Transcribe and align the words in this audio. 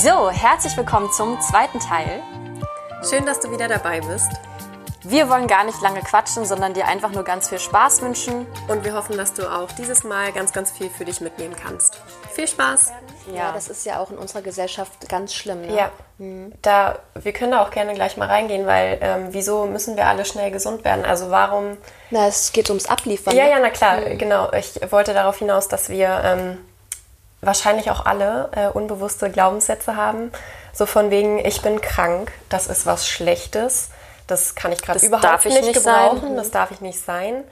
So, 0.00 0.30
herzlich 0.30 0.76
willkommen 0.76 1.10
zum 1.10 1.40
zweiten 1.40 1.80
Teil. 1.80 2.22
Schön, 3.10 3.26
dass 3.26 3.40
du 3.40 3.50
wieder 3.50 3.66
dabei 3.66 4.00
bist. 4.00 4.30
Wir 5.02 5.28
wollen 5.28 5.48
gar 5.48 5.64
nicht 5.64 5.82
lange 5.82 6.02
quatschen, 6.02 6.44
sondern 6.44 6.72
dir 6.72 6.86
einfach 6.86 7.10
nur 7.10 7.24
ganz 7.24 7.48
viel 7.48 7.58
Spaß 7.58 8.02
wünschen. 8.02 8.46
Und 8.68 8.84
wir 8.84 8.94
hoffen, 8.94 9.16
dass 9.16 9.34
du 9.34 9.52
auch 9.52 9.72
dieses 9.72 10.04
Mal 10.04 10.30
ganz, 10.30 10.52
ganz 10.52 10.70
viel 10.70 10.88
für 10.88 11.04
dich 11.04 11.20
mitnehmen 11.20 11.56
kannst. 11.60 12.00
Viel 12.32 12.46
Spaß! 12.46 12.92
Ja, 13.34 13.50
das 13.50 13.66
ist 13.66 13.84
ja 13.86 13.98
auch 13.98 14.12
in 14.12 14.18
unserer 14.18 14.42
Gesellschaft 14.42 15.08
ganz 15.08 15.34
schlimm. 15.34 15.62
Ne? 15.62 15.74
Ja, 15.74 15.90
da, 16.62 17.00
wir 17.14 17.32
können 17.32 17.50
da 17.50 17.64
auch 17.64 17.72
gerne 17.72 17.92
gleich 17.94 18.16
mal 18.16 18.28
reingehen, 18.28 18.66
weil 18.66 18.98
ähm, 19.00 19.28
wieso 19.32 19.66
müssen 19.66 19.96
wir 19.96 20.06
alle 20.06 20.24
schnell 20.24 20.52
gesund 20.52 20.84
werden? 20.84 21.04
Also 21.04 21.32
warum... 21.32 21.76
Na, 22.10 22.28
es 22.28 22.52
geht 22.52 22.70
ums 22.70 22.86
Abliefern. 22.86 23.34
Ja, 23.34 23.46
ne? 23.46 23.50
ja, 23.50 23.58
na 23.58 23.70
klar, 23.70 24.00
genau. 24.14 24.52
Ich 24.52 24.80
wollte 24.92 25.12
darauf 25.12 25.38
hinaus, 25.38 25.66
dass 25.66 25.88
wir 25.88 26.20
ähm, 26.24 26.58
wahrscheinlich 27.40 27.90
auch 27.90 28.04
alle 28.06 28.50
äh, 28.54 28.66
unbewusste 28.68 29.30
Glaubenssätze 29.30 29.96
haben. 29.96 30.32
So 30.72 30.86
von 30.86 31.10
wegen, 31.10 31.44
ich 31.44 31.62
bin 31.62 31.80
krank, 31.80 32.32
das 32.48 32.66
ist 32.66 32.86
was 32.86 33.08
Schlechtes, 33.08 33.90
das 34.26 34.54
kann 34.54 34.72
ich 34.72 34.82
gerade 34.82 34.98
überhaupt 35.04 35.24
darf 35.24 35.44
ich 35.46 35.54
nicht, 35.54 35.64
nicht 35.66 35.74
gebrauchen, 35.84 36.20
sein. 36.20 36.36
das 36.36 36.50
darf 36.50 36.70
ich 36.70 36.80
nicht 36.80 37.00
sein. 37.04 37.44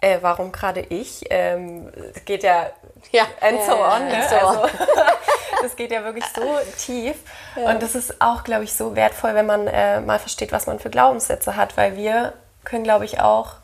Äh, 0.00 0.18
warum 0.20 0.50
gerade 0.50 0.80
ich? 0.80 1.24
Ähm, 1.30 1.92
es 2.14 2.24
geht 2.24 2.42
ja, 2.42 2.70
Ja. 3.12 3.22
and 3.40 3.60
so 3.64 3.72
Ja, 3.72 3.96
on. 3.96 4.08
ja, 4.10 4.18
Ne? 4.18 4.24
so 4.28 4.36
on. 4.48 4.56
Also, 5.62 5.68
das 5.68 5.76
geht 5.76 5.92
ja 5.92 6.02
wirklich 6.02 6.24
so 6.34 6.42
tief. 6.76 7.14
Und 7.54 7.80
das 7.84 7.94
ist 7.94 8.20
auch, 8.20 8.42
glaube 8.42 8.64
ich, 8.64 8.74
so 8.74 8.96
wertvoll, 8.96 9.34
wenn 9.34 9.46
man 9.46 9.68
äh, 9.68 10.00
mal 10.00 10.18
versteht, 10.18 10.50
was 10.50 10.66
man 10.66 10.80
für 10.80 10.90
Glaubenssätze 10.90 11.54
hat, 11.54 11.76
weil 11.76 11.94
wir 11.96 12.32
können, 12.64 12.82
glaube 12.82 13.04
ich, 13.04 13.20
auch 13.20 13.54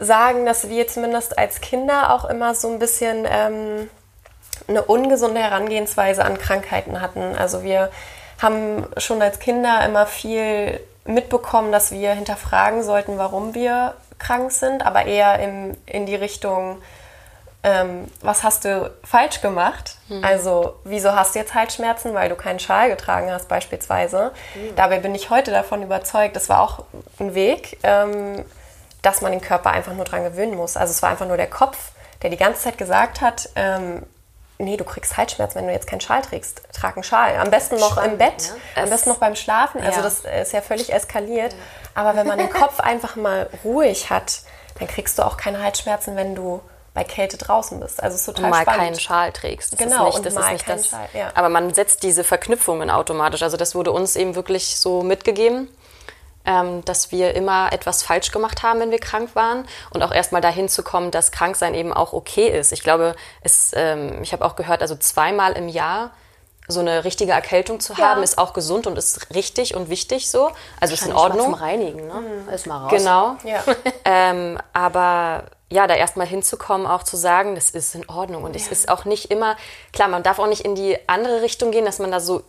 sagen, 0.00 0.44
dass 0.46 0.68
wir 0.68 0.88
zumindest 0.88 1.38
als 1.38 1.60
Kinder 1.60 2.12
auch 2.12 2.24
immer 2.24 2.54
so 2.56 2.68
ein 2.68 2.80
bisschen 2.80 3.24
ähm, 3.30 3.88
eine 4.68 4.82
ungesunde 4.82 5.40
Herangehensweise 5.40 6.24
an 6.24 6.38
Krankheiten 6.38 7.00
hatten. 7.00 7.36
Also 7.36 7.62
wir 7.62 7.90
haben 8.40 8.86
schon 8.96 9.22
als 9.22 9.38
Kinder 9.38 9.84
immer 9.84 10.06
viel 10.06 10.80
mitbekommen, 11.04 11.72
dass 11.72 11.92
wir 11.92 12.12
hinterfragen 12.12 12.82
sollten, 12.82 13.18
warum 13.18 13.54
wir 13.54 13.94
krank 14.18 14.52
sind, 14.52 14.84
aber 14.84 15.06
eher 15.06 15.38
im, 15.40 15.76
in 15.86 16.06
die 16.06 16.14
Richtung, 16.14 16.80
ähm, 17.62 18.06
was 18.20 18.42
hast 18.42 18.64
du 18.64 18.90
falsch 19.02 19.40
gemacht? 19.40 19.96
Also, 20.22 20.74
wieso 20.84 21.14
hast 21.14 21.34
du 21.34 21.38
jetzt 21.38 21.54
Halsschmerzen, 21.54 22.14
weil 22.14 22.28
du 22.28 22.36
keinen 22.36 22.58
Schal 22.58 22.90
getragen 22.90 23.30
hast, 23.30 23.48
beispielsweise? 23.48 24.32
Dabei 24.76 24.98
bin 24.98 25.14
ich 25.14 25.30
heute 25.30 25.50
davon 25.50 25.82
überzeugt, 25.82 26.36
das 26.36 26.48
war 26.48 26.60
auch 26.60 26.84
ein 27.18 27.34
Weg, 27.34 27.78
ähm, 27.82 28.44
dass 29.02 29.20
man 29.20 29.32
den 29.32 29.40
Körper 29.40 29.70
einfach 29.70 29.94
nur 29.94 30.04
dran 30.04 30.24
gewöhnen 30.24 30.56
muss. 30.56 30.76
Also, 30.76 30.90
es 30.90 31.02
war 31.02 31.10
einfach 31.10 31.26
nur 31.26 31.38
der 31.38 31.48
Kopf, 31.48 31.92
der 32.22 32.30
die 32.30 32.36
ganze 32.36 32.62
Zeit 32.62 32.78
gesagt 32.78 33.20
hat, 33.20 33.48
ähm, 33.56 34.02
nee, 34.58 34.76
du 34.76 34.84
kriegst 34.84 35.16
Halsschmerzen, 35.16 35.58
wenn 35.58 35.66
du 35.66 35.72
jetzt 35.72 35.86
keinen 35.86 36.00
Schal 36.00 36.22
trägst. 36.22 36.62
Trag 36.72 36.96
einen 36.96 37.04
Schal. 37.04 37.36
Am 37.38 37.50
besten 37.50 37.76
noch 37.76 37.96
im 38.02 38.18
Bett, 38.18 38.52
am 38.76 38.88
besten 38.90 39.10
noch 39.10 39.18
beim 39.18 39.34
Schlafen. 39.36 39.80
Also, 39.80 39.98
Ja. 39.98 40.02
das 40.02 40.20
ist 40.20 40.52
ja 40.52 40.60
völlig 40.60 40.92
eskaliert. 40.92 41.54
Aber 41.94 42.16
wenn 42.16 42.26
man 42.26 42.38
den 42.38 42.50
Kopf 42.50 42.80
einfach 42.80 43.16
mal 43.16 43.48
ruhig 43.64 44.10
hat, 44.10 44.40
dann 44.78 44.88
kriegst 44.88 45.18
du 45.18 45.22
auch 45.24 45.36
keine 45.36 45.62
Halsschmerzen, 45.62 46.16
wenn 46.16 46.34
du 46.34 46.60
bei 46.94 47.02
Kälte 47.04 47.36
draußen 47.36 47.80
bist. 47.80 48.00
Also 48.02 48.14
es 48.14 48.20
ist 48.20 48.26
total 48.26 48.44
Und 48.44 48.50
mal 48.50 48.62
spannend. 48.62 48.80
keinen 48.80 49.00
Schal 49.00 49.32
trägst. 49.32 49.72
Das 49.72 49.78
Genau, 49.78 49.96
ist 49.96 50.04
nicht, 50.06 50.16
und 50.18 50.26
das 50.26 50.34
mal 50.34 50.40
ist 50.46 50.52
nicht 50.52 50.66
keinen 50.66 50.76
das. 50.78 50.86
Schal, 50.88 51.08
ja. 51.12 51.30
Aber 51.34 51.48
man 51.48 51.74
setzt 51.74 52.02
diese 52.04 52.22
Verknüpfungen 52.22 52.88
automatisch. 52.90 53.42
Also 53.42 53.56
das 53.56 53.74
wurde 53.74 53.90
uns 53.90 54.14
eben 54.14 54.36
wirklich 54.36 54.76
so 54.78 55.02
mitgegeben, 55.02 55.68
ähm, 56.44 56.84
dass 56.84 57.10
wir 57.12 57.34
immer 57.34 57.72
etwas 57.72 58.02
falsch 58.02 58.30
gemacht 58.30 58.62
haben, 58.62 58.80
wenn 58.80 58.90
wir 58.90 58.98
krank 58.98 59.34
waren. 59.34 59.66
Und 59.90 60.02
auch 60.02 60.12
erstmal 60.12 60.40
dahin 60.40 60.68
zu 60.68 60.82
kommen, 60.82 61.10
dass 61.10 61.32
Kranksein 61.32 61.74
eben 61.74 61.92
auch 61.92 62.12
okay 62.12 62.48
ist. 62.48 62.72
Ich 62.72 62.82
glaube, 62.82 63.14
es, 63.42 63.72
ähm, 63.74 64.22
ich 64.22 64.32
habe 64.32 64.44
auch 64.44 64.56
gehört, 64.56 64.82
also 64.82 64.96
zweimal 64.96 65.52
im 65.52 65.68
Jahr 65.68 66.10
so 66.66 66.80
eine 66.80 67.04
richtige 67.04 67.32
Erkältung 67.32 67.80
zu 67.80 67.98
haben, 67.98 68.22
ist 68.22 68.38
auch 68.38 68.54
gesund 68.54 68.86
und 68.86 68.96
ist 68.96 69.34
richtig 69.34 69.74
und 69.74 69.90
wichtig 69.90 70.30
so. 70.30 70.50
Also 70.80 70.94
ist 70.94 71.06
in 71.06 71.12
Wahrscheinlich 71.12 71.14
mal 71.14 71.20
Ordnung. 71.20 71.44
Zum 71.44 71.54
Reinigen, 71.54 72.06
ne? 72.06 72.44
Alles 72.48 72.66
mal 72.66 72.78
raus. 72.78 72.90
Genau. 72.90 73.36
Ja. 73.44 73.62
ähm, 74.04 74.58
aber 74.72 75.44
ja, 75.70 75.86
da 75.86 75.94
erstmal 75.94 76.26
hinzukommen, 76.26 76.86
auch 76.86 77.02
zu 77.02 77.16
sagen, 77.16 77.54
das 77.54 77.70
ist 77.70 77.94
in 77.94 78.08
Ordnung. 78.08 78.44
Und 78.44 78.56
es 78.56 78.68
ist 78.68 78.88
auch 78.88 79.04
nicht 79.04 79.30
immer, 79.30 79.56
klar, 79.92 80.08
man 80.08 80.22
darf 80.22 80.38
auch 80.38 80.46
nicht 80.46 80.64
in 80.64 80.74
die 80.74 80.96
andere 81.06 81.42
Richtung 81.42 81.70
gehen, 81.70 81.84
dass 81.84 81.98
man 81.98 82.10
da 82.10 82.20
so 82.20 82.42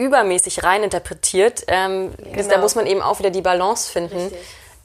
übermäßig 0.00 0.62
reininterpretiert. 0.64 1.64
Ähm, 1.68 2.12
Da 2.18 2.42
Genau. 2.42 2.58
muss 2.58 2.74
man 2.74 2.86
eben 2.86 3.02
auch 3.02 3.18
wieder 3.18 3.30
die 3.30 3.42
Balance 3.42 3.90
finden. 3.90 4.32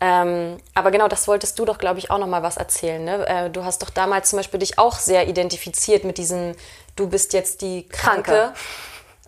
Ähm, 0.02 0.58
aber 0.74 0.92
genau, 0.92 1.08
das 1.08 1.28
wolltest 1.28 1.58
du 1.58 1.64
doch, 1.66 1.78
glaube 1.78 2.00
ich, 2.00 2.12
auch 2.12 2.18
noch 2.18 2.28
mal 2.28 2.44
was 2.44 2.58
erzählen. 2.58 3.04
Ne? 3.04 3.26
Äh, 3.28 3.50
du 3.50 3.64
hast 3.64 3.82
doch 3.82 3.90
damals 3.90 4.30
zum 4.30 4.38
Beispiel 4.38 4.60
dich 4.60 4.78
auch 4.78 5.00
sehr 5.00 5.28
identifiziert 5.28 6.04
mit 6.04 6.18
diesem, 6.18 6.54
du 6.98 7.08
bist 7.08 7.32
jetzt 7.34 7.62
die 7.62 7.88
Kranke. 7.88 8.32
Kranke. 8.32 8.54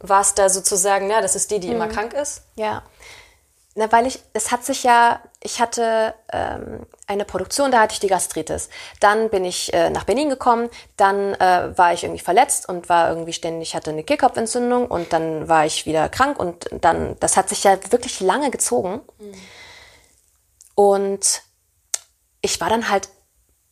Warst 0.02 0.38
da 0.38 0.50
sozusagen, 0.50 1.10
ja, 1.10 1.22
das 1.22 1.36
ist 1.36 1.50
die, 1.52 1.60
die 1.60 1.70
immer 1.72 1.88
krank 1.88 2.14
ist? 2.14 2.44
Ja. 2.56 2.84
Na, 3.76 3.92
weil 3.92 4.06
ich, 4.08 4.20
es 4.34 4.52
hat 4.52 4.64
sich 4.66 4.84
ja, 4.84 5.22
ich 5.42 5.62
hatte 5.62 6.16
ähm, 6.32 6.86
eine 7.06 7.24
Produktion, 7.24 7.72
da 7.72 7.82
hatte 7.82 7.94
ich 7.94 8.00
die 8.00 8.08
Gastritis. 8.08 8.70
Dann 9.00 9.30
bin 9.30 9.46
ich 9.46 9.74
äh, 9.74 9.90
nach 9.90 10.04
Berlin 10.04 10.30
gekommen, 10.30 10.70
dann 10.98 11.36
äh, 11.36 11.78
war 11.78 11.94
ich 11.94 12.04
irgendwie 12.04 12.24
verletzt 12.24 12.68
und 12.68 12.90
war 12.90 13.10
irgendwie 13.10 13.34
ständig, 13.34 13.76
hatte 13.76 13.92
eine 13.92 14.04
Kehlkopfentzündung 14.04 14.88
und 14.88 15.14
dann 15.14 15.48
war 15.48 15.66
ich 15.66 15.86
wieder 15.86 16.10
krank 16.10 16.40
und 16.40 16.68
dann, 16.82 17.18
das 17.20 17.38
hat 17.38 17.50
sich 17.50 17.64
ja 17.64 17.78
wirklich 17.92 18.20
lange 18.20 18.50
gezogen. 18.50 19.02
Und 20.74 21.44
ich 22.42 22.60
war 22.60 22.70
dann 22.70 22.90
halt 22.90 23.10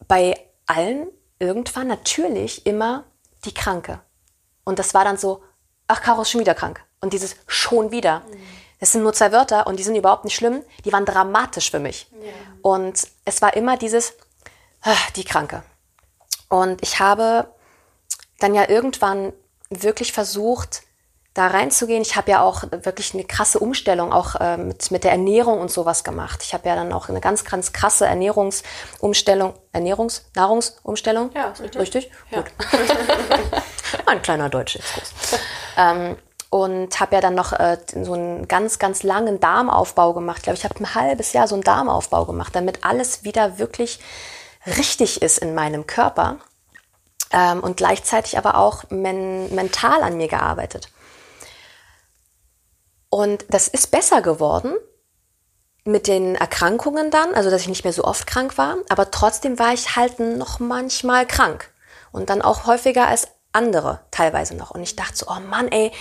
bei 0.07 0.39
allen 0.67 1.07
irgendwann 1.39 1.87
natürlich 1.87 2.65
immer 2.65 3.05
die 3.43 3.53
Kranke. 3.53 4.01
Und 4.63 4.79
das 4.79 4.93
war 4.93 5.03
dann 5.03 5.17
so, 5.17 5.43
ach, 5.87 6.01
Caro 6.01 6.21
ist 6.21 6.31
schon 6.31 6.41
wieder 6.41 6.55
krank. 6.55 6.83
Und 7.01 7.13
dieses 7.13 7.35
schon 7.47 7.91
wieder. 7.91 8.23
Das 8.79 8.91
sind 8.91 9.03
nur 9.03 9.13
zwei 9.13 9.31
Wörter 9.31 9.67
und 9.67 9.77
die 9.79 9.83
sind 9.83 9.95
überhaupt 9.95 10.25
nicht 10.25 10.35
schlimm. 10.35 10.63
Die 10.83 10.91
waren 10.91 11.05
dramatisch 11.05 11.71
für 11.71 11.79
mich. 11.79 12.07
Und 12.61 13.07
es 13.23 13.41
war 13.41 13.55
immer 13.55 13.77
dieses, 13.77 14.13
ah, 14.81 14.95
die 15.15 15.23
Kranke. 15.23 15.63
Und 16.49 16.81
ich 16.83 16.99
habe 16.99 17.47
dann 18.39 18.53
ja 18.53 18.69
irgendwann 18.69 19.33
wirklich 19.69 20.13
versucht, 20.13 20.83
da 21.35 21.47
reinzugehen. 21.47 22.01
Ich 22.01 22.15
habe 22.15 22.31
ja 22.31 22.41
auch 22.41 22.63
wirklich 22.71 23.13
eine 23.13 23.25
krasse 23.25 23.59
Umstellung 23.59 24.13
auch 24.13 24.35
äh, 24.35 24.57
mit, 24.57 24.89
mit 24.89 25.03
der 25.03 25.11
Ernährung 25.11 25.59
und 25.59 25.69
sowas 25.69 26.03
gemacht. 26.03 26.41
Ich 26.43 26.53
habe 26.53 26.67
ja 26.67 26.75
dann 26.75 26.93
auch 26.93 27.09
eine 27.09 27.19
ganz, 27.19 27.43
ganz 27.43 27.73
krasse 27.73 28.05
Ernährungsumstellung, 28.05 29.53
Ernährungs-, 29.73 30.21
Nahrungsumstellung. 30.33 31.31
Ja, 31.35 31.49
richtig. 31.49 31.81
Richtig? 31.81 32.11
Gut. 32.31 32.45
Ein 34.05 34.21
kleiner 34.21 34.49
Deutschexkurs. 34.49 35.11
ähm, 35.77 36.15
und 36.55 37.01
habe 37.01 37.15
ja 37.15 37.19
dann 37.21 37.35
noch 37.35 37.51
äh, 37.51 37.77
so 38.01 38.13
einen 38.13 38.47
ganz, 38.47 38.79
ganz 38.79 39.03
langen 39.03 39.41
Darmaufbau 39.41 40.13
gemacht. 40.13 40.37
Ich 40.37 40.43
glaube, 40.43 40.57
ich 40.57 40.63
habe 40.63 40.79
ein 40.79 40.95
halbes 40.95 41.33
Jahr 41.33 41.49
so 41.49 41.55
einen 41.55 41.65
Darmaufbau 41.65 42.23
gemacht, 42.23 42.55
damit 42.55 42.85
alles 42.85 43.25
wieder 43.25 43.59
wirklich 43.59 43.99
richtig 44.65 45.21
ist 45.21 45.39
in 45.39 45.53
meinem 45.53 45.85
Körper. 45.85 46.37
Ähm, 47.31 47.59
und 47.59 47.75
gleichzeitig 47.75 48.37
aber 48.37 48.57
auch 48.57 48.85
men 48.89 49.53
mental 49.53 50.01
an 50.01 50.15
mir 50.15 50.29
gearbeitet. 50.29 50.87
Und 53.09 53.43
das 53.49 53.67
ist 53.67 53.91
besser 53.91 54.21
geworden 54.21 54.75
mit 55.83 56.07
den 56.07 56.35
Erkrankungen 56.35 57.11
dann, 57.11 57.33
also 57.33 57.49
dass 57.49 57.63
ich 57.63 57.67
nicht 57.67 57.83
mehr 57.83 57.91
so 57.91 58.05
oft 58.05 58.27
krank 58.27 58.57
war, 58.57 58.77
aber 58.87 59.11
trotzdem 59.11 59.59
war 59.59 59.73
ich 59.73 59.97
halt 59.97 60.19
noch 60.19 60.61
manchmal 60.61 61.27
krank 61.27 61.69
und 62.13 62.29
dann 62.29 62.41
auch 62.41 62.65
häufiger 62.65 63.07
als 63.07 63.27
andere 63.55 64.01
teilweise 64.11 64.55
noch. 64.55 64.71
Und 64.71 64.83
ich 64.83 64.95
dachte 64.95 65.15
so, 65.15 65.27
oh 65.27 65.39
Mann, 65.39 65.69
ey, 65.69 65.91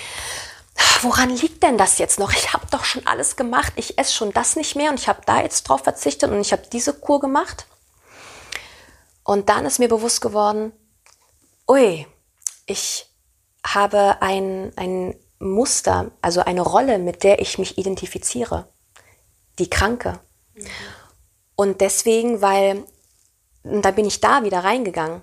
woran 1.03 1.31
liegt 1.31 1.63
denn 1.63 1.79
das 1.79 1.99
jetzt 1.99 2.19
noch? 2.19 2.33
Ich 2.33 2.53
habe 2.53 2.67
doch 2.71 2.85
schon 2.85 3.07
alles 3.07 3.37
gemacht, 3.37 3.73
ich 3.77 3.99
esse 3.99 4.13
schon 4.13 4.33
das 4.33 4.57
nicht 4.57 4.77
mehr 4.77 4.91
und 4.91 5.01
ich 5.01 5.09
habe 5.09 5.23
da 5.25 5.41
jetzt 5.41 5.65
drauf 5.65 5.83
verzichtet 5.83 6.31
und 6.31 6.41
ich 6.41 6.53
habe 6.53 6.63
diese 6.73 6.93
Kur 6.93 7.21
gemacht. 7.21 7.67
Und 9.23 9.49
dann 9.49 9.65
ist 9.65 9.79
mir 9.79 9.89
bewusst 9.89 10.21
geworden, 10.21 10.73
ui, 11.69 12.07
ich 12.67 13.07
habe 13.67 14.17
ein, 14.21 14.73
ein 14.77 15.17
Muster, 15.39 16.11
also 16.21 16.41
eine 16.41 16.61
Rolle, 16.61 16.99
mit 16.99 17.23
der 17.23 17.41
ich 17.41 17.59
mich 17.59 17.79
identifiziere. 17.79 18.69
Die 19.59 19.71
Kranke. 19.71 20.21
Und 21.57 21.81
deswegen, 21.81 22.43
weil, 22.43 22.85
und 23.63 23.83
da 23.83 23.91
bin 23.93 24.05
ich 24.05 24.21
da 24.21 24.45
wieder 24.45 24.65
reingegangen, 24.65 25.23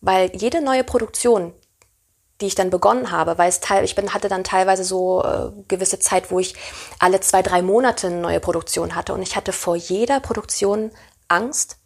weil 0.00 0.34
jede 0.34 0.60
neue 0.60 0.84
Produktion, 0.84 1.52
die 2.40 2.46
ich 2.46 2.54
dann 2.54 2.70
begonnen 2.70 3.10
habe, 3.10 3.38
weil 3.38 3.48
es 3.48 3.60
teil, 3.60 3.84
ich 3.84 3.94
bin, 3.94 4.14
hatte 4.14 4.28
dann 4.28 4.44
teilweise 4.44 4.84
so 4.84 5.22
äh, 5.22 5.50
gewisse 5.68 5.98
Zeit, 5.98 6.30
wo 6.30 6.38
ich 6.38 6.54
alle 6.98 7.20
zwei, 7.20 7.42
drei 7.42 7.62
Monate 7.62 8.06
eine 8.06 8.16
neue 8.16 8.40
Produktion 8.40 8.94
hatte 8.94 9.12
und 9.14 9.22
ich 9.22 9.36
hatte 9.36 9.52
vor 9.52 9.76
jeder 9.76 10.20
Produktion 10.20 10.90
Angst, 11.28 11.76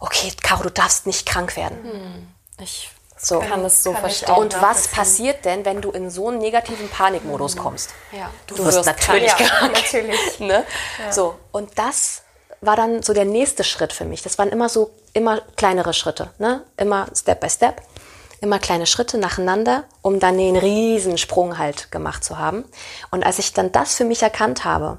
okay, 0.00 0.32
Caro, 0.42 0.62
du 0.64 0.70
darfst 0.70 1.06
nicht 1.06 1.26
krank 1.26 1.56
werden. 1.56 2.28
Ich 2.60 2.90
So. 3.18 3.40
kann 3.40 3.64
es 3.64 3.82
so 3.82 3.92
kann 3.92 4.02
verstehen. 4.02 4.34
Und 4.36 4.60
was 4.60 4.88
passiert 4.88 5.44
denn, 5.44 5.64
wenn 5.64 5.80
du 5.80 5.90
in 5.90 6.10
so 6.10 6.28
einen 6.28 6.38
negativen 6.38 6.88
Panikmodus 6.88 7.56
kommst? 7.56 7.90
ja. 8.12 8.30
Du 8.46 8.58
wirst 8.58 8.84
natürlich 8.84 9.32
Ja, 9.38 9.46
krank. 9.46 9.72
natürlich. 9.72 10.20
Ne? 10.40 10.64
So, 11.10 11.34
und 11.52 11.78
das 11.78 12.22
war 12.60 12.76
dann 12.76 13.02
so 13.02 13.12
der 13.14 13.24
nächste 13.24 13.64
Schritt 13.64 13.92
für 13.92 14.04
mich. 14.04 14.22
Das 14.22 14.38
waren 14.38 14.50
immer 14.50 14.68
so, 14.68 14.90
immer 15.12 15.40
kleinere 15.56 15.94
Schritte, 15.94 16.30
ne? 16.38 16.64
immer 16.76 17.06
Step 17.14 17.40
by 17.40 17.48
Step. 17.50 17.80
Immer 18.40 18.58
kleine 18.58 18.86
Schritte 18.86 19.18
nacheinander, 19.18 19.84
um 20.02 20.20
dann 20.20 20.38
den 20.38 20.56
Riesensprung 20.56 21.58
halt 21.58 21.90
gemacht 21.90 22.24
zu 22.24 22.38
haben. 22.38 22.64
Und 23.10 23.24
als 23.24 23.38
ich 23.38 23.52
dann 23.52 23.72
das 23.72 23.94
für 23.94 24.04
mich 24.04 24.22
erkannt 24.22 24.64
habe, 24.64 24.98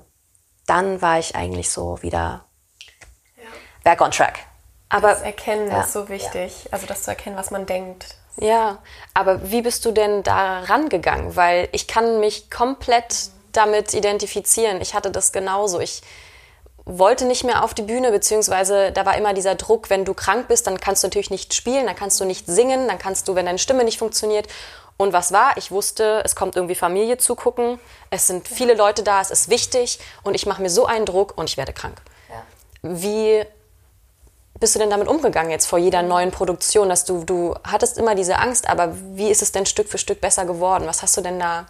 dann 0.65 1.01
war 1.01 1.19
ich 1.19 1.35
eigentlich 1.35 1.69
so 1.69 2.01
wieder 2.01 2.45
back 3.83 4.01
on 4.01 4.11
track. 4.11 4.39
Aber 4.89 5.09
das 5.09 5.21
Erkennen 5.21 5.69
ja. 5.69 5.81
ist 5.81 5.93
so 5.93 6.09
wichtig. 6.09 6.65
Ja. 6.65 6.73
Also 6.73 6.87
das 6.87 7.03
zu 7.03 7.11
erkennen, 7.11 7.35
was 7.35 7.51
man 7.51 7.65
denkt. 7.65 8.15
Ja, 8.39 8.79
aber 9.13 9.51
wie 9.51 9.61
bist 9.61 9.83
du 9.85 9.91
denn 9.91 10.23
da 10.23 10.59
rangegangen? 10.61 11.35
Weil 11.35 11.69
ich 11.71 11.87
kann 11.87 12.19
mich 12.19 12.51
komplett 12.51 13.29
damit 13.51 13.93
identifizieren. 13.93 14.79
Ich 14.81 14.93
hatte 14.93 15.11
das 15.11 15.31
genauso. 15.31 15.79
Ich 15.79 16.01
wollte 16.87 17.25
nicht 17.25 17.43
mehr 17.43 17.63
auf 17.63 17.73
die 17.73 17.81
Bühne, 17.81 18.11
beziehungsweise 18.11 18.93
da 18.93 19.05
war 19.05 19.17
immer 19.17 19.33
dieser 19.33 19.55
Druck, 19.55 19.89
wenn 19.89 20.05
du 20.05 20.13
krank 20.13 20.47
bist, 20.47 20.67
dann 20.67 20.79
kannst 20.79 21.03
du 21.03 21.07
natürlich 21.07 21.29
nicht 21.29 21.53
spielen, 21.53 21.85
dann 21.85 21.97
kannst 21.97 22.19
du 22.19 22.25
nicht 22.25 22.47
singen, 22.47 22.87
dann 22.87 22.97
kannst 22.97 23.27
du, 23.27 23.35
wenn 23.35 23.45
deine 23.45 23.59
Stimme 23.59 23.83
nicht 23.83 23.99
funktioniert. 23.99 24.47
Und 24.95 25.13
was 25.13 25.31
war? 25.31 25.57
Ich 25.57 25.69
wusste, 25.69 26.21
es 26.23 26.35
kommt 26.35 26.55
irgendwie 26.55 26.75
Familie 26.75 27.17
zugucken, 27.17 27.79
es 28.09 28.25
sind 28.25 28.47
viele 28.47 28.73
Leute 28.73 29.03
da, 29.03 29.21
es 29.21 29.29
ist 29.29 29.49
wichtig 29.49 29.99
und 30.23 30.33
ich 30.33 30.45
mache 30.45 30.61
mir 30.61 30.69
so 30.69 30.85
einen 30.85 31.05
Druck 31.05 31.37
und 31.37 31.49
ich 31.49 31.57
werde 31.57 31.73
krank. 31.73 32.01
Ja. 32.29 32.43
Wie 32.81 33.45
bist 34.59 34.73
du 34.73 34.79
denn 34.79 34.89
damit 34.89 35.07
umgegangen 35.07 35.51
jetzt 35.51 35.67
vor 35.67 35.77
jeder 35.77 36.01
neuen 36.01 36.31
Produktion, 36.31 36.89
dass 36.89 37.05
du, 37.05 37.23
du 37.25 37.53
hattest 37.63 37.97
immer 37.97 38.15
diese 38.15 38.39
Angst, 38.39 38.67
aber 38.67 38.95
wie 39.13 39.29
ist 39.29 39.41
es 39.41 39.51
denn 39.51 39.65
Stück 39.65 39.89
für 39.89 39.97
Stück 39.97 40.21
besser 40.21 40.45
geworden? 40.45 40.85
Was 40.87 41.03
hast 41.03 41.15
du 41.17 41.21
denn 41.21 41.39
da 41.39 41.67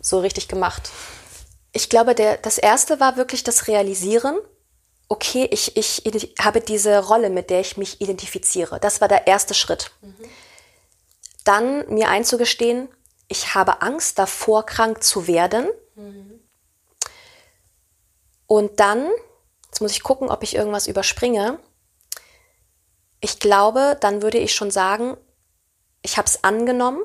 so 0.00 0.18
richtig 0.18 0.48
gemacht? 0.48 0.90
Ich 1.72 1.90
glaube, 1.90 2.14
der, 2.14 2.38
das 2.38 2.58
erste 2.58 2.98
war 2.98 3.16
wirklich 3.16 3.44
das 3.44 3.68
Realisieren. 3.68 4.36
Okay, 5.08 5.48
ich, 5.50 5.76
ich, 5.76 6.02
habe 6.40 6.60
diese 6.60 6.98
Rolle, 7.06 7.30
mit 7.30 7.50
der 7.50 7.60
ich 7.60 7.76
mich 7.76 8.00
identifiziere. 8.00 8.80
Das 8.80 9.00
war 9.00 9.08
der 9.08 9.26
erste 9.26 9.54
Schritt. 9.54 9.90
Mhm. 10.00 10.14
Dann 11.44 11.88
mir 11.92 12.08
einzugestehen, 12.08 12.88
ich 13.28 13.54
habe 13.54 13.82
Angst 13.82 14.18
davor, 14.18 14.64
krank 14.64 15.02
zu 15.02 15.26
werden. 15.26 15.68
Mhm. 15.94 16.40
Und 18.46 18.80
dann, 18.80 19.10
jetzt 19.66 19.80
muss 19.80 19.92
ich 19.92 20.02
gucken, 20.02 20.30
ob 20.30 20.42
ich 20.42 20.54
irgendwas 20.54 20.86
überspringe 20.86 21.58
ich 23.24 23.38
glaube, 23.38 23.96
dann 24.00 24.20
würde 24.20 24.36
ich 24.36 24.54
schon 24.54 24.70
sagen, 24.70 25.16
ich 26.02 26.18
habe 26.18 26.28
es 26.28 26.44
angenommen, 26.44 27.02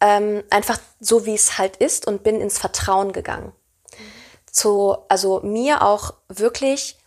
ähm, 0.00 0.44
einfach 0.50 0.78
so 1.00 1.26
wie 1.26 1.34
es 1.34 1.58
halt 1.58 1.78
ist 1.78 2.06
und 2.06 2.22
bin 2.22 2.40
ins 2.40 2.56
Vertrauen 2.56 3.12
gegangen. 3.12 3.52
Zu, 4.50 4.96
also 5.08 5.40
mir 5.42 5.82
auch 5.82 6.14
wirklich 6.28 6.98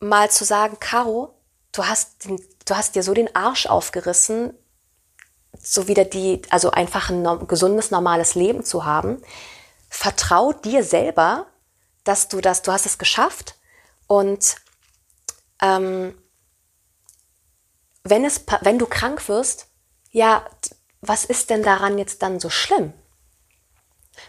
mal 0.00 0.30
zu 0.30 0.44
sagen, 0.44 0.78
Caro, 0.80 1.34
du 1.72 1.84
hast, 1.86 2.24
den, 2.24 2.40
du 2.64 2.76
hast 2.76 2.94
dir 2.94 3.02
so 3.02 3.14
den 3.14 3.34
Arsch 3.34 3.66
aufgerissen, 3.66 4.54
so 5.60 5.88
wieder 5.88 6.04
die, 6.04 6.42
also 6.50 6.70
einfach 6.70 7.10
ein 7.10 7.46
gesundes, 7.46 7.90
normales 7.90 8.34
Leben 8.34 8.64
zu 8.64 8.84
haben. 8.84 9.22
Vertrau 9.88 10.52
dir 10.52 10.82
selber, 10.82 11.46
dass 12.04 12.28
du 12.28 12.40
das, 12.40 12.62
du 12.62 12.72
hast 12.72 12.86
es 12.86 12.98
geschafft 12.98 13.56
und 14.06 14.56
ähm, 15.62 16.16
wenn, 18.02 18.24
es, 18.24 18.44
wenn 18.60 18.78
du 18.78 18.86
krank 18.86 19.28
wirst, 19.28 19.68
ja, 20.10 20.44
was 21.00 21.24
ist 21.24 21.50
denn 21.50 21.62
daran 21.62 21.98
jetzt 21.98 22.22
dann 22.22 22.40
so 22.40 22.50
schlimm? 22.50 22.92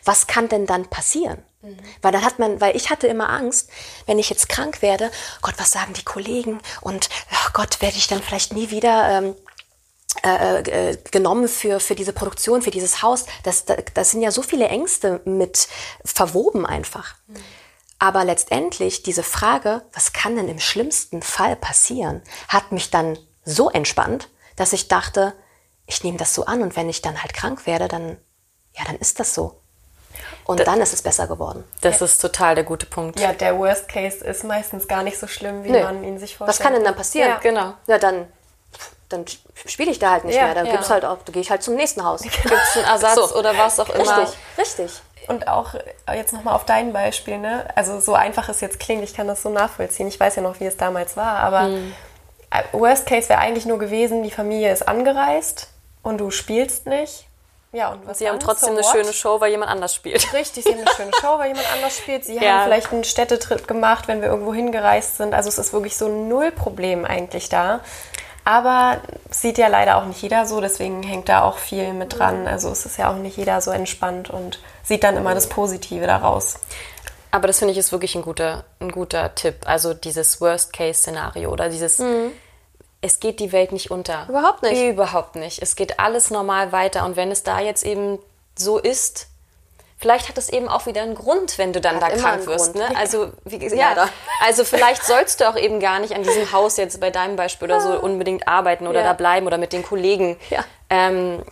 Was 0.06 0.28
kann 0.28 0.48
denn 0.48 0.66
dann 0.66 0.90
passieren? 0.90 1.44
Mhm. 1.62 1.78
Weil 2.02 2.12
dann 2.12 2.24
hat 2.24 2.40
man, 2.40 2.62
weil 2.62 2.75
ich 2.75 2.90
hatte 2.90 3.07
immer 3.07 3.30
Angst, 3.30 3.69
wenn 4.06 4.19
ich 4.19 4.30
jetzt 4.30 4.50
krank 4.50 4.81
werde, 4.81 5.12
Gott, 5.42 5.56
was 5.57 5.72
sagen 5.72 5.94
die 5.94 6.06
Kollegen? 6.06 6.60
Und 6.81 7.10
oh 7.31 7.50
Gott, 7.54 7.81
werde 7.81 7.98
ich 7.98 8.07
dann 8.07 8.22
vielleicht 8.22 8.54
nie 8.54 8.69
wieder 8.69 9.10
ähm, 9.10 9.36
äh, 10.24 10.92
äh, 10.92 10.98
genommen 11.12 11.48
für, 11.48 11.80
für 11.80 11.96
diese 11.96 12.13
Produktion, 12.13 12.62
für 12.62 12.72
dieses 12.72 13.02
Haus. 13.02 13.25
Das, 13.44 13.66
das, 13.66 13.78
das 13.94 14.12
sind 14.12 14.22
ja 14.22 14.31
so 14.31 14.42
viele 14.42 14.68
Ängste 14.68 15.22
mit 15.25 15.68
verwoben 16.06 16.66
einfach. 16.66 17.16
Mhm. 17.28 17.36
Aber 18.00 18.24
letztendlich 18.24 19.04
diese 19.04 19.24
Frage, 19.24 19.84
was 19.94 20.13
kann 20.13 20.36
denn 20.36 20.50
im 20.50 20.60
schlimmsten 20.60 21.22
Fall 21.22 21.56
passieren, 21.56 22.22
hat 22.48 22.72
mich 22.72 22.92
dann 22.92 23.18
so 23.44 23.69
entspannt, 23.69 24.30
dass 24.56 24.74
ich 24.74 24.88
dachte, 24.88 25.34
ich 25.86 26.04
nehme 26.04 26.18
das 26.18 26.34
so 26.34 26.46
an 26.46 26.62
und 26.62 26.75
wenn 26.75 26.90
ich 26.90 27.02
dann 27.02 27.22
halt 27.22 27.34
krank 27.34 27.66
werde, 27.66 27.88
dann, 27.88 28.18
ja, 28.74 28.84
dann 28.86 28.98
ist 28.98 29.19
das 29.19 29.34
so. 29.34 29.62
Und 30.45 30.59
das, 30.59 30.65
dann 30.65 30.81
ist 30.81 30.94
es 30.94 31.01
besser 31.01 31.27
geworden. 31.27 31.63
Das 31.81 32.01
ist 32.01 32.19
total 32.19 32.56
der 32.56 32.63
gute 32.63 32.85
Punkt. 32.85 33.19
Ja, 33.19 33.33
der 33.33 33.57
Worst 33.57 33.88
Case 33.88 34.23
ist 34.23 34.44
meistens 34.44 34.88
gar 34.88 35.03
nicht 35.03 35.19
so 35.19 35.27
schlimm, 35.27 35.63
wie 35.63 35.71
Nö. 35.71 35.81
man 35.81 36.03
ihn 36.03 36.19
sich 36.19 36.38
vorstellt. 36.38 36.59
Was 36.59 36.63
kann 36.63 36.73
denn 36.73 36.83
dann 36.83 36.95
passieren? 36.95 37.29
Ja. 37.29 37.38
Genau. 37.38 37.73
Ja, 37.88 37.97
dann, 37.97 38.27
dann 39.09 39.25
spiele 39.65 39.91
ich 39.91 40.00
da 40.00 40.12
halt 40.12 40.25
nicht 40.25 40.35
ja, 40.35 40.45
mehr. 40.45 40.56
Dann 40.56 40.65
ja. 40.65 40.73
gibt's 40.73 40.89
halt 40.89 41.06
auch, 41.06 41.17
gehe 41.25 41.41
ich 41.41 41.50
halt 41.50 41.63
zum 41.63 41.75
nächsten 41.75 42.03
Haus. 42.03 42.21
Gibt 42.21 42.38
es 42.45 42.77
einen 42.77 42.85
Ersatz 42.85 43.15
so. 43.15 43.35
oder 43.35 43.57
was 43.57 43.79
auch 43.79 43.89
immer. 43.89 44.19
Richtig, 44.19 44.38
richtig. 44.57 45.01
Und 45.27 45.47
auch 45.47 45.73
jetzt 46.13 46.33
nochmal 46.33 46.53
auf 46.53 46.65
dein 46.65 46.94
Beispiel, 46.94 47.39
ne? 47.39 47.68
Also 47.75 48.00
so 48.00 48.13
einfach 48.13 48.47
es 48.47 48.61
jetzt 48.61 48.79
klingt, 48.79 49.03
ich 49.03 49.15
kann 49.15 49.27
das 49.27 49.41
so 49.41 49.50
nachvollziehen. 49.50 50.07
Ich 50.07 50.19
weiß 50.19 50.35
ja 50.35 50.44
noch, 50.44 50.59
wie 50.59 50.65
es 50.65 50.77
damals 50.77 51.18
war, 51.18 51.39
aber 51.39 51.61
hm 51.63 51.94
äh, 52.56 52.63
Worst 52.71 53.06
Case 53.06 53.29
wäre 53.29 53.39
eigentlich 53.39 53.65
nur 53.65 53.79
gewesen, 53.79 54.23
die 54.23 54.31
Familie 54.31 54.71
ist 54.71 54.88
angereist 54.88 55.69
und 56.03 56.19
du 56.19 56.31
spielst 56.31 56.88
nicht. 56.88 57.27
Ja, 57.75 57.92
und 57.92 58.07
was 58.07 58.19
Sie 58.19 58.30
haben 58.30 58.39
trotzdem 58.39 58.69
so 58.69 58.75
eine 58.75 58.83
schöne 58.86 59.12
Show, 59.12 59.42
weil 59.42 59.51
jemand 59.51 59.69
anders 59.69 59.94
spielt. 59.94 60.33
Richtig, 60.33 60.63
sie 60.63 60.72
haben 60.72 60.80
eine 60.80 60.95
schöne 60.95 61.12
Show, 61.19 61.38
weil 61.38 61.50
jemand 61.50 61.68
anders 61.74 61.98
spielt. 61.98 62.24
Sie 62.24 62.36
ja. 62.42 62.54
haben 62.54 62.63
vielleicht 62.63 62.94
einen 62.94 63.04
Städtetrip 63.04 63.68
gemacht, 63.68 64.07
wenn 64.07 64.22
wir 64.22 64.30
irgendwo 64.30 64.54
hingereist 64.54 65.18
sind. 65.18 65.33
Also 65.33 65.50
es 65.50 65.57
ist 65.57 65.74
wirklich 65.74 65.98
so 65.98 66.07
null 66.07 66.51
Problem 66.51 67.04
eigentlich 67.04 67.50
da. 67.50 67.81
Aber 68.45 69.01
sieht 69.30 69.57
ja 69.57 69.68
leider 69.68 69.98
auch 69.98 70.06
nicht 70.06 70.22
jeder 70.22 70.45
so, 70.45 70.62
deswegen 70.62 71.04
hängt 71.04 71.27
da 71.27 71.42
auch 71.44 71.57
viel 71.57 71.92
mit 71.92 72.18
dran. 72.18 72.48
Also 72.48 72.69
es 72.69 72.86
ist 72.86 72.98
ja 72.98 73.12
auch 73.12 73.18
nicht 73.18 73.36
jeder 73.36 73.60
so 73.60 73.72
entspannt 73.72 74.30
und 74.30 74.60
sieht 74.83 75.04
dann 75.04 75.18
immer 75.18 75.33
das 75.33 75.50
Positive 75.50 76.07
daraus. 76.07 76.60
Aber 77.31 77.48
das 77.48 77.60
finde 77.60 77.74
ich 77.74 77.78
ist 77.78 77.92
wirklich 77.92 78.16
ein 78.16 78.21
guter, 78.21 78.63
ein 78.80 78.92
guter 78.92 79.36
Tipp. 79.36 79.56
Also 79.66 79.94
dieses 79.94 80.39
Worst-Case-Szenario 80.39 81.51
oder 81.51 81.68
dieses, 81.68 82.00
mhm. 82.00 82.31
Es 83.06 83.19
geht 83.19 83.40
die 83.40 83.52
Welt 83.52 83.72
nicht 83.72 83.92
unter. 83.92 84.25
Überhaupt 84.28 84.63
nicht. 84.63 84.81
Überhaupt 84.81 85.36
nicht. 85.36 85.62
Es 85.62 85.75
geht 85.75 86.00
alles 86.00 86.31
normal 86.31 86.72
weiter. 86.72 87.06
Und 87.06 87.16
wenn 87.16 87.30
es 87.31 87.44
da 87.44 87.60
jetzt 87.60 87.86
eben 87.86 88.18
so 88.57 88.80
ist, 88.80 89.28
vielleicht 89.98 90.28
hat 90.28 90.40
es 90.40 90.50
eben 90.50 90.68
auch 90.68 90.88
wieder 90.88 91.04
einen 91.04 91.13
Grund, 91.13 91.60
wenn 91.60 91.72
du 91.72 91.80
dann 91.80 92.02
hat 92.02 92.13
da 92.13 92.18
krank 92.18 92.48
wirst. 92.48 92.74
Ne? 92.74 92.88
Also, 92.96 93.31
wie, 93.44 93.63
ja, 93.75 94.10
also 94.44 94.66
vielleicht 94.66 95.04
sollst 95.04 95.40
du 95.40 95.47
auch 95.47 95.56
eben 95.56 95.80
gar 95.80 96.00
nicht 96.00 96.16
an 96.16 96.24
diesem 96.24 96.52
Haus 96.52 96.78
jetzt 96.78 97.00
bei 97.00 97.12
deinem 97.12 97.35
Beispiel 97.35 97.68
oder 97.68 97.80
so 97.80 98.00
unbedingt 98.00 98.47
arbeiten 98.47 98.88
oder 98.88 99.02
ja. 99.02 99.06
da 99.06 99.14
bleiben 99.14 99.45
oder 99.45 99.59
mit 99.59 99.71
den 99.71 99.83
Kollegen. 99.83 100.38
Ja. 100.50 100.66
Ähm, 100.90 101.44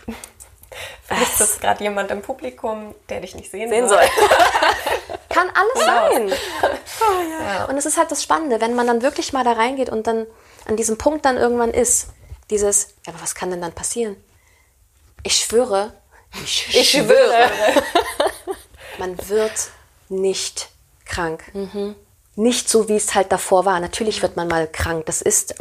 Vielleicht 1.04 1.40
ist 1.40 1.62
gerade 1.62 1.84
jemand 1.84 2.10
im 2.10 2.24
Publikum, 2.24 2.96
der 3.10 3.22
dich 3.22 3.36
nicht 3.36 3.52
sehen, 3.52 3.70
sehen 3.70 3.88
soll. 3.88 4.00
soll. 4.00 4.08
Kann 5.30 5.52
alles 5.54 5.74
genau. 5.74 6.32
sein. 6.32 6.40
Oh, 7.02 7.44
ja. 7.44 7.66
Und 7.66 7.78
es 7.78 7.86
ist 7.86 7.98
halt 7.98 8.10
das 8.10 8.24
Spannende, 8.24 8.60
wenn 8.60 8.74
man 8.74 8.88
dann 8.88 9.04
wirklich 9.04 9.34
mal 9.34 9.44
da 9.44 9.52
reingeht 9.52 9.90
und 9.90 10.08
dann 10.08 10.26
an 10.66 10.78
diesem 10.78 10.98
Punkt 10.98 11.26
dann 11.26 11.38
irgendwann 11.38 11.72
ist, 11.72 12.08
dieses, 12.50 12.96
ja, 13.06 13.14
aber 13.14 13.22
was 13.22 13.36
kann 13.36 13.50
denn 13.50 13.62
dann 13.62 13.74
passieren? 13.74 14.16
Ich 15.24 15.38
schwöre, 15.38 15.94
ich, 16.44 16.68
ich 16.76 16.92
schwöre, 16.92 17.50
man 19.00 19.18
wird 19.30 19.70
nicht 20.10 20.70
krank. 21.06 21.44
Mhm. 21.54 21.96
Nicht 22.36 22.68
so, 22.68 22.90
wie 22.90 22.96
es 22.96 23.14
halt 23.14 23.32
davor 23.32 23.66
war. 23.66 23.80
Natürlich 23.80 24.22
wird 24.22 24.36
man 24.36 24.48
mal 24.48 24.68
krank. 24.68 25.06
Das 25.06 25.22
ist, 25.22 25.56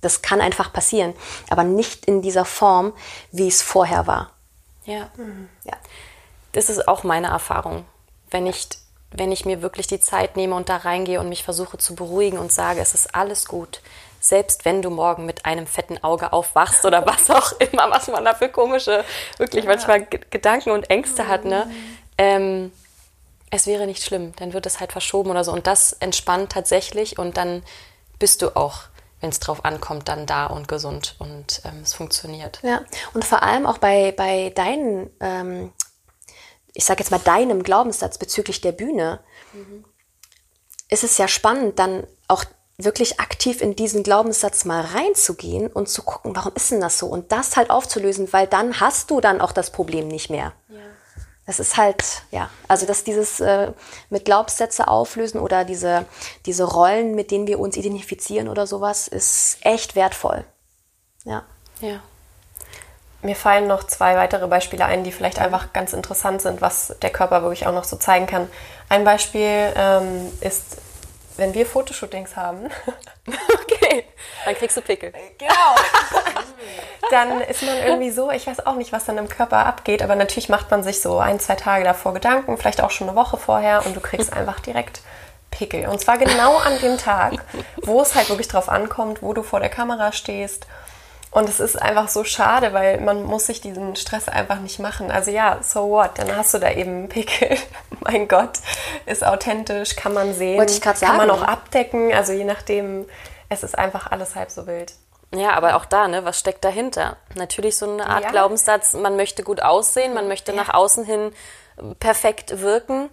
das 0.00 0.22
kann 0.22 0.40
einfach 0.40 0.72
passieren. 0.72 1.14
Aber 1.50 1.64
nicht 1.64 2.06
in 2.06 2.22
dieser 2.22 2.44
Form, 2.44 2.92
wie 3.32 3.48
es 3.48 3.62
vorher 3.62 4.06
war. 4.06 4.32
Ja. 4.84 5.10
Mhm. 5.16 5.48
ja. 5.64 5.74
Das 6.52 6.70
ist 6.70 6.86
auch 6.86 7.02
meine 7.02 7.28
Erfahrung. 7.28 7.84
Wenn 8.30 8.46
ich, 8.46 8.68
wenn 9.10 9.32
ich 9.32 9.44
mir 9.44 9.62
wirklich 9.62 9.88
die 9.88 10.00
Zeit 10.00 10.36
nehme 10.36 10.54
und 10.54 10.68
da 10.68 10.76
reingehe 10.76 11.20
und 11.20 11.28
mich 11.28 11.42
versuche 11.42 11.78
zu 11.78 11.94
beruhigen 11.94 12.38
und 12.38 12.52
sage, 12.52 12.80
es 12.80 12.94
ist 12.94 13.14
alles 13.14 13.46
gut. 13.46 13.80
Selbst 14.20 14.64
wenn 14.64 14.82
du 14.82 14.90
morgen 14.90 15.26
mit 15.26 15.44
einem 15.44 15.66
fetten 15.66 16.02
Auge 16.02 16.32
aufwachst 16.32 16.84
oder 16.84 17.06
was 17.06 17.30
auch 17.30 17.52
immer, 17.60 17.90
was 17.90 18.08
man 18.08 18.24
da 18.24 18.34
für 18.34 18.48
komische, 18.48 19.04
wirklich 19.38 19.64
ja. 19.64 19.70
manchmal 19.70 20.06
Gedanken 20.06 20.70
und 20.70 20.90
Ängste 20.90 21.24
mhm. 21.24 21.28
hat, 21.28 21.44
ne? 21.44 21.66
Mhm. 21.66 21.96
Ähm, 22.18 22.72
es 23.50 23.66
wäre 23.66 23.86
nicht 23.86 24.02
schlimm, 24.02 24.32
dann 24.36 24.52
wird 24.52 24.66
es 24.66 24.80
halt 24.80 24.92
verschoben 24.92 25.30
oder 25.30 25.44
so. 25.44 25.52
Und 25.52 25.66
das 25.66 25.92
entspannt 25.92 26.50
tatsächlich 26.50 27.18
und 27.18 27.36
dann 27.36 27.62
bist 28.18 28.42
du 28.42 28.56
auch 28.56 28.88
wenn 29.20 29.30
es 29.30 29.40
drauf 29.40 29.64
ankommt, 29.64 30.08
dann 30.08 30.26
da 30.26 30.46
und 30.46 30.68
gesund 30.68 31.16
und 31.18 31.62
ähm, 31.64 31.80
es 31.82 31.94
funktioniert. 31.94 32.60
Ja, 32.62 32.82
und 33.14 33.24
vor 33.24 33.42
allem 33.42 33.66
auch 33.66 33.78
bei, 33.78 34.12
bei 34.12 34.50
deinen, 34.50 35.10
ähm, 35.20 35.72
ich 36.74 36.84
sage 36.84 37.00
jetzt 37.00 37.10
mal 37.10 37.18
deinem 37.18 37.62
Glaubenssatz 37.62 38.18
bezüglich 38.18 38.60
der 38.60 38.72
Bühne, 38.72 39.20
mhm. 39.52 39.84
ist 40.88 41.04
es 41.04 41.16
ja 41.18 41.28
spannend, 41.28 41.78
dann 41.78 42.06
auch 42.28 42.44
wirklich 42.78 43.20
aktiv 43.20 43.62
in 43.62 43.74
diesen 43.74 44.02
Glaubenssatz 44.02 44.64
mal 44.64 44.82
reinzugehen 44.82 45.68
und 45.68 45.88
zu 45.88 46.02
gucken, 46.02 46.36
warum 46.36 46.52
ist 46.54 46.70
denn 46.70 46.80
das 46.80 46.98
so? 46.98 47.06
Und 47.06 47.32
das 47.32 47.56
halt 47.56 47.70
aufzulösen, 47.70 48.32
weil 48.32 48.46
dann 48.46 48.80
hast 48.80 49.10
du 49.10 49.20
dann 49.20 49.40
auch 49.40 49.52
das 49.52 49.70
Problem 49.70 50.08
nicht 50.08 50.28
mehr. 50.30 50.52
Ja. 50.68 50.76
Das 51.46 51.60
ist 51.60 51.76
halt, 51.76 52.04
ja, 52.32 52.50
also 52.66 52.86
dass 52.86 53.04
dieses 53.04 53.40
äh, 53.40 53.72
mit 54.10 54.24
Glaubenssätze 54.24 54.88
auflösen 54.88 55.40
oder 55.40 55.64
diese, 55.64 56.04
diese 56.44 56.64
Rollen, 56.64 57.14
mit 57.14 57.30
denen 57.30 57.46
wir 57.46 57.60
uns 57.60 57.76
identifizieren 57.76 58.48
oder 58.48 58.66
sowas, 58.66 59.06
ist 59.06 59.58
echt 59.60 59.94
wertvoll. 59.94 60.44
Ja. 61.24 61.44
Ja. 61.80 62.00
mir 63.22 63.36
fallen 63.36 63.68
noch 63.68 63.84
zwei 63.84 64.16
weitere 64.16 64.48
Beispiele 64.48 64.84
ein, 64.86 65.04
die 65.04 65.12
vielleicht 65.12 65.38
einfach 65.38 65.72
ganz 65.72 65.92
interessant 65.92 66.42
sind, 66.42 66.62
was 66.62 66.96
der 67.00 67.10
Körper 67.10 67.42
wirklich 67.42 67.66
auch 67.66 67.74
noch 67.74 67.84
so 67.84 67.96
zeigen 67.96 68.26
kann. 68.26 68.48
Ein 68.88 69.04
Beispiel 69.04 69.72
ähm, 69.76 70.32
ist, 70.40 70.78
wenn 71.36 71.54
wir 71.54 71.66
Fotoshootings 71.66 72.36
haben. 72.36 72.68
okay, 73.26 74.04
dann 74.44 74.54
kriegst 74.54 74.76
du 74.76 74.80
Pickel. 74.80 75.12
Genau. 75.38 75.52
dann 77.10 77.40
ist 77.42 77.62
man 77.62 77.76
irgendwie 77.78 78.10
so, 78.10 78.30
ich 78.30 78.46
weiß 78.46 78.66
auch 78.66 78.74
nicht, 78.74 78.92
was 78.92 79.04
dann 79.04 79.18
im 79.18 79.28
Körper 79.28 79.66
abgeht, 79.66 80.02
aber 80.02 80.14
natürlich 80.14 80.48
macht 80.48 80.70
man 80.70 80.82
sich 80.82 81.00
so 81.00 81.18
ein, 81.18 81.40
zwei 81.40 81.54
Tage 81.54 81.84
davor 81.84 82.14
Gedanken, 82.14 82.56
vielleicht 82.58 82.80
auch 82.80 82.90
schon 82.90 83.08
eine 83.08 83.16
Woche 83.16 83.36
vorher 83.36 83.84
und 83.86 83.96
du 83.96 84.00
kriegst 84.00 84.32
einfach 84.36 84.60
direkt 84.60 85.00
Pickel. 85.50 85.86
Und 85.88 86.00
zwar 86.00 86.18
genau 86.18 86.56
an 86.58 86.78
dem 86.80 86.98
Tag, 86.98 87.34
wo 87.82 88.00
es 88.00 88.14
halt 88.14 88.28
wirklich 88.28 88.48
drauf 88.48 88.68
ankommt, 88.68 89.22
wo 89.22 89.32
du 89.32 89.42
vor 89.42 89.60
der 89.60 89.68
Kamera 89.68 90.12
stehst. 90.12 90.66
Und 91.36 91.50
es 91.50 91.60
ist 91.60 91.76
einfach 91.76 92.08
so 92.08 92.24
schade, 92.24 92.72
weil 92.72 92.98
man 92.98 93.22
muss 93.22 93.44
sich 93.44 93.60
diesen 93.60 93.94
Stress 93.94 94.26
einfach 94.26 94.58
nicht 94.58 94.78
machen. 94.78 95.10
Also 95.10 95.30
ja, 95.30 95.58
so 95.60 95.90
what? 95.90 96.12
Dann 96.14 96.34
hast 96.34 96.54
du 96.54 96.58
da 96.58 96.70
eben 96.70 96.92
einen 96.92 97.08
Pickel. 97.10 97.58
mein 98.00 98.26
Gott, 98.26 98.58
ist 99.04 99.22
authentisch, 99.22 99.96
kann 99.96 100.14
man 100.14 100.32
sehen. 100.32 100.56
Wollte 100.56 100.72
ich 100.72 100.80
gerade 100.80 100.98
Kann 100.98 101.18
sagen. 101.18 101.18
man 101.18 101.30
auch 101.30 101.42
abdecken. 101.42 102.10
Also 102.14 102.32
je 102.32 102.44
nachdem, 102.44 103.04
es 103.50 103.62
ist 103.62 103.76
einfach 103.76 104.10
alles 104.10 104.34
halb 104.34 104.50
so 104.50 104.66
wild. 104.66 104.94
Ja, 105.34 105.52
aber 105.52 105.76
auch 105.76 105.84
da, 105.84 106.08
ne, 106.08 106.24
was 106.24 106.38
steckt 106.38 106.64
dahinter? 106.64 107.18
Natürlich 107.34 107.76
so 107.76 107.86
eine 107.86 108.06
Art 108.06 108.24
Ja. 108.24 108.30
Glaubenssatz, 108.30 108.94
man 108.94 109.16
möchte 109.16 109.42
gut 109.42 109.60
aussehen, 109.60 110.14
man 110.14 110.28
möchte 110.28 110.54
nach 110.54 110.72
außen 110.72 111.04
hin 111.04 111.32
perfekt 112.00 112.62
wirken. 112.62 113.10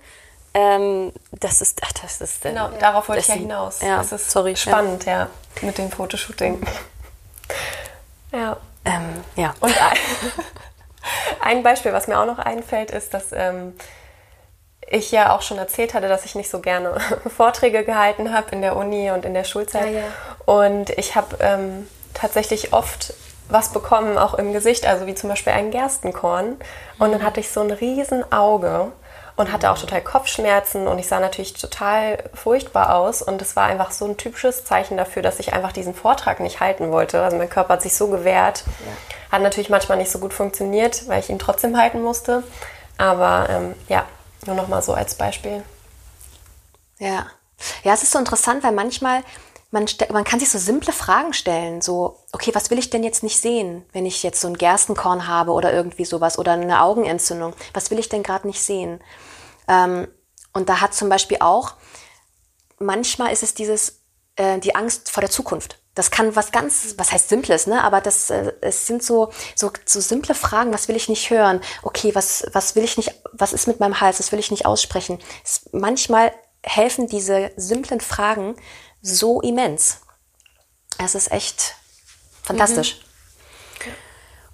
Ähm, 0.53 1.12
das 1.34 1.62
ist, 1.62 1.82
ach, 1.84 1.92
das 2.01 2.22
ist 2.22 2.44
Genau, 2.44 2.70
darauf 2.80 3.10
wollte 3.10 3.20
das 3.20 3.27
ich 3.27 3.36
ja 3.36 3.42
hinaus. 3.42 3.82
Ja, 3.82 3.98
das 3.98 4.13
ist 4.13 4.32
sorry, 4.32 4.56
spannend, 4.56 5.03
ja, 5.03 5.27
mit 5.62 5.77
dem 5.77 5.92
Fotoshooting. 5.92 6.65
Ja. 8.33 8.57
Ähm, 8.85 9.23
ja. 9.35 9.53
Und 9.59 9.73
ein, 11.41 11.57
ein 11.57 11.63
Beispiel, 11.63 11.93
was 11.93 12.07
mir 12.07 12.19
auch 12.19 12.25
noch 12.25 12.39
einfällt, 12.39 12.91
ist, 12.91 13.13
dass 13.13 13.31
ähm, 13.31 13.73
ich 14.89 15.11
ja 15.11 15.35
auch 15.35 15.41
schon 15.41 15.57
erzählt 15.57 15.93
hatte, 15.93 16.07
dass 16.07 16.25
ich 16.25 16.35
nicht 16.35 16.49
so 16.49 16.59
gerne 16.59 16.97
Vorträge 17.35 17.83
gehalten 17.83 18.33
habe 18.33 18.51
in 18.51 18.61
der 18.61 18.75
Uni 18.75 19.11
und 19.11 19.25
in 19.25 19.33
der 19.33 19.43
Schulzeit. 19.43 19.93
Ja, 19.93 19.99
ja. 19.99 20.05
Und 20.45 20.89
ich 20.91 21.15
habe 21.15 21.37
ähm, 21.39 21.87
tatsächlich 22.13 22.73
oft 22.73 23.13
was 23.49 23.69
bekommen, 23.71 24.17
auch 24.17 24.33
im 24.33 24.53
Gesicht, 24.53 24.85
also 24.87 25.05
wie 25.05 25.15
zum 25.15 25.29
Beispiel 25.29 25.53
ein 25.53 25.71
Gerstenkorn. 25.71 26.57
Und 26.99 27.11
dann 27.11 27.23
hatte 27.23 27.39
ich 27.39 27.51
so 27.51 27.61
ein 27.61 27.71
riesen 27.71 28.31
Auge 28.31 28.91
und 29.35 29.51
hatte 29.51 29.71
auch 29.71 29.77
total 29.77 30.01
Kopfschmerzen 30.01 30.87
und 30.87 30.99
ich 30.99 31.07
sah 31.07 31.19
natürlich 31.19 31.53
total 31.53 32.23
furchtbar 32.33 32.95
aus. 32.95 33.21
Und 33.21 33.41
es 33.41 33.55
war 33.55 33.65
einfach 33.65 33.91
so 33.91 34.05
ein 34.05 34.17
typisches 34.17 34.63
Zeichen 34.63 34.97
dafür, 34.97 35.21
dass 35.23 35.39
ich 35.39 35.53
einfach 35.53 35.71
diesen 35.71 35.95
Vortrag 35.95 36.39
nicht 36.39 36.59
halten 36.59 36.91
wollte. 36.91 37.21
Also 37.21 37.37
mein 37.37 37.49
Körper 37.49 37.73
hat 37.73 37.81
sich 37.81 37.95
so 37.95 38.07
gewehrt. 38.09 38.63
Hat 39.31 39.41
natürlich 39.41 39.69
manchmal 39.69 39.97
nicht 39.97 40.11
so 40.11 40.19
gut 40.19 40.33
funktioniert, 40.33 41.07
weil 41.07 41.19
ich 41.19 41.29
ihn 41.29 41.39
trotzdem 41.39 41.77
halten 41.77 42.01
musste. 42.01 42.43
Aber 42.97 43.47
ähm, 43.49 43.73
ja, 43.87 44.05
nur 44.45 44.55
noch 44.55 44.67
mal 44.67 44.83
so 44.83 44.93
als 44.93 45.15
Beispiel. 45.15 45.63
Ja. 46.99 47.25
Ja, 47.83 47.93
es 47.93 48.03
ist 48.03 48.11
so 48.11 48.19
interessant, 48.19 48.63
weil 48.63 48.73
manchmal, 48.73 49.23
man, 49.74 49.88
man 50.12 50.24
kann 50.24 50.39
sich 50.39 50.51
so 50.51 50.60
simple 50.60 50.94
Fragen 50.94 51.34
stellen. 51.34 51.82
So, 51.82 52.20
okay, 52.32 52.51
was 52.53 52.70
will 52.70 52.77
ich 52.77 52.92
denn 52.92 53.03
jetzt 53.03 53.24
nicht 53.24 53.39
sehen, 53.39 53.84
wenn 53.92 54.06
ich 54.06 54.22
jetzt 54.22 54.39
so 54.39 54.48
ein 54.48 54.58
Gerstenkorn 54.58 55.27
habe 55.27 55.51
oder 55.51 55.74
irgendwie 55.74 56.06
sowas 56.06 56.38
oder 56.38 56.51
eine 56.51 56.84
Augenentzündung? 56.84 57.56
Was 57.74 57.89
will 57.89 57.98
ich 57.98 58.08
denn 58.08 58.22
gerade 58.22 58.46
nicht 58.46 58.62
sehen? 58.62 59.03
Ähm, 59.68 60.08
und 60.53 60.70
da 60.70 60.80
hat 60.80 60.94
zum 60.94 61.10
Beispiel 61.10 61.38
auch, 61.39 61.74
manchmal 62.77 63.34
ist 63.34 63.42
es 63.42 63.56
dieses, 63.56 64.03
äh, 64.36 64.60
die 64.60 64.75
Angst 64.75 65.10
vor 65.10 65.22
der 65.22 65.32
Zukunft. 65.32 65.80
Das 65.96 66.12
kann 66.12 66.36
was 66.36 66.51
ganz, 66.51 66.94
was 66.98 67.12
heißt 67.12 67.30
Simples, 67.30 67.65
ne? 67.65 67.84
Aber 67.84 68.00
das, 68.00 68.30
äh, 68.30 68.53
es 68.62 68.86
sind 68.86 69.01
so, 69.01 69.32
so, 69.56 69.72
so 69.86 70.00
simple 70.00 70.36
Fragen. 70.36 70.72
Was 70.72 70.88
will 70.88 70.96
ich 70.96 71.10
nicht 71.10 71.32
hören? 71.32 71.62
Okay, 71.82 72.13
was, 72.13 72.46
was 72.53 72.75
will 72.75 72.84
ich 72.84 72.98
nicht, 72.98 73.12
was 73.32 73.53
ist 73.53 73.68
mit 73.68 73.80
meinem 73.80 74.01
Hals? 74.01 74.20
Was 74.20 74.32
will 74.32 74.39
ich 74.39 74.51
nicht 74.51 74.68
aussprechen? 74.68 75.18
Es, 75.44 75.68
manchmal 75.72 76.32
helfen 76.62 77.08
diese 77.08 77.51
simplen 77.58 78.01
Fragen 78.01 78.56
so 79.03 79.41
immens. 79.41 80.00
Es 80.98 81.13
ist 81.13 81.31
echt 81.31 81.75
fantastisch. 82.41 83.01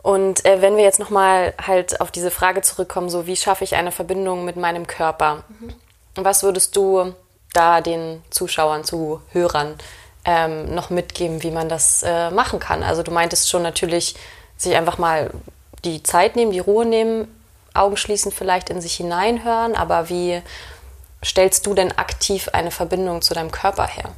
Und 0.01 0.45
äh, 0.45 0.61
wenn 0.61 0.75
wir 0.75 0.83
jetzt 0.83 0.99
nochmal 0.99 1.53
halt 1.61 2.01
auf 2.01 2.11
diese 2.11 2.31
Frage 2.31 2.61
zurückkommen, 2.61 3.09
so 3.09 3.27
wie 3.27 3.35
schaffe 3.35 3.63
ich 3.63 3.75
eine 3.75 3.91
Verbindung 3.91 4.45
mit 4.45 4.55
meinem 4.55 4.87
Körper? 4.87 5.43
Was 6.15 6.43
würdest 6.43 6.75
du 6.75 7.13
da 7.53 7.81
den 7.81 8.23
Zuschauern, 8.29 8.83
Zuhörern 8.83 9.75
ähm, 10.25 10.73
noch 10.73 10.89
mitgeben, 10.89 11.43
wie 11.43 11.51
man 11.51 11.69
das 11.69 12.03
äh, 12.03 12.31
machen 12.31 12.59
kann? 12.59 12.81
Also 12.81 13.03
du 13.03 13.11
meintest 13.11 13.49
schon 13.49 13.61
natürlich, 13.61 14.15
sich 14.57 14.75
einfach 14.75 14.97
mal 14.97 15.31
die 15.83 16.01
Zeit 16.01 16.35
nehmen, 16.35 16.51
die 16.51 16.59
Ruhe 16.59 16.85
nehmen, 16.85 17.27
Augen 17.73 17.97
schließen, 17.97 18.31
vielleicht 18.31 18.69
in 18.69 18.81
sich 18.81 18.95
hineinhören, 18.95 19.75
aber 19.75 20.09
wie 20.09 20.41
stellst 21.23 21.65
du 21.65 21.73
denn 21.73 21.97
aktiv 21.97 22.49
eine 22.53 22.71
Verbindung 22.71 23.21
zu 23.21 23.33
deinem 23.33 23.51
Körper 23.51 23.85
her? 23.85 24.09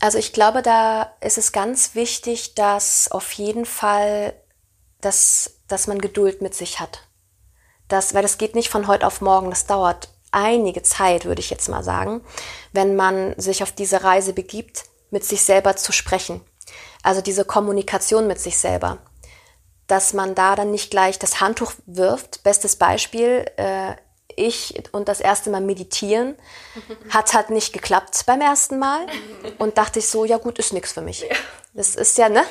Also 0.00 0.18
ich 0.18 0.32
glaube, 0.32 0.62
da 0.62 1.14
ist 1.20 1.38
es 1.38 1.52
ganz 1.52 1.94
wichtig, 1.94 2.54
dass 2.54 3.10
auf 3.10 3.32
jeden 3.32 3.64
Fall, 3.64 4.34
dass, 5.00 5.60
dass 5.68 5.86
man 5.86 6.00
Geduld 6.00 6.42
mit 6.42 6.54
sich 6.54 6.80
hat. 6.80 7.06
Das, 7.88 8.12
weil 8.12 8.22
das 8.22 8.38
geht 8.38 8.54
nicht 8.54 8.68
von 8.68 8.88
heute 8.88 9.06
auf 9.06 9.20
morgen, 9.20 9.50
das 9.50 9.66
dauert 9.66 10.08
einige 10.32 10.82
Zeit, 10.82 11.24
würde 11.24 11.40
ich 11.40 11.50
jetzt 11.50 11.68
mal 11.68 11.84
sagen, 11.84 12.22
wenn 12.72 12.96
man 12.96 13.38
sich 13.38 13.62
auf 13.62 13.70
diese 13.70 14.02
Reise 14.02 14.32
begibt, 14.32 14.84
mit 15.10 15.24
sich 15.24 15.42
selber 15.42 15.76
zu 15.76 15.92
sprechen. 15.92 16.40
Also 17.02 17.20
diese 17.20 17.44
Kommunikation 17.44 18.26
mit 18.26 18.40
sich 18.40 18.58
selber. 18.58 18.98
Dass 19.86 20.14
man 20.14 20.34
da 20.34 20.56
dann 20.56 20.70
nicht 20.70 20.90
gleich 20.90 21.18
das 21.18 21.40
Handtuch 21.40 21.74
wirft. 21.86 22.42
Bestes 22.42 22.76
Beispiel, 22.76 23.44
äh, 23.56 23.94
ich 24.36 24.82
und 24.92 25.08
das 25.08 25.20
erste 25.20 25.50
Mal 25.50 25.60
meditieren 25.60 26.36
hat 27.10 27.34
halt 27.34 27.50
nicht 27.50 27.72
geklappt 27.72 28.24
beim 28.26 28.40
ersten 28.40 28.78
Mal 28.78 29.06
und 29.58 29.78
dachte 29.78 29.98
ich 29.98 30.08
so, 30.08 30.24
ja 30.24 30.38
gut, 30.38 30.58
ist 30.58 30.72
nichts 30.72 30.92
für 30.92 31.02
mich. 31.02 31.24
Das 31.74 31.96
ist 31.96 32.18
ja, 32.18 32.28
ne? 32.28 32.44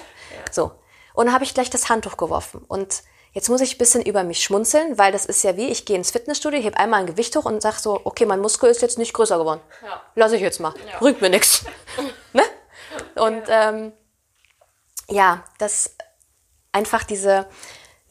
So. 0.52 0.72
Und 1.14 1.26
dann 1.26 1.34
habe 1.34 1.44
ich 1.44 1.54
gleich 1.54 1.70
das 1.70 1.90
Handtuch 1.90 2.18
geworfen 2.18 2.64
und 2.68 3.04
jetzt 3.34 3.50
muss 3.50 3.62
ich 3.62 3.76
ein 3.76 3.78
bisschen 3.78 4.02
über 4.02 4.24
mich 4.24 4.44
schmunzeln, 4.44 4.98
weil 4.98 5.12
das 5.12 5.26
ist 5.26 5.44
ja 5.44 5.58
wie, 5.58 5.68
ich 5.68 5.86
gehe 5.86 5.96
ins 5.96 6.12
Fitnessstudio, 6.12 6.62
heb 6.62 6.78
einmal 6.78 7.02
ein 7.02 7.06
Gewicht 7.06 7.36
hoch 7.36 7.46
und 7.46 7.62
sag 7.62 7.80
so, 7.80 8.02
okay, 8.04 8.26
mein 8.26 8.40
Muskel 8.40 8.70
ist 8.70 8.82
jetzt 8.82 8.98
nicht 8.98 9.14
größer 9.14 9.38
geworden. 9.38 9.62
Lass 10.16 10.32
ich 10.32 10.42
jetzt 10.42 10.60
mal. 10.60 10.74
Bringt 11.00 11.22
mir 11.22 11.30
nichts. 11.30 11.66
ne? 12.34 12.44
Und 13.16 13.44
ähm, 13.48 13.94
ja, 15.10 15.44
das 15.58 15.96
einfach 16.72 17.04
diese, 17.04 17.48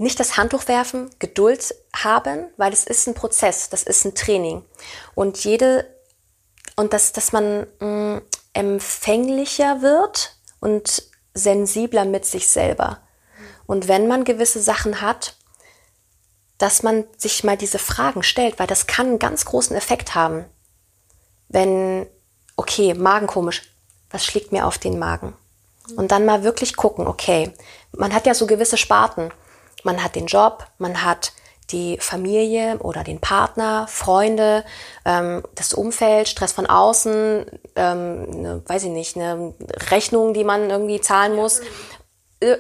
nicht 0.01 0.19
das 0.19 0.37
Handtuch 0.37 0.67
werfen, 0.67 1.11
Geduld 1.19 1.75
haben, 1.95 2.47
weil 2.57 2.73
es 2.73 2.85
ist 2.85 3.07
ein 3.07 3.15
Prozess, 3.15 3.69
das 3.69 3.83
ist 3.83 4.05
ein 4.05 4.15
Training. 4.15 4.65
Und 5.15 5.45
jede, 5.45 5.95
und 6.77 6.93
dass, 6.93 7.13
dass 7.13 7.33
man 7.33 7.67
mh, 7.81 8.23
empfänglicher 8.55 9.83
wird 9.83 10.37
und 10.61 11.03
sensibler 11.35 12.07
mit 12.07 12.25
sich 12.25 12.49
selber. 12.49 13.01
Und 13.67 13.89
wenn 13.89 14.09
man 14.09 14.25
gewisse 14.25 14.61
Sachen 14.61 15.03
hat, 15.03 15.37
dass 16.57 16.83
man 16.83 17.05
sich 17.17 17.45
mal 17.45 17.57
diese 17.57 17.79
Fragen 17.79 18.23
stellt, 18.23 18.59
weil 18.59 18.67
das 18.67 18.87
kann 18.87 19.07
einen 19.07 19.19
ganz 19.19 19.45
großen 19.45 19.77
Effekt 19.77 20.15
haben. 20.15 20.45
Wenn, 21.49 22.07
okay, 22.57 22.95
Magen 22.95 23.27
komisch, 23.27 23.63
was 24.11 24.25
schlägt 24.25 24.53
mir 24.53 24.67
auf 24.67 24.77
den 24.79 24.99
Magen? 24.99 25.35
Und 25.97 26.11
dann 26.11 26.27
mal 26.27 26.43
wirklich 26.43 26.77
gucken, 26.77 27.07
okay, 27.07 27.53
man 27.97 28.15
hat 28.15 28.27
ja 28.27 28.35
so 28.35 28.47
gewisse 28.47 28.77
Sparten. 28.77 29.31
Man 29.83 30.03
hat 30.03 30.15
den 30.15 30.27
Job, 30.27 30.67
man 30.79 31.03
hat 31.05 31.33
die 31.71 31.99
Familie 32.01 32.79
oder 32.79 33.05
den 33.05 33.21
Partner, 33.21 33.87
Freunde, 33.89 34.65
ähm, 35.05 35.43
das 35.55 35.73
Umfeld, 35.73 36.29
Stress 36.29 36.53
von 36.53 36.67
außen, 36.67 37.47
ähm, 37.77 38.31
ne, 38.43 38.63
weiß 38.67 38.85
ich 38.85 38.91
nicht, 38.91 39.17
eine 39.17 39.55
Rechnung, 39.91 40.35
die 40.35 40.45
man 40.45 40.69
irgendwie 40.71 41.01
zahlen 41.01 41.35
muss. 41.37 41.61
Äh, 42.41 42.57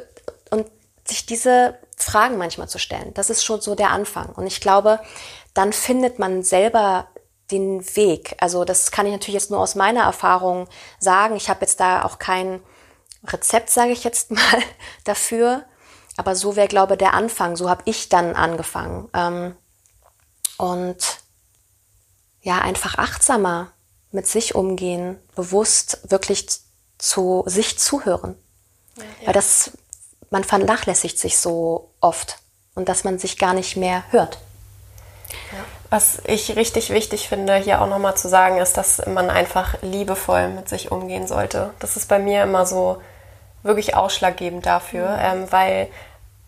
Und 0.50 0.66
sich 1.06 1.26
diese 1.26 1.78
Fragen 1.96 2.38
manchmal 2.38 2.68
zu 2.68 2.78
stellen, 2.78 3.12
das 3.14 3.30
ist 3.30 3.44
schon 3.44 3.60
so 3.60 3.74
der 3.74 3.90
Anfang. 3.90 4.30
Und 4.30 4.46
ich 4.46 4.60
glaube, 4.60 5.00
dann 5.54 5.72
findet 5.72 6.18
man 6.18 6.42
selber 6.42 7.08
den 7.50 7.84
Weg. 7.96 8.36
Also 8.38 8.64
das 8.64 8.90
kann 8.92 9.06
ich 9.06 9.12
natürlich 9.12 9.34
jetzt 9.40 9.50
nur 9.50 9.60
aus 9.60 9.74
meiner 9.74 10.02
Erfahrung 10.02 10.68
sagen. 11.00 11.36
Ich 11.36 11.48
habe 11.48 11.62
jetzt 11.62 11.80
da 11.80 12.04
auch 12.04 12.18
kein 12.18 12.60
Rezept, 13.26 13.70
sage 13.70 13.90
ich 13.90 14.04
jetzt 14.04 14.30
mal, 14.30 14.62
dafür. 15.04 15.64
Aber 16.20 16.34
so 16.34 16.54
wäre, 16.54 16.68
glaube 16.68 16.92
ich, 16.92 16.98
der 16.98 17.14
Anfang. 17.14 17.56
So 17.56 17.70
habe 17.70 17.80
ich 17.86 18.10
dann 18.10 18.36
angefangen. 18.36 19.08
Ähm, 19.14 19.56
und 20.58 20.98
ja, 22.42 22.58
einfach 22.58 22.98
achtsamer 22.98 23.68
mit 24.12 24.26
sich 24.26 24.54
umgehen, 24.54 25.18
bewusst 25.34 25.98
wirklich 26.10 26.46
zu 26.98 27.42
sich 27.46 27.78
zuhören. 27.78 28.36
Weil 29.24 29.32
das, 29.32 29.70
man 30.28 30.44
vernachlässigt 30.44 31.18
sich 31.18 31.38
so 31.38 31.90
oft 32.02 32.36
und 32.74 32.90
dass 32.90 33.02
man 33.02 33.18
sich 33.18 33.38
gar 33.38 33.54
nicht 33.54 33.78
mehr 33.78 34.04
hört. 34.10 34.36
Was 35.88 36.18
ich 36.26 36.54
richtig 36.54 36.90
wichtig 36.90 37.30
finde, 37.30 37.54
hier 37.54 37.80
auch 37.80 37.88
nochmal 37.88 38.14
zu 38.14 38.28
sagen, 38.28 38.58
ist, 38.58 38.76
dass 38.76 39.06
man 39.06 39.30
einfach 39.30 39.80
liebevoll 39.80 40.48
mit 40.48 40.68
sich 40.68 40.92
umgehen 40.92 41.26
sollte. 41.26 41.72
Das 41.78 41.96
ist 41.96 42.10
bei 42.10 42.18
mir 42.18 42.42
immer 42.42 42.66
so 42.66 43.00
wirklich 43.62 43.94
ausschlaggebend 43.94 44.66
dafür, 44.66 45.18
ähm, 45.20 45.50
weil 45.50 45.88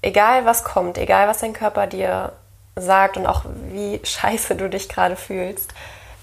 egal 0.03 0.45
was 0.45 0.65
kommt, 0.65 0.99
egal 0.99 1.29
was 1.29 1.39
dein 1.39 1.53
Körper 1.53 1.87
dir 1.87 2.33
sagt 2.77 3.17
und 3.17 3.27
auch 3.27 3.45
wie 3.71 4.01
scheiße 4.05 4.57
du 4.57 4.69
dich 4.69 4.89
gerade 4.89 5.17
fühlst, 5.17 5.73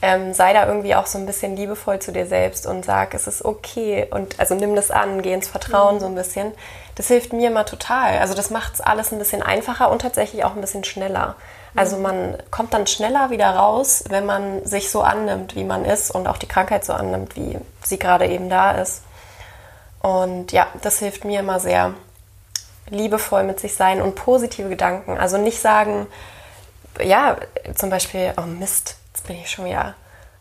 ähm, 0.01 0.33
sei 0.33 0.53
da 0.53 0.65
irgendwie 0.65 0.95
auch 0.95 1.05
so 1.05 1.17
ein 1.17 1.25
bisschen 1.25 1.55
liebevoll 1.57 2.00
zu 2.00 2.12
dir 2.12 2.25
selbst 2.25 2.65
und 2.65 2.86
sag, 2.86 3.13
es 3.13 3.27
ist 3.27 3.43
okay 3.43 4.07
und 4.09 4.39
also 4.39 4.55
nimm 4.55 4.75
das 4.75 4.91
an, 4.91 5.21
geh 5.21 5.33
ins 5.33 5.50
Vertrauen 5.50 5.95
mhm. 5.95 6.00
so 6.00 6.05
ein 6.05 6.15
bisschen. 6.15 6.53
Das 6.95 7.07
hilft 7.07 7.33
mir 7.33 7.50
immer 7.50 7.65
total. 7.65 8.19
Also 8.19 8.33
das 8.33 8.50
macht 8.50 8.75
es 8.75 8.81
alles 8.81 9.12
ein 9.12 9.19
bisschen 9.19 9.41
einfacher 9.41 9.89
und 9.89 10.01
tatsächlich 10.01 10.43
auch 10.43 10.55
ein 10.55 10.62
bisschen 10.62 10.83
schneller. 10.83 11.36
Also 11.75 11.98
mhm. 11.98 12.01
man 12.01 12.38
kommt 12.50 12.74
dann 12.74 12.88
schneller 12.88 13.29
wieder 13.29 13.50
raus, 13.50 14.05
wenn 14.09 14.25
man 14.25 14.65
sich 14.65 14.89
so 14.89 15.01
annimmt, 15.01 15.55
wie 15.55 15.63
man 15.63 15.86
ist 15.86 16.12
und 16.12 16.27
auch 16.27 16.38
die 16.38 16.48
Krankheit 16.48 16.86
so 16.86 16.93
annimmt, 16.93 17.36
wie 17.36 17.57
sie 17.83 18.00
gerade 18.00 18.27
eben 18.27 18.50
da 18.50 18.71
ist. 18.71 19.03
Und 20.01 20.53
ja, 20.53 20.67
das 20.81 21.00
hilft 21.00 21.25
mir 21.25 21.41
immer 21.41 21.59
sehr. 21.59 21.93
Liebevoll 22.89 23.43
mit 23.43 23.60
sich 23.60 23.75
sein 23.75 24.01
und 24.01 24.15
positive 24.15 24.69
Gedanken. 24.69 25.17
Also 25.17 25.38
nicht 25.38 25.60
sagen, 25.60 26.08
ja, 27.03 27.38
zum 27.75 27.89
Beispiel, 27.89 28.34
oh 28.38 28.41
Mist, 28.41 28.98
jetzt 29.13 29.27
bin 29.27 29.38
ich 29.38 29.50
schon 29.50 29.65
wieder 29.65 29.96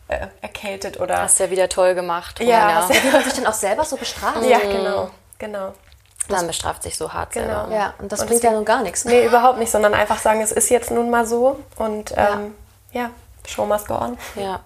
äh, 0.07 0.27
erkältet 0.41 0.99
oder. 0.99 1.21
Hast 1.21 1.39
ja 1.39 1.49
wieder 1.49 1.69
toll 1.69 1.95
gemacht. 1.95 2.39
Ja, 2.39 2.69
ja. 2.69 2.89
wie 3.03 3.11
man 3.11 3.23
sich 3.23 3.33
dann 3.33 3.47
auch 3.47 3.53
selber 3.53 3.85
so 3.85 3.95
bestraft. 3.97 4.43
Ja, 4.43 4.59
genau, 4.59 5.09
genau. 5.37 5.73
Man 6.27 6.45
bestraft 6.45 6.83
sich 6.83 6.95
so 6.95 7.11
hart 7.11 7.31
genau. 7.31 7.61
selber. 7.65 7.75
Ja, 7.75 7.93
und 7.97 8.11
das 8.11 8.21
und 8.21 8.27
bringt 8.27 8.43
ja 8.43 8.51
nun 8.51 8.65
gar 8.65 8.83
nichts. 8.83 9.05
Nee, 9.05 9.25
überhaupt 9.25 9.57
nicht, 9.57 9.71
sondern 9.71 9.93
einfach 9.93 10.19
sagen, 10.19 10.41
es 10.41 10.51
ist 10.51 10.69
jetzt 10.69 10.91
nun 10.91 11.09
mal 11.09 11.25
so 11.25 11.59
und 11.77 12.11
ähm, 12.15 12.55
ja. 12.91 13.01
ja, 13.01 13.09
show 13.47 13.65
must 13.65 13.87
go 13.87 13.95
on. 13.95 14.17
Ja. 14.35 14.59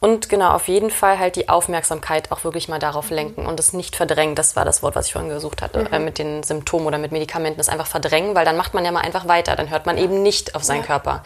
Und 0.00 0.30
genau, 0.30 0.52
auf 0.52 0.66
jeden 0.66 0.90
Fall 0.90 1.18
halt 1.18 1.36
die 1.36 1.50
Aufmerksamkeit 1.50 2.32
auch 2.32 2.42
wirklich 2.42 2.68
mal 2.68 2.78
darauf 2.78 3.10
mhm. 3.10 3.16
lenken 3.16 3.46
und 3.46 3.60
es 3.60 3.74
nicht 3.74 3.96
verdrängen. 3.96 4.34
Das 4.34 4.56
war 4.56 4.64
das 4.64 4.82
Wort, 4.82 4.96
was 4.96 5.06
ich 5.06 5.12
vorhin 5.12 5.30
gesucht 5.30 5.60
hatte, 5.60 5.80
mhm. 5.80 5.92
äh, 5.92 5.98
mit 5.98 6.18
den 6.18 6.42
Symptomen 6.42 6.86
oder 6.86 6.96
mit 6.96 7.12
Medikamenten. 7.12 7.58
Das 7.58 7.68
einfach 7.68 7.86
verdrängen, 7.86 8.34
weil 8.34 8.46
dann 8.46 8.56
macht 8.56 8.72
man 8.72 8.84
ja 8.84 8.92
mal 8.92 9.02
einfach 9.02 9.28
weiter. 9.28 9.56
Dann 9.56 9.68
hört 9.68 9.84
man 9.84 9.98
ja. 9.98 10.04
eben 10.04 10.22
nicht 10.22 10.54
auf 10.54 10.64
seinen 10.64 10.80
ja. 10.80 10.86
Körper. 10.86 11.22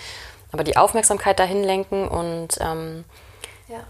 Aber 0.50 0.64
die 0.64 0.76
Aufmerksamkeit 0.76 1.38
dahin 1.38 1.62
lenken 1.62 2.08
und. 2.08 2.58
Ähm, 2.60 3.04
ja. 3.68 3.80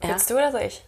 Willst 0.00 0.30
du 0.30 0.34
oder 0.34 0.52
soll 0.52 0.62
ich? 0.62 0.84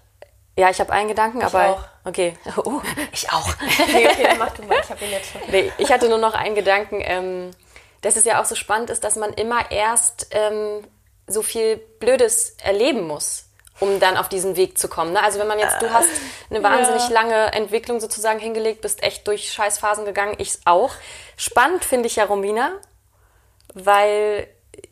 Ja, 0.57 0.71
ich 0.71 0.79
habe 0.79 0.93
einen 0.93 1.09
Gedanken, 1.09 1.39
ich 1.39 1.45
aber. 1.45 1.71
Auch. 1.71 1.85
Okay. 2.05 2.37
Oh, 2.65 2.81
ich 3.13 3.29
auch. 3.33 3.49
nee, 3.93 4.07
okay, 4.07 4.23
dann 4.23 4.39
mach 4.39 4.51
du 4.51 4.63
mal. 4.63 4.81
Ich 4.85 4.91
habe 4.91 5.05
ihn 5.05 5.11
jetzt 5.11 5.33
schon. 5.33 5.41
Nee, 5.49 5.73
ich 5.79 5.91
hatte 5.91 6.09
nur 6.09 6.19
noch 6.19 6.35
einen 6.35 6.55
Gedanken, 6.55 7.01
ähm, 7.03 7.51
dass 8.03 8.15
es 8.15 8.25
ja 8.25 8.41
auch 8.41 8.45
so 8.45 8.55
spannend 8.55 8.91
ist, 8.91 9.03
dass 9.03 9.17
man 9.17 9.33
immer 9.33 9.73
erst. 9.73 10.29
Ähm, 10.31 10.85
so 11.31 11.43
viel 11.43 11.77
Blödes 11.77 12.57
erleben 12.63 13.07
muss, 13.07 13.45
um 13.79 14.01
dann 14.01 14.17
auf 14.17 14.29
diesen 14.29 14.57
Weg 14.57 14.79
zu 14.79 14.89
kommen. 14.89 15.13
Ne? 15.13 15.23
Also 15.23 15.39
wenn 15.39 15.47
man 15.47 15.59
jetzt, 15.59 15.81
du 15.81 15.93
hast 15.93 16.09
eine 16.51 16.63
wahnsinnig 16.63 17.09
ja. 17.09 17.15
lange 17.15 17.53
Entwicklung 17.53 18.01
sozusagen 18.01 18.39
hingelegt, 18.39 18.83
bist 18.83 19.03
echt 19.03 19.27
durch 19.27 19.53
Scheißphasen 19.53 20.05
gegangen, 20.05 20.35
ich 20.39 20.59
auch. 20.65 20.93
Spannend 21.37 21.85
finde 21.85 22.07
ich 22.09 22.17
ja 22.17 22.25
Romina, 22.25 22.73
weil 23.75 24.49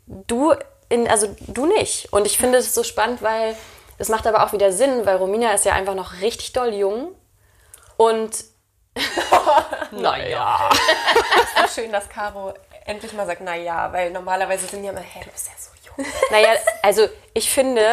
du 0.07 0.53
in, 0.89 1.07
also 1.07 1.35
du 1.39 1.65
nicht. 1.65 2.11
Und 2.11 2.25
ich 2.25 2.37
finde 2.37 2.57
es 2.57 2.73
so 2.73 2.83
spannend, 2.83 3.21
weil 3.21 3.55
es 3.97 4.09
macht 4.09 4.25
aber 4.25 4.43
auch 4.43 4.53
wieder 4.53 4.71
Sinn, 4.71 5.05
weil 5.05 5.17
Romina 5.17 5.51
ist 5.51 5.65
ja 5.65 5.73
einfach 5.73 5.95
noch 5.95 6.21
richtig 6.21 6.53
doll 6.53 6.73
jung 6.73 7.15
und 7.97 8.45
naja. 9.91 10.69
es 11.53 11.65
ist 11.65 11.75
schön, 11.75 11.91
dass 11.91 12.09
Caro 12.09 12.53
endlich 12.85 13.13
mal 13.13 13.25
sagt, 13.25 13.41
naja, 13.41 13.91
weil 13.93 14.11
normalerweise 14.11 14.67
sind 14.67 14.83
ja 14.83 14.91
immer, 14.91 15.01
hey, 15.01 15.23
du 15.23 15.31
bist 15.31 15.47
ja 15.47 15.53
so 15.57 15.68
naja, 16.31 16.49
also 16.81 17.07
ich 17.33 17.49
finde, 17.49 17.85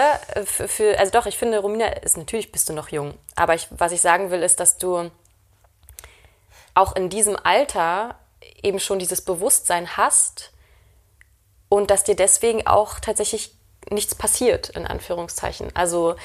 für, 0.45 0.69
für, 0.69 0.99
also 0.99 1.13
doch, 1.13 1.27
ich 1.27 1.37
finde, 1.37 1.59
Romina 1.59 1.87
ist 1.87 2.17
natürlich 2.17 2.53
bist 2.53 2.69
du 2.69 2.73
noch 2.73 2.89
jung. 2.89 3.15
Aber 3.35 3.55
ich, 3.55 3.69
was 3.71 3.93
ich 3.93 4.01
sagen 4.01 4.31
will, 4.31 4.43
ist, 4.43 4.61
dass 4.61 4.79
du 4.79 5.11
auch 6.75 6.95
in 6.95 7.09
diesem 7.09 7.37
Alter 7.43 8.17
eben 8.63 8.81
schon 8.81 8.99
dieses 8.99 9.23
Bewusstsein 9.23 9.97
hast 9.97 10.53
und 11.69 11.91
dass 11.91 12.05
dir 12.05 12.17
deswegen 12.17 12.67
auch 12.67 13.01
tatsächlich 13.01 13.55
nichts 13.91 14.15
passiert, 14.15 14.71
in 14.71 14.87
Anführungszeichen. 14.87 15.75
Also 15.75 16.17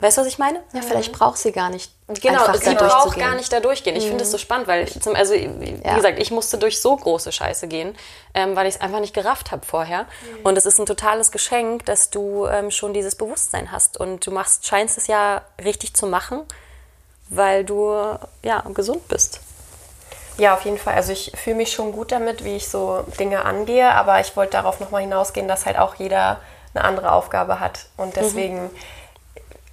Weißt 0.00 0.18
du, 0.18 0.22
was 0.22 0.28
ich 0.28 0.38
meine? 0.38 0.60
Ja, 0.72 0.82
vielleicht 0.82 1.12
braucht 1.12 1.38
sie 1.38 1.52
gar 1.52 1.70
nicht. 1.70 1.92
Genau, 2.20 2.52
sie 2.52 2.74
braucht 2.74 3.16
gar 3.16 3.36
nicht 3.36 3.52
da 3.52 3.60
durchgehen. 3.60 3.94
Ich 3.94 4.04
mhm. 4.04 4.08
finde 4.08 4.24
es 4.24 4.32
so 4.32 4.38
spannend, 4.38 4.66
weil, 4.66 4.84
ich 4.88 5.00
zum, 5.00 5.14
also 5.14 5.34
wie 5.34 5.80
ja. 5.84 5.94
gesagt, 5.94 6.18
ich 6.18 6.32
musste 6.32 6.58
durch 6.58 6.80
so 6.80 6.96
große 6.96 7.30
Scheiße 7.30 7.68
gehen, 7.68 7.96
ähm, 8.34 8.56
weil 8.56 8.66
ich 8.66 8.74
es 8.74 8.80
einfach 8.80 8.98
nicht 8.98 9.14
gerafft 9.14 9.52
habe 9.52 9.64
vorher. 9.64 10.02
Mhm. 10.02 10.46
Und 10.46 10.58
es 10.58 10.66
ist 10.66 10.80
ein 10.80 10.86
totales 10.86 11.30
Geschenk, 11.30 11.86
dass 11.86 12.10
du 12.10 12.46
ähm, 12.46 12.72
schon 12.72 12.92
dieses 12.92 13.14
Bewusstsein 13.14 13.70
hast 13.70 13.96
und 13.96 14.26
du 14.26 14.32
machst, 14.32 14.66
scheinst 14.66 14.98
es 14.98 15.06
ja 15.06 15.42
richtig 15.64 15.94
zu 15.94 16.06
machen, 16.06 16.42
weil 17.28 17.64
du 17.64 17.94
ja 18.42 18.64
gesund 18.74 19.06
bist. 19.06 19.40
Ja, 20.36 20.54
auf 20.54 20.64
jeden 20.64 20.78
Fall. 20.78 20.94
Also 20.94 21.12
ich 21.12 21.30
fühle 21.36 21.56
mich 21.56 21.72
schon 21.72 21.92
gut 21.92 22.10
damit, 22.10 22.42
wie 22.44 22.56
ich 22.56 22.68
so 22.68 23.04
Dinge 23.20 23.44
angehe, 23.44 23.92
aber 23.92 24.20
ich 24.20 24.36
wollte 24.36 24.52
darauf 24.52 24.80
nochmal 24.80 25.02
hinausgehen, 25.02 25.46
dass 25.46 25.66
halt 25.66 25.78
auch 25.78 25.94
jeder 25.94 26.40
eine 26.74 26.82
andere 26.82 27.12
Aufgabe 27.12 27.60
hat. 27.60 27.86
Und 27.96 28.16
deswegen 28.16 28.64
mhm 28.64 28.70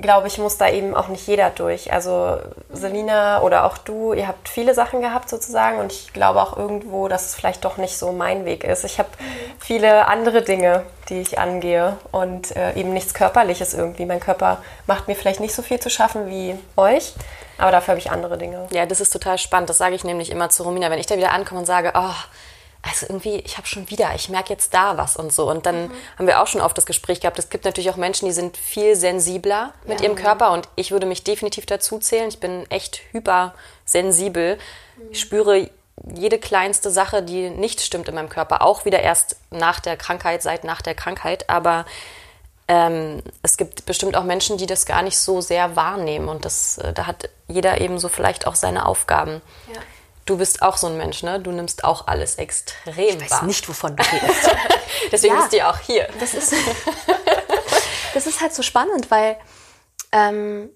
glaube 0.01 0.27
ich, 0.27 0.37
muss 0.37 0.57
da 0.57 0.69
eben 0.69 0.95
auch 0.95 1.07
nicht 1.07 1.27
jeder 1.27 1.49
durch. 1.49 1.93
Also 1.93 2.37
Selina 2.71 3.41
oder 3.41 3.65
auch 3.65 3.77
du, 3.77 4.13
ihr 4.13 4.27
habt 4.27 4.49
viele 4.49 4.73
Sachen 4.73 5.01
gehabt 5.01 5.29
sozusagen 5.29 5.79
und 5.79 5.91
ich 5.91 6.13
glaube 6.13 6.41
auch 6.41 6.57
irgendwo, 6.57 7.07
dass 7.07 7.25
es 7.25 7.35
vielleicht 7.35 7.63
doch 7.65 7.77
nicht 7.77 7.97
so 7.97 8.11
mein 8.11 8.45
Weg 8.45 8.63
ist. 8.63 8.83
Ich 8.83 8.99
habe 8.99 9.09
viele 9.59 10.07
andere 10.07 10.41
Dinge, 10.41 10.83
die 11.09 11.21
ich 11.21 11.39
angehe 11.39 11.97
und 12.11 12.55
äh, 12.55 12.73
eben 12.73 12.93
nichts 12.93 13.13
Körperliches 13.13 13.73
irgendwie. 13.73 14.05
Mein 14.05 14.19
Körper 14.19 14.61
macht 14.87 15.07
mir 15.07 15.15
vielleicht 15.15 15.39
nicht 15.39 15.53
so 15.53 15.61
viel 15.61 15.79
zu 15.79 15.89
schaffen 15.89 16.27
wie 16.27 16.55
euch, 16.77 17.13
aber 17.57 17.71
dafür 17.71 17.93
habe 17.93 17.99
ich 17.99 18.11
andere 18.11 18.37
Dinge. 18.37 18.67
Ja, 18.71 18.85
das 18.85 19.01
ist 19.01 19.11
total 19.11 19.37
spannend. 19.37 19.69
Das 19.69 19.77
sage 19.77 19.95
ich 19.95 20.03
nämlich 20.03 20.31
immer 20.31 20.49
zu 20.49 20.63
Romina, 20.63 20.89
wenn 20.89 20.99
ich 20.99 21.07
da 21.07 21.17
wieder 21.17 21.31
ankomme 21.31 21.59
und 21.59 21.65
sage, 21.65 21.91
oh, 21.95 22.13
also 22.83 23.05
irgendwie, 23.07 23.37
ich 23.37 23.57
habe 23.57 23.67
schon 23.67 23.89
wieder, 23.89 24.13
ich 24.15 24.29
merke 24.29 24.51
jetzt 24.51 24.73
da 24.73 24.97
was 24.97 25.15
und 25.15 25.31
so. 25.31 25.49
Und 25.49 25.65
dann 25.65 25.83
mhm. 25.83 25.91
haben 26.17 26.27
wir 26.27 26.41
auch 26.41 26.47
schon 26.47 26.61
oft 26.61 26.77
das 26.77 26.85
Gespräch 26.85 27.21
gehabt, 27.21 27.37
es 27.37 27.49
gibt 27.49 27.65
natürlich 27.65 27.89
auch 27.89 27.95
Menschen, 27.95 28.25
die 28.25 28.31
sind 28.31 28.57
viel 28.57 28.95
sensibler 28.95 29.73
mit 29.85 30.01
ja. 30.01 30.07
ihrem 30.07 30.15
Körper 30.15 30.51
und 30.51 30.67
ich 30.75 30.91
würde 30.91 31.05
mich 31.05 31.23
definitiv 31.23 31.65
dazu 31.65 31.99
zählen. 31.99 32.29
Ich 32.29 32.39
bin 32.39 32.69
echt 32.71 33.01
hypersensibel. 33.11 34.55
Mhm. 34.97 35.03
Ich 35.11 35.19
spüre 35.19 35.69
jede 36.15 36.39
kleinste 36.39 36.89
Sache, 36.89 37.21
die 37.21 37.49
nicht 37.49 37.81
stimmt 37.81 38.07
in 38.07 38.15
meinem 38.15 38.29
Körper, 38.29 38.63
auch 38.63 38.85
wieder 38.85 39.01
erst 39.01 39.35
nach 39.51 39.79
der 39.79 39.97
Krankheit, 39.97 40.41
seit 40.41 40.63
nach 40.63 40.81
der 40.81 40.95
Krankheit. 40.95 41.49
Aber 41.49 41.85
ähm, 42.67 43.21
es 43.43 43.57
gibt 43.57 43.85
bestimmt 43.85 44.15
auch 44.15 44.23
Menschen, 44.23 44.57
die 44.57 44.65
das 44.65 44.85
gar 44.85 45.03
nicht 45.03 45.19
so 45.19 45.41
sehr 45.41 45.75
wahrnehmen 45.75 46.29
und 46.29 46.45
das, 46.45 46.77
äh, 46.79 46.93
da 46.93 47.05
hat 47.05 47.29
jeder 47.47 47.81
eben 47.81 47.99
so 47.99 48.07
vielleicht 48.07 48.47
auch 48.47 48.55
seine 48.55 48.85
Aufgaben. 48.85 49.41
Ja. 49.73 49.81
Du 50.25 50.37
bist 50.37 50.61
auch 50.61 50.77
so 50.77 50.87
ein 50.87 50.97
Mensch, 50.97 51.23
ne? 51.23 51.39
Du 51.39 51.51
nimmst 51.51 51.83
auch 51.83 52.07
alles 52.07 52.35
extrem 52.35 52.95
wahr. 52.95 53.05
Ich 53.05 53.21
weiß 53.21 53.31
wahr. 53.31 53.43
nicht, 53.43 53.67
wovon 53.67 53.95
du 53.95 54.03
redest. 54.11 54.49
Deswegen 55.11 55.33
ja, 55.33 55.39
bist 55.41 55.53
du 55.53 55.57
ja 55.57 55.71
auch 55.71 55.79
hier. 55.79 56.07
Das 56.19 56.33
ist, 56.33 56.53
das 58.13 58.27
ist 58.27 58.41
halt 58.41 58.53
so 58.53 58.61
spannend, 58.61 59.09
weil 59.09 59.37
ähm, 60.11 60.69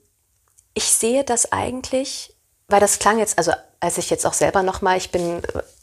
ich 0.73 0.85
sehe 0.85 1.23
das 1.23 1.51
eigentlich, 1.51 2.35
weil 2.67 2.79
das 2.79 2.99
klang 2.99 3.19
jetzt, 3.19 3.37
also 3.37 3.53
als 3.79 3.97
ich 3.97 4.09
jetzt 4.09 4.25
auch 4.25 4.33
selber 4.33 4.63
noch 4.63 4.81
mal, 4.81 4.97
ich 4.97 5.11
bin 5.11 5.41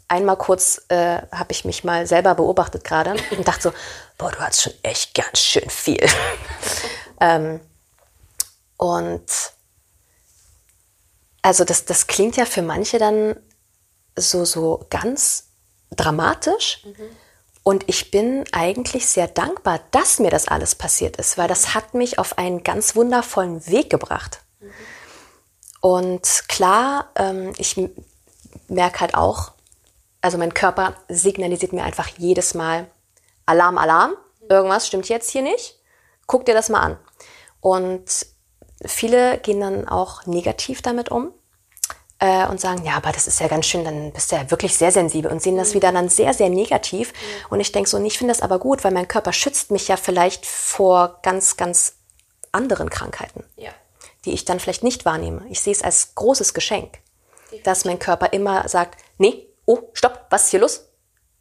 einmal 0.08 0.36
kurz, 0.36 0.82
äh, 0.88 1.22
habe 1.32 1.52
ich 1.52 1.64
mich 1.64 1.84
mal 1.84 2.06
selber 2.06 2.34
beobachtet 2.34 2.84
gerade 2.84 3.16
und 3.30 3.48
dachte 3.48 3.62
so, 3.62 3.72
boah, 4.18 4.30
du 4.30 4.38
hast 4.40 4.62
schon 4.62 4.74
echt 4.82 5.14
ganz 5.14 5.38
schön 5.38 5.70
viel. 5.70 6.06
ähm, 7.20 7.60
und 8.76 9.24
also 11.40 11.64
das, 11.64 11.84
das 11.86 12.06
klingt 12.06 12.36
ja 12.36 12.44
für 12.44 12.62
manche 12.62 12.98
dann 12.98 13.36
so, 14.16 14.44
so 14.44 14.86
ganz 14.90 15.48
dramatisch. 15.90 16.84
Mhm. 16.84 17.16
Und 17.64 17.84
ich 17.88 18.10
bin 18.10 18.44
eigentlich 18.52 19.06
sehr 19.06 19.28
dankbar, 19.28 19.80
dass 19.92 20.18
mir 20.18 20.30
das 20.30 20.48
alles 20.48 20.74
passiert 20.74 21.16
ist, 21.16 21.38
weil 21.38 21.46
das 21.46 21.74
hat 21.74 21.94
mich 21.94 22.18
auf 22.18 22.36
einen 22.38 22.64
ganz 22.64 22.96
wundervollen 22.96 23.66
Weg 23.68 23.88
gebracht. 23.88 24.40
Mhm. 24.60 24.70
Und 25.80 26.44
klar, 26.48 27.10
ähm, 27.14 27.52
ich 27.58 27.76
merke 28.68 29.00
halt 29.00 29.14
auch, 29.14 29.52
also 30.20 30.38
mein 30.38 30.54
Körper 30.54 30.94
signalisiert 31.08 31.72
mir 31.72 31.84
einfach 31.84 32.08
jedes 32.18 32.54
Mal, 32.54 32.88
Alarm, 33.46 33.78
Alarm, 33.78 34.14
irgendwas 34.48 34.86
stimmt 34.86 35.08
jetzt 35.08 35.30
hier 35.30 35.42
nicht, 35.42 35.78
guck 36.26 36.44
dir 36.44 36.54
das 36.54 36.68
mal 36.68 36.80
an. 36.80 36.98
Und 37.60 38.26
viele 38.84 39.38
gehen 39.38 39.60
dann 39.60 39.88
auch 39.88 40.26
negativ 40.26 40.82
damit 40.82 41.10
um 41.10 41.32
äh, 42.22 42.46
und 42.46 42.60
sagen, 42.60 42.84
ja, 42.84 42.92
aber 42.94 43.10
das 43.10 43.26
ist 43.26 43.40
ja 43.40 43.48
ganz 43.48 43.66
schön, 43.66 43.84
dann 43.84 44.12
bist 44.12 44.30
du 44.30 44.36
ja 44.36 44.48
wirklich 44.48 44.76
sehr 44.76 44.92
sensibel 44.92 45.28
und 45.28 45.42
sehen 45.42 45.56
das 45.56 45.70
mhm. 45.70 45.74
wieder 45.74 45.90
dann 45.90 46.08
sehr, 46.08 46.32
sehr 46.32 46.50
negativ. 46.50 47.12
Mhm. 47.12 47.46
Und 47.50 47.60
ich 47.60 47.72
denke 47.72 47.90
so, 47.90 48.02
ich 48.02 48.16
finde 48.16 48.32
das 48.32 48.42
aber 48.42 48.60
gut, 48.60 48.84
weil 48.84 48.92
mein 48.92 49.08
Körper 49.08 49.32
schützt 49.32 49.72
mich 49.72 49.88
ja 49.88 49.96
vielleicht 49.96 50.46
vor 50.46 51.18
ganz, 51.22 51.56
ganz 51.56 51.96
anderen 52.52 52.90
Krankheiten, 52.90 53.42
ja. 53.56 53.72
die 54.24 54.32
ich 54.32 54.44
dann 54.44 54.60
vielleicht 54.60 54.84
nicht 54.84 55.04
wahrnehme. 55.04 55.44
Ich 55.50 55.60
sehe 55.60 55.72
es 55.72 55.82
als 55.82 56.14
großes 56.14 56.54
Geschenk, 56.54 57.00
dass 57.64 57.84
mein 57.84 57.98
Körper 57.98 58.32
immer 58.32 58.68
sagt, 58.68 59.02
nee, 59.18 59.48
oh, 59.66 59.78
stopp, 59.92 60.26
was 60.30 60.44
ist 60.44 60.50
hier 60.50 60.60
los? 60.60 60.88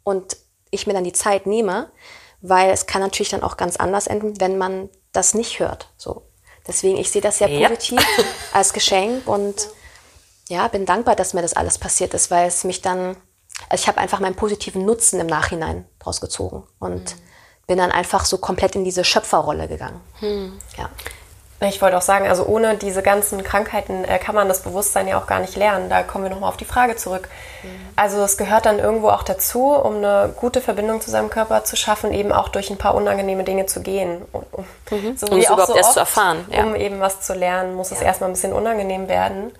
Und 0.03 0.35
ich 0.71 0.87
mir 0.87 0.93
dann 0.93 1.03
die 1.03 1.13
Zeit 1.13 1.45
nehme, 1.45 1.91
weil 2.41 2.71
es 2.71 2.87
kann 2.87 3.01
natürlich 3.01 3.29
dann 3.29 3.43
auch 3.43 3.55
ganz 3.55 3.75
anders 3.77 4.07
enden, 4.07 4.39
wenn 4.41 4.57
man 4.57 4.89
das 5.11 5.35
nicht 5.35 5.59
hört. 5.59 5.93
So. 5.95 6.23
Deswegen, 6.67 6.97
ich 6.97 7.11
sehe 7.11 7.21
das 7.21 7.37
sehr 7.37 7.49
Ja. 7.49 7.67
positiv 7.67 8.03
als 8.53 8.73
Geschenk 8.73 9.27
und 9.27 9.55
ja, 9.59 9.80
bin 10.67 10.85
dankbar, 10.85 11.15
dass 11.15 11.33
mir 11.33 11.41
das 11.41 11.53
alles 11.53 11.77
passiert 11.77 12.13
ist, 12.13 12.31
weil 12.31 12.47
es 12.47 12.63
mich 12.63 12.81
dann, 12.81 13.15
also 13.69 13.81
ich 13.81 13.87
habe 13.87 13.99
einfach 13.99 14.19
meinen 14.19 14.35
positiven 14.35 14.85
Nutzen 14.85 15.19
im 15.19 15.27
Nachhinein 15.27 15.85
draus 15.99 16.21
gezogen 16.21 16.63
und 16.79 17.15
bin 17.67 17.77
dann 17.77 17.91
einfach 17.91 18.25
so 18.25 18.37
komplett 18.37 18.75
in 18.75 18.83
diese 18.83 19.03
Schöpferrolle 19.03 19.67
gegangen. 19.67 20.01
Ja. 20.77 20.89
Ich 21.67 21.79
wollte 21.79 21.95
auch 21.95 22.01
sagen, 22.01 22.27
also 22.27 22.45
ohne 22.45 22.75
diese 22.75 23.03
ganzen 23.03 23.43
Krankheiten 23.43 24.03
äh, 24.03 24.17
kann 24.17 24.33
man 24.33 24.47
das 24.47 24.63
Bewusstsein 24.63 25.07
ja 25.07 25.19
auch 25.19 25.27
gar 25.27 25.39
nicht 25.39 25.55
lernen. 25.55 25.91
Da 25.91 26.01
kommen 26.01 26.23
wir 26.23 26.31
nochmal 26.31 26.49
auf 26.49 26.57
die 26.57 26.65
Frage 26.65 26.95
zurück. 26.95 27.29
Also 27.95 28.23
es 28.23 28.35
gehört 28.37 28.65
dann 28.65 28.79
irgendwo 28.79 29.09
auch 29.09 29.21
dazu, 29.21 29.67
um 29.67 29.97
eine 29.97 30.33
gute 30.35 30.59
Verbindung 30.59 31.01
zu 31.01 31.11
seinem 31.11 31.29
Körper 31.29 31.63
zu 31.63 31.75
schaffen, 31.75 32.13
eben 32.13 32.31
auch 32.31 32.49
durch 32.49 32.71
ein 32.71 32.77
paar 32.77 32.95
unangenehme 32.95 33.43
Dinge 33.43 33.67
zu 33.67 33.81
gehen. 33.81 34.23
Um, 34.31 34.43
um, 34.89 35.15
so 35.15 35.27
Um 35.27 35.37
es 35.37 35.47
auch 35.49 35.53
überhaupt 35.53 35.77
erst 35.77 35.93
zu 35.93 35.99
erfahren, 35.99 36.45
ja. 36.49 36.63
Um 36.63 36.75
eben 36.75 36.99
was 36.99 37.21
zu 37.21 37.35
lernen, 37.35 37.75
muss 37.75 37.91
es 37.91 38.01
erstmal 38.01 38.31
ein 38.31 38.33
bisschen 38.33 38.53
unangenehm 38.53 39.07
werden. 39.07 39.51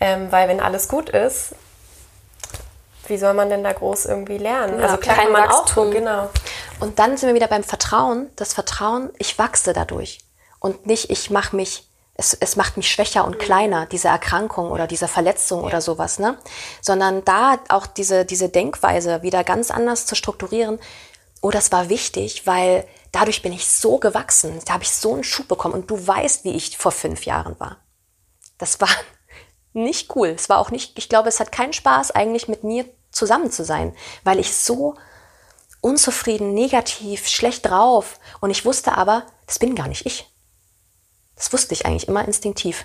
Ähm, 0.00 0.32
weil 0.32 0.48
wenn 0.48 0.60
alles 0.60 0.88
gut 0.88 1.10
ist, 1.10 1.54
wie 3.06 3.18
soll 3.18 3.34
man 3.34 3.50
denn 3.50 3.62
da 3.62 3.72
groß 3.72 4.06
irgendwie 4.06 4.38
lernen? 4.38 4.80
also 4.80 4.96
klar 4.96 5.16
kein 5.16 5.24
kann 5.24 5.32
man 5.32 5.48
Wachstum. 5.50 5.88
auch, 5.88 5.92
genau. 5.92 6.30
Und 6.78 6.98
dann 6.98 7.16
sind 7.16 7.28
wir 7.28 7.34
wieder 7.34 7.48
beim 7.48 7.64
Vertrauen. 7.64 8.30
Das 8.36 8.54
Vertrauen, 8.54 9.10
ich 9.18 9.38
wachse 9.38 9.72
dadurch. 9.72 10.20
Und 10.60 10.86
nicht, 10.86 11.10
ich 11.10 11.30
mache 11.30 11.54
mich, 11.56 11.88
es, 12.14 12.34
es 12.34 12.56
macht 12.56 12.76
mich 12.76 12.90
schwächer 12.90 13.24
und 13.24 13.38
kleiner, 13.38 13.86
diese 13.86 14.08
Erkrankung 14.08 14.70
oder 14.70 14.86
diese 14.86 15.08
Verletzung 15.08 15.64
oder 15.64 15.80
sowas, 15.80 16.18
ne? 16.18 16.38
Sondern 16.80 17.24
da 17.24 17.58
auch 17.68 17.86
diese, 17.86 18.24
diese 18.24 18.48
Denkweise 18.48 19.22
wieder 19.22 19.44
ganz 19.44 19.70
anders 19.70 20.06
zu 20.06 20.14
strukturieren. 20.14 20.78
Oh, 21.42 21.50
das 21.50 21.72
war 21.72 21.88
wichtig, 21.88 22.46
weil 22.46 22.86
dadurch 23.12 23.42
bin 23.42 23.52
ich 23.52 23.68
so 23.68 23.98
gewachsen. 23.98 24.60
Da 24.66 24.74
habe 24.74 24.84
ich 24.84 24.90
so 24.92 25.14
einen 25.14 25.24
Schub 25.24 25.48
bekommen. 25.48 25.74
Und 25.74 25.90
du 25.90 26.06
weißt, 26.06 26.44
wie 26.44 26.54
ich 26.54 26.78
vor 26.78 26.92
fünf 26.92 27.24
Jahren 27.24 27.58
war. 27.58 27.78
Das 28.58 28.80
war 28.80 28.88
nicht 29.72 30.14
cool. 30.16 30.28
Es 30.28 30.48
war 30.48 30.58
auch 30.58 30.70
nicht, 30.70 30.98
ich 30.98 31.08
glaube, 31.08 31.28
es 31.28 31.40
hat 31.40 31.52
keinen 31.52 31.72
Spaß, 31.72 32.10
eigentlich 32.12 32.48
mit 32.48 32.64
mir 32.64 32.84
zusammen 33.10 33.50
zu 33.50 33.64
sein, 33.64 33.94
weil 34.24 34.38
ich 34.38 34.54
so 34.54 34.94
unzufrieden, 35.80 36.54
negativ, 36.54 37.28
schlecht 37.28 37.66
drauf. 37.66 38.18
Und 38.40 38.50
ich 38.50 38.64
wusste 38.64 38.96
aber, 38.96 39.24
das 39.46 39.58
bin 39.58 39.74
gar 39.74 39.88
nicht 39.88 40.06
ich. 40.06 40.28
Das 41.36 41.52
wusste 41.52 41.74
ich 41.74 41.86
eigentlich 41.86 42.08
immer 42.08 42.24
instinktiv. 42.24 42.84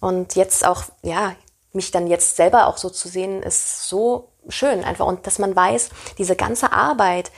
Und 0.00 0.34
jetzt 0.34 0.64
auch, 0.64 0.84
ja, 1.02 1.34
mich 1.72 1.90
dann 1.90 2.06
jetzt 2.06 2.36
selber 2.36 2.66
auch 2.66 2.78
so 2.78 2.90
zu 2.90 3.08
sehen, 3.08 3.42
ist 3.42 3.88
so 3.88 4.32
schön 4.48 4.84
einfach. 4.84 5.06
Und 5.06 5.26
dass 5.26 5.38
man 5.38 5.54
weiß, 5.54 5.90
diese 6.18 6.36
ganze 6.36 6.72
Arbeit, 6.72 7.30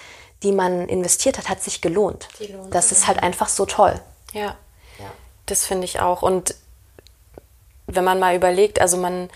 die 0.42 0.52
man 0.52 0.88
investiert 0.88 1.38
hat, 1.38 1.48
hat 1.48 1.62
sich 1.62 1.80
gelohnt. 1.80 2.28
lohnt 2.48 2.74
das 2.74 2.92
ist 2.92 3.06
halt 3.06 3.22
einfach 3.22 3.48
so 3.48 3.66
toll. 3.66 4.00
Ja, 4.32 4.56
das 5.46 5.66
finde 5.66 5.84
ich 5.84 6.00
auch. 6.00 6.22
Und 6.22 6.54
wenn 7.94 8.04
man 8.04 8.18
mal 8.18 8.34
überlegt, 8.36 8.80
also 8.80 8.96
man 8.96 9.30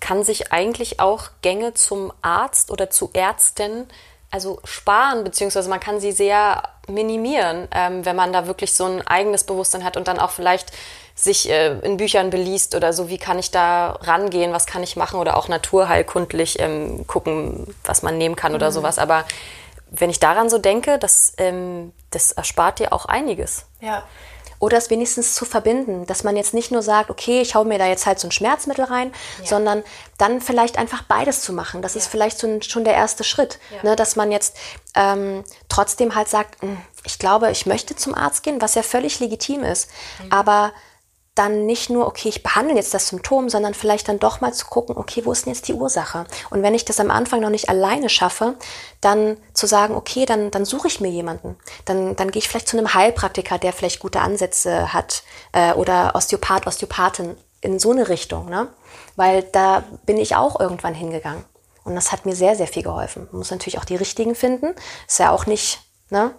kann 0.00 0.24
sich 0.24 0.52
eigentlich 0.52 1.00
auch 1.00 1.30
Gänge 1.42 1.74
zum 1.74 2.12
Arzt 2.22 2.70
oder 2.70 2.90
zu 2.90 3.10
Ärzten 3.12 3.86
also 4.34 4.58
sparen, 4.64 5.22
beziehungsweise 5.22 5.70
man 5.70 5.78
kann 5.78 6.00
sie 6.00 6.10
sehr 6.10 6.64
minimieren, 6.88 7.68
ähm, 7.70 8.04
wenn 8.04 8.16
man 8.16 8.32
da 8.32 8.48
wirklich 8.48 8.74
so 8.74 8.84
ein 8.84 9.06
eigenes 9.06 9.44
Bewusstsein 9.44 9.84
hat 9.84 9.96
und 9.96 10.08
dann 10.08 10.18
auch 10.18 10.32
vielleicht 10.32 10.72
sich 11.14 11.48
äh, 11.48 11.78
in 11.78 11.98
Büchern 11.98 12.30
beliest 12.30 12.74
oder 12.74 12.92
so, 12.92 13.08
wie 13.08 13.18
kann 13.18 13.38
ich 13.38 13.52
da 13.52 13.92
rangehen, 14.02 14.52
was 14.52 14.66
kann 14.66 14.82
ich 14.82 14.96
machen 14.96 15.20
oder 15.20 15.36
auch 15.36 15.46
naturheilkundlich 15.46 16.58
ähm, 16.58 17.06
gucken, 17.06 17.76
was 17.84 18.02
man 18.02 18.18
nehmen 18.18 18.34
kann 18.34 18.56
oder 18.56 18.72
sowas. 18.72 18.98
Aber 18.98 19.24
wenn 19.92 20.10
ich 20.10 20.18
daran 20.18 20.50
so 20.50 20.58
denke, 20.58 20.98
das, 20.98 21.34
ähm, 21.36 21.92
das 22.10 22.32
erspart 22.32 22.80
dir 22.80 22.92
auch 22.92 23.06
einiges. 23.06 23.66
Ja. 23.80 24.02
Oder 24.64 24.78
es 24.78 24.88
wenigstens 24.88 25.34
zu 25.34 25.44
verbinden, 25.44 26.06
dass 26.06 26.24
man 26.24 26.36
jetzt 26.38 26.54
nicht 26.54 26.70
nur 26.70 26.80
sagt, 26.80 27.10
okay, 27.10 27.42
ich 27.42 27.54
hau 27.54 27.64
mir 27.64 27.78
da 27.78 27.86
jetzt 27.86 28.06
halt 28.06 28.18
so 28.18 28.26
ein 28.26 28.30
Schmerzmittel 28.32 28.86
rein, 28.86 29.12
sondern 29.44 29.82
dann 30.16 30.40
vielleicht 30.40 30.78
einfach 30.78 31.02
beides 31.02 31.42
zu 31.42 31.52
machen. 31.52 31.82
Das 31.82 31.96
ist 31.96 32.06
vielleicht 32.06 32.38
so 32.38 32.46
ein, 32.46 32.62
schon 32.62 32.82
der 32.82 32.94
erste 32.94 33.24
Schritt, 33.24 33.58
ne, 33.82 33.94
dass 33.94 34.16
man 34.16 34.32
jetzt 34.32 34.56
ähm, 34.94 35.44
trotzdem 35.68 36.14
halt 36.14 36.28
sagt, 36.28 36.62
"Mm, 36.62 36.78
ich 37.04 37.18
glaube, 37.18 37.50
ich 37.50 37.66
möchte 37.66 37.94
zum 37.94 38.14
Arzt 38.14 38.42
gehen, 38.42 38.62
was 38.62 38.74
ja 38.74 38.82
völlig 38.82 39.20
legitim 39.20 39.62
ist, 39.64 39.90
aber 40.30 40.72
dann 41.34 41.66
nicht 41.66 41.90
nur, 41.90 42.06
okay, 42.06 42.28
ich 42.28 42.44
behandle 42.44 42.76
jetzt 42.76 42.94
das 42.94 43.08
Symptom, 43.08 43.48
sondern 43.48 43.74
vielleicht 43.74 44.08
dann 44.08 44.20
doch 44.20 44.40
mal 44.40 44.52
zu 44.52 44.66
gucken, 44.66 44.96
okay, 44.96 45.24
wo 45.24 45.32
ist 45.32 45.46
denn 45.46 45.52
jetzt 45.52 45.66
die 45.66 45.72
Ursache? 45.74 46.26
Und 46.50 46.62
wenn 46.62 46.74
ich 46.74 46.84
das 46.84 47.00
am 47.00 47.10
Anfang 47.10 47.40
noch 47.40 47.50
nicht 47.50 47.68
alleine 47.68 48.08
schaffe, 48.08 48.54
dann 49.00 49.36
zu 49.52 49.66
sagen, 49.66 49.96
okay, 49.96 50.26
dann, 50.26 50.52
dann 50.52 50.64
suche 50.64 50.86
ich 50.86 51.00
mir 51.00 51.10
jemanden. 51.10 51.56
Dann, 51.86 52.14
dann 52.14 52.30
gehe 52.30 52.38
ich 52.38 52.48
vielleicht 52.48 52.68
zu 52.68 52.78
einem 52.78 52.94
Heilpraktiker, 52.94 53.58
der 53.58 53.72
vielleicht 53.72 53.98
gute 53.98 54.20
Ansätze 54.20 54.92
hat 54.92 55.24
äh, 55.52 55.72
oder 55.72 56.12
Osteopath, 56.14 56.68
Osteopathin 56.68 57.36
in 57.60 57.80
so 57.80 57.90
eine 57.90 58.08
Richtung, 58.08 58.48
ne? 58.48 58.68
Weil 59.16 59.42
da 59.42 59.84
bin 60.06 60.18
ich 60.18 60.36
auch 60.36 60.60
irgendwann 60.60 60.94
hingegangen. 60.94 61.44
Und 61.82 61.96
das 61.96 62.12
hat 62.12 62.26
mir 62.26 62.36
sehr, 62.36 62.54
sehr 62.56 62.66
viel 62.66 62.82
geholfen. 62.82 63.28
Man 63.30 63.38
muss 63.38 63.50
natürlich 63.50 63.78
auch 63.78 63.84
die 63.84 63.96
richtigen 63.96 64.34
finden. 64.34 64.74
Ist 65.08 65.18
ja 65.18 65.30
auch 65.30 65.46
nicht, 65.46 65.80
ne? 66.10 66.32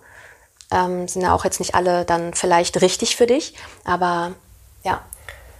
Ähm, 0.71 1.07
sind 1.07 1.21
ja 1.21 1.33
auch 1.33 1.43
jetzt 1.43 1.59
nicht 1.59 1.75
alle 1.75 2.05
dann 2.05 2.33
vielleicht 2.33 2.81
richtig 2.81 3.15
für 3.15 3.27
dich, 3.27 3.55
aber 3.83 4.33
ja, 4.85 5.01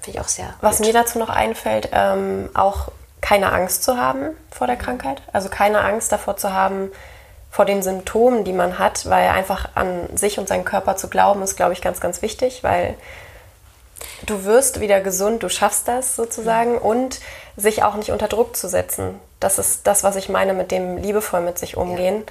finde 0.02 0.20
ich 0.20 0.24
auch 0.24 0.30
sehr. 0.30 0.54
Was 0.62 0.78
gut. 0.78 0.88
mir 0.88 0.94
dazu 0.94 1.20
noch 1.20 1.30
einfällt, 1.30 1.90
ähm, 1.92 2.50
auch 2.54 2.90
keine 3.22 3.52
Angst 3.52 3.84
zu 3.84 3.98
haben 3.98 4.30
vor 4.52 4.68
der 4.68 4.76
Krankheit. 4.78 5.22
Also 5.34 5.50
keine 5.50 5.82
Angst 5.82 6.12
davor 6.12 6.38
zu 6.38 6.54
haben, 6.54 6.92
vor 7.50 7.66
den 7.66 7.82
Symptomen, 7.82 8.44
die 8.44 8.54
man 8.54 8.78
hat, 8.78 9.10
weil 9.10 9.30
einfach 9.30 9.70
an 9.76 10.16
sich 10.16 10.38
und 10.38 10.48
seinen 10.48 10.66
Körper 10.66 10.96
zu 10.96 11.10
glauben, 11.10 11.42
ist, 11.42 11.56
glaube 11.56 11.74
ich, 11.74 11.82
ganz, 11.82 12.00
ganz 12.00 12.22
wichtig, 12.22 12.64
weil 12.64 12.96
du 14.26 14.44
wirst 14.44 14.80
wieder 14.80 15.02
gesund, 15.02 15.42
du 15.42 15.50
schaffst 15.50 15.88
das 15.88 16.16
sozusagen 16.16 16.78
und 16.78 17.20
sich 17.58 17.84
auch 17.84 17.96
nicht 17.96 18.12
unter 18.12 18.28
Druck 18.28 18.56
zu 18.56 18.68
setzen. 18.68 19.20
Das 19.40 19.58
ist 19.58 19.88
das, 19.88 20.04
was 20.04 20.18
ich 20.18 20.30
meine 20.30 20.54
mit 20.54 20.72
dem 20.72 20.98
liebevoll 20.98 21.42
mit 21.42 21.58
sich 21.58 21.78
umgehen. 21.78 22.24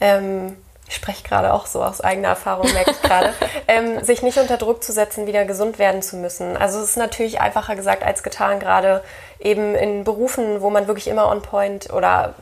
Ähm, 0.00 0.56
ich 0.90 0.96
spreche 0.96 1.22
gerade 1.22 1.54
auch 1.54 1.66
so 1.66 1.84
aus 1.84 2.00
eigener 2.00 2.28
Erfahrung, 2.28 2.70
merke 2.72 2.90
ich 2.90 3.00
gerade, 3.00 3.32
ähm, 3.68 4.02
sich 4.02 4.22
nicht 4.22 4.38
unter 4.38 4.56
Druck 4.56 4.82
zu 4.82 4.90
setzen, 4.92 5.28
wieder 5.28 5.44
gesund 5.44 5.78
werden 5.78 6.02
zu 6.02 6.16
müssen. 6.16 6.56
Also 6.56 6.80
es 6.80 6.90
ist 6.90 6.96
natürlich 6.96 7.40
einfacher 7.40 7.76
gesagt 7.76 8.02
als 8.02 8.24
getan, 8.24 8.58
gerade 8.58 9.04
eben 9.38 9.76
in 9.76 10.02
Berufen, 10.02 10.60
wo 10.62 10.68
man 10.68 10.88
wirklich 10.88 11.06
immer 11.06 11.28
on 11.28 11.42
point 11.42 11.92
oder 11.92 12.34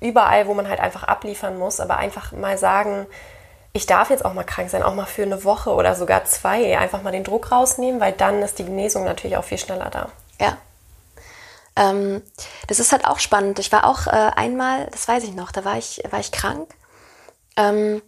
überall, 0.00 0.48
wo 0.48 0.54
man 0.54 0.68
halt 0.68 0.80
einfach 0.80 1.04
abliefern 1.04 1.56
muss, 1.56 1.78
aber 1.78 1.98
einfach 1.98 2.32
mal 2.32 2.58
sagen, 2.58 3.06
ich 3.72 3.86
darf 3.86 4.10
jetzt 4.10 4.24
auch 4.24 4.34
mal 4.34 4.42
krank 4.42 4.68
sein, 4.68 4.82
auch 4.82 4.94
mal 4.94 5.06
für 5.06 5.22
eine 5.22 5.44
Woche 5.44 5.70
oder 5.70 5.94
sogar 5.94 6.24
zwei, 6.24 6.76
einfach 6.76 7.02
mal 7.02 7.12
den 7.12 7.22
Druck 7.22 7.52
rausnehmen, 7.52 8.00
weil 8.00 8.12
dann 8.12 8.42
ist 8.42 8.58
die 8.58 8.64
Genesung 8.64 9.04
natürlich 9.04 9.36
auch 9.36 9.44
viel 9.44 9.58
schneller 9.58 9.88
da. 9.88 10.08
Ja. 10.40 10.56
Ähm, 11.76 12.22
das 12.66 12.80
ist 12.80 12.90
halt 12.90 13.06
auch 13.06 13.20
spannend. 13.20 13.60
Ich 13.60 13.70
war 13.70 13.86
auch 13.86 14.08
äh, 14.08 14.32
einmal, 14.34 14.88
das 14.90 15.06
weiß 15.06 15.22
ich 15.22 15.34
noch, 15.34 15.52
da 15.52 15.64
war 15.64 15.78
ich, 15.78 16.02
war 16.10 16.18
ich 16.18 16.32
krank. 16.32 16.68
Ähm, 17.56 18.02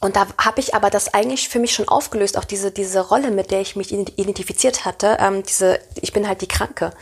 und 0.00 0.16
da 0.16 0.26
habe 0.38 0.60
ich 0.60 0.74
aber 0.74 0.88
das 0.88 1.12
eigentlich 1.12 1.48
für 1.48 1.58
mich 1.58 1.74
schon 1.74 1.88
aufgelöst, 1.88 2.38
auch 2.38 2.44
diese, 2.44 2.70
diese 2.70 3.00
Rolle, 3.00 3.30
mit 3.30 3.50
der 3.50 3.60
ich 3.60 3.76
mich 3.76 3.92
ident- 3.92 4.14
identifiziert 4.16 4.84
hatte. 4.84 5.18
Ähm, 5.20 5.42
diese, 5.42 5.78
ich 6.00 6.12
bin 6.12 6.26
halt 6.26 6.40
die 6.40 6.48
Kranke. 6.48 6.94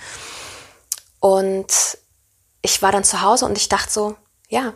Und 1.21 1.99
ich 2.63 2.83
war 2.83 2.93
dann 2.93 3.05
zu 3.05 3.23
Hause 3.23 3.45
und 3.45 3.57
ich 3.57 3.69
dachte 3.69 3.91
so, 3.91 4.17
ja, 4.49 4.75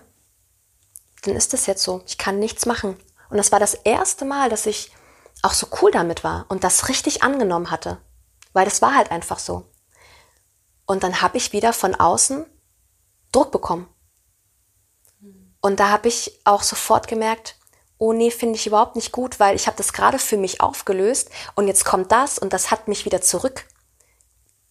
dann 1.23 1.35
ist 1.35 1.53
das 1.53 1.67
jetzt 1.67 1.83
so. 1.83 2.03
Ich 2.07 2.19
kann 2.19 2.39
nichts 2.39 2.67
machen. 2.67 2.97
Und 3.29 3.37
das 3.39 3.51
war 3.51 3.61
das 3.61 3.75
erste 3.75 4.25
Mal, 4.25 4.51
dass 4.51 4.67
ich 4.67 4.93
auch 5.43 5.53
so 5.53 5.67
cool 5.81 5.91
damit 5.91 6.23
war 6.23 6.47
und 6.49 6.63
das 6.63 6.89
richtig 6.89 7.23
angenommen 7.23 7.71
hatte. 7.71 7.99
Weil 8.53 8.65
das 8.67 8.83
war 8.83 8.95
halt 8.95 9.11
einfach 9.11 9.39
so. 9.39 9.69
Und 10.87 11.03
dann 11.03 11.23
habe 11.23 11.39
ich 11.39 11.53
wieder 11.53 11.73
von 11.73 11.95
außen 11.95 12.45
Druck 13.33 13.51
bekommen. 13.51 13.89
Und 15.63 15.81
da 15.81 15.89
habe 15.89 16.09
ich 16.09 16.39
auch 16.45 16.63
sofort 16.63 17.09
gemerkt, 17.09 17.57
oh 17.97 18.13
nee, 18.13 18.33
finde 18.33 18.57
ich 18.57 18.67
überhaupt 18.67 18.97
nicht 18.97 19.13
gut, 19.13 19.39
weil 19.39 19.55
ich 19.55 19.69
habe 19.69 19.77
das 19.77 19.93
gerade 19.93 20.19
für 20.19 20.37
mich 20.37 20.61
aufgelöst 20.61 21.31
und 21.55 21.69
jetzt 21.69 21.85
kommt 21.85 22.11
das 22.11 22.37
und 22.39 22.53
das 22.53 22.73
hat 22.73 22.89
mich 22.89 23.05
wieder 23.05 23.23
zurück. 23.23 23.65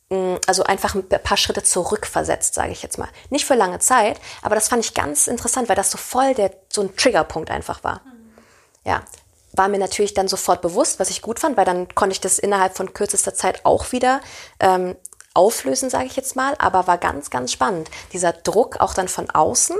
mm, 0.09 0.35
Also 0.47 0.63
einfach 0.63 0.93
ein 0.93 1.07
paar 1.07 1.37
Schritte 1.37 1.63
zurückversetzt, 1.63 2.53
sage 2.53 2.73
ich 2.73 2.83
jetzt 2.83 2.97
mal. 2.97 3.07
Nicht 3.29 3.45
für 3.45 3.55
lange 3.55 3.79
Zeit, 3.79 4.19
aber 4.41 4.55
das 4.55 4.67
fand 4.67 4.83
ich 4.83 4.93
ganz 4.93 5.27
interessant, 5.27 5.69
weil 5.69 5.77
das 5.77 5.91
so 5.91 5.97
voll 5.97 6.33
der, 6.35 6.51
so 6.69 6.81
ein 6.81 6.95
Triggerpunkt 6.97 7.49
einfach 7.49 7.85
war. 7.85 8.01
Ja, 8.85 9.01
war 9.53 9.69
mir 9.69 9.79
natürlich 9.79 10.13
dann 10.13 10.27
sofort 10.27 10.61
bewusst, 10.61 10.99
was 10.99 11.09
ich 11.09 11.21
gut 11.21 11.39
fand, 11.39 11.55
weil 11.55 11.65
dann 11.65 11.93
konnte 11.95 12.13
ich 12.13 12.21
das 12.21 12.37
innerhalb 12.37 12.75
von 12.75 12.93
kürzester 12.93 13.33
Zeit 13.33 13.65
auch 13.65 13.93
wieder 13.93 14.19
ähm, 14.59 14.97
auflösen, 15.33 15.89
sage 15.89 16.05
ich 16.05 16.17
jetzt 16.17 16.35
mal. 16.35 16.55
Aber 16.57 16.87
war 16.87 16.97
ganz, 16.97 17.29
ganz 17.29 17.53
spannend. 17.53 17.89
Dieser 18.11 18.33
Druck 18.33 18.81
auch 18.81 18.93
dann 18.93 19.07
von 19.07 19.29
außen, 19.29 19.77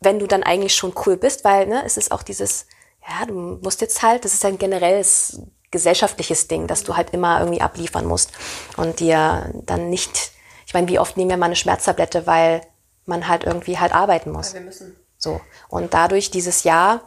wenn 0.00 0.18
du 0.18 0.26
dann 0.26 0.42
eigentlich 0.42 0.74
schon 0.74 0.94
cool 1.06 1.16
bist, 1.16 1.44
weil 1.44 1.66
ne, 1.66 1.82
es 1.84 1.96
ist 1.96 2.12
auch 2.12 2.22
dieses, 2.22 2.66
ja, 3.08 3.26
du 3.26 3.58
musst 3.62 3.80
jetzt 3.80 4.02
halt, 4.02 4.24
das 4.24 4.34
ist 4.34 4.44
ein 4.44 4.58
generelles 4.58 5.40
gesellschaftliches 5.70 6.48
Ding, 6.48 6.66
dass 6.66 6.84
du 6.84 6.96
halt 6.96 7.10
immer 7.10 7.40
irgendwie 7.40 7.60
abliefern 7.60 8.06
musst 8.06 8.30
und 8.76 9.00
dir 9.00 9.52
dann 9.64 9.90
nicht, 9.90 10.32
ich 10.66 10.74
meine, 10.74 10.88
wie 10.88 10.98
oft 10.98 11.16
nehmen 11.16 11.30
wir 11.30 11.36
mal 11.36 11.46
eine 11.46 11.56
Schmerztablette, 11.56 12.26
weil 12.26 12.62
man 13.04 13.28
halt 13.28 13.44
irgendwie 13.44 13.78
halt 13.78 13.92
arbeiten 13.92 14.30
muss. 14.30 14.54
Wir 14.54 14.60
müssen. 14.60 14.96
So. 15.18 15.40
Und 15.68 15.94
dadurch 15.94 16.30
dieses 16.30 16.64
Jahr, 16.64 17.02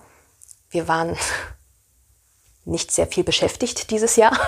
wir 0.69 0.87
waren 0.87 1.17
nicht 2.65 2.91
sehr 2.91 3.07
viel 3.07 3.23
beschäftigt 3.23 3.91
dieses 3.91 4.15
Jahr. 4.15 4.37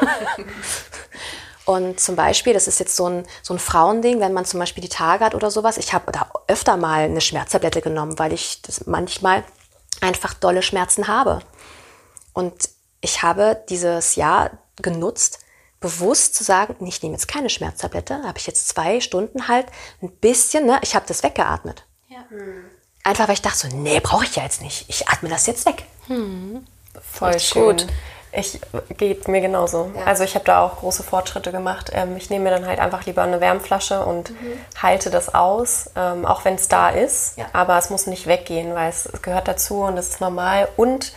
Und 1.71 1.99
zum 1.99 2.15
Beispiel, 2.15 2.53
das 2.53 2.67
ist 2.67 2.79
jetzt 2.79 2.95
so 2.95 3.07
ein, 3.07 3.25
so 3.41 3.53
ein 3.53 3.59
Frauending, 3.59 4.19
wenn 4.19 4.33
man 4.33 4.45
zum 4.45 4.59
Beispiel 4.59 4.81
die 4.81 4.89
Tage 4.89 5.23
hat 5.23 5.35
oder 5.35 5.51
sowas. 5.51 5.77
Ich 5.77 5.93
habe 5.93 6.11
da 6.11 6.29
öfter 6.47 6.77
mal 6.77 7.03
eine 7.03 7.21
Schmerztablette 7.21 7.81
genommen, 7.81 8.19
weil 8.19 8.33
ich 8.33 8.61
das 8.61 8.87
manchmal 8.87 9.43
einfach 10.01 10.33
dolle 10.33 10.63
Schmerzen 10.63 11.07
habe. 11.07 11.41
Und 12.33 12.69
ich 13.01 13.23
habe 13.23 13.63
dieses 13.69 14.15
Jahr 14.15 14.51
genutzt, 14.81 15.39
bewusst 15.79 16.35
zu 16.35 16.43
sagen, 16.43 16.85
ich 16.85 17.01
nehme 17.01 17.15
jetzt 17.15 17.27
keine 17.27 17.49
Schmerztablette, 17.49 18.23
habe 18.23 18.37
ich 18.37 18.47
jetzt 18.47 18.67
zwei 18.67 19.01
Stunden 19.01 19.47
halt 19.47 19.65
ein 20.01 20.11
bisschen, 20.11 20.65
ne, 20.65 20.79
ich 20.83 20.95
habe 20.95 21.05
das 21.07 21.23
weggeatmet. 21.23 21.85
Ja. 22.07 22.25
Einfach 23.03 23.27
weil 23.27 23.33
ich 23.33 23.41
dachte 23.41 23.69
so, 23.69 23.75
nee, 23.75 23.99
brauche 23.99 24.25
ich 24.25 24.35
ja 24.35 24.43
jetzt 24.43 24.61
nicht. 24.61 24.85
Ich 24.89 25.09
atme 25.09 25.29
das 25.29 25.47
jetzt 25.47 25.65
weg. 25.65 25.85
Hm. 26.05 26.65
Voll 27.01 27.39
schön. 27.39 27.77
gut. 27.77 27.87
Ich 28.33 28.61
geht 28.97 29.27
mir 29.27 29.41
genauso. 29.41 29.91
Ja. 29.95 30.05
Also 30.05 30.23
ich 30.23 30.35
habe 30.35 30.45
da 30.45 30.63
auch 30.63 30.77
große 30.77 31.03
Fortschritte 31.03 31.51
gemacht. 31.51 31.91
Ähm, 31.93 32.15
ich 32.15 32.29
nehme 32.29 32.45
mir 32.45 32.51
dann 32.51 32.65
halt 32.65 32.79
einfach 32.79 33.05
lieber 33.05 33.23
eine 33.23 33.41
Wärmflasche 33.41 34.05
und 34.05 34.29
mhm. 34.29 34.53
halte 34.81 35.09
das 35.09 35.33
aus, 35.33 35.89
ähm, 35.97 36.25
auch 36.25 36.45
wenn 36.45 36.55
es 36.55 36.69
da 36.69 36.89
ist. 36.89 37.37
Ja. 37.37 37.45
Aber 37.51 37.77
es 37.77 37.89
muss 37.89 38.07
nicht 38.07 38.27
weggehen, 38.27 38.73
weil 38.73 38.89
es, 38.89 39.05
es 39.05 39.21
gehört 39.21 39.47
dazu 39.49 39.81
und 39.81 39.97
es 39.97 40.09
ist 40.09 40.21
normal. 40.21 40.69
Und 40.77 41.13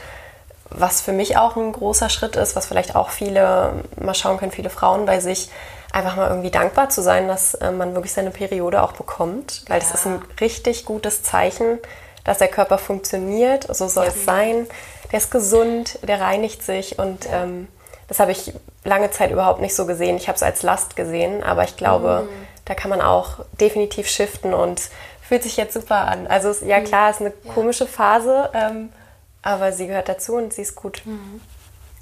was 0.70 1.00
für 1.00 1.12
mich 1.12 1.37
auch 1.37 1.57
ein 1.57 1.72
großer 1.72 2.09
Schritt 2.09 2.35
ist, 2.35 2.57
was 2.57 2.66
vielleicht 2.66 2.96
auch 2.96 3.11
viele 3.11 3.85
mal 4.00 4.14
schauen 4.14 4.38
können, 4.38 4.50
viele 4.50 4.70
Frauen 4.70 5.07
bei 5.07 5.20
sich, 5.20 5.50
einfach 5.92 6.16
mal 6.16 6.29
irgendwie 6.29 6.50
dankbar 6.50 6.88
zu 6.88 7.03
sein, 7.03 7.29
dass 7.29 7.55
äh, 7.55 7.70
man 7.70 7.94
wirklich 7.94 8.12
seine 8.12 8.33
Periode 8.33 8.83
auch 8.83 8.92
bekommt, 8.92 9.62
weil 9.68 9.81
ja. 9.81 9.87
das 9.87 9.94
ist 9.94 10.07
ein 10.07 10.20
richtig 10.40 10.85
gutes 10.85 11.22
Zeichen, 11.22 11.79
dass 12.24 12.38
der 12.38 12.48
Körper 12.48 12.79
funktioniert, 12.79 13.68
so 13.70 13.87
soll 13.87 14.07
es 14.07 14.24
sein. 14.24 14.66
Der 15.14 15.18
ist 15.20 15.31
gesund, 15.31 16.00
der 16.03 16.20
reinigt 16.20 16.64
sich 16.64 16.98
und 16.98 17.27
ja. 17.27 17.44
ähm, 17.44 17.68
das 18.09 18.18
habe 18.18 18.33
ich 18.33 18.53
lange 18.83 19.12
Zeit 19.12 19.31
überhaupt 19.31 19.61
nicht 19.61 19.77
so 19.77 19.87
gesehen. 19.87 20.16
Ich 20.16 20.27
habe 20.27 20.35
es 20.35 20.42
als 20.42 20.64
Last 20.64 20.96
gesehen, 20.96 21.40
aber 21.44 21.62
ich 21.62 21.77
glaube, 21.77 22.27
mhm. 22.29 22.46
da 22.64 22.74
kann 22.74 22.90
man 22.90 23.00
auch 23.00 23.44
definitiv 23.61 24.09
shiften 24.09 24.53
und 24.53 24.90
fühlt 25.22 25.44
sich 25.44 25.57
jetzt 25.57 25.72
super 25.72 26.09
an. 26.09 26.27
Also 26.27 26.53
ja 26.66 26.81
mhm. 26.81 26.85
klar, 26.85 27.11
es 27.11 27.20
ist 27.20 27.27
eine 27.27 27.31
komische 27.31 27.87
Phase, 27.87 28.50
ähm, 28.55 28.92
aber 29.40 29.70
sie 29.70 29.87
gehört 29.87 30.09
dazu 30.09 30.35
und 30.35 30.53
sie 30.53 30.62
ist 30.62 30.74
gut. 30.74 31.03
Mhm. 31.05 31.40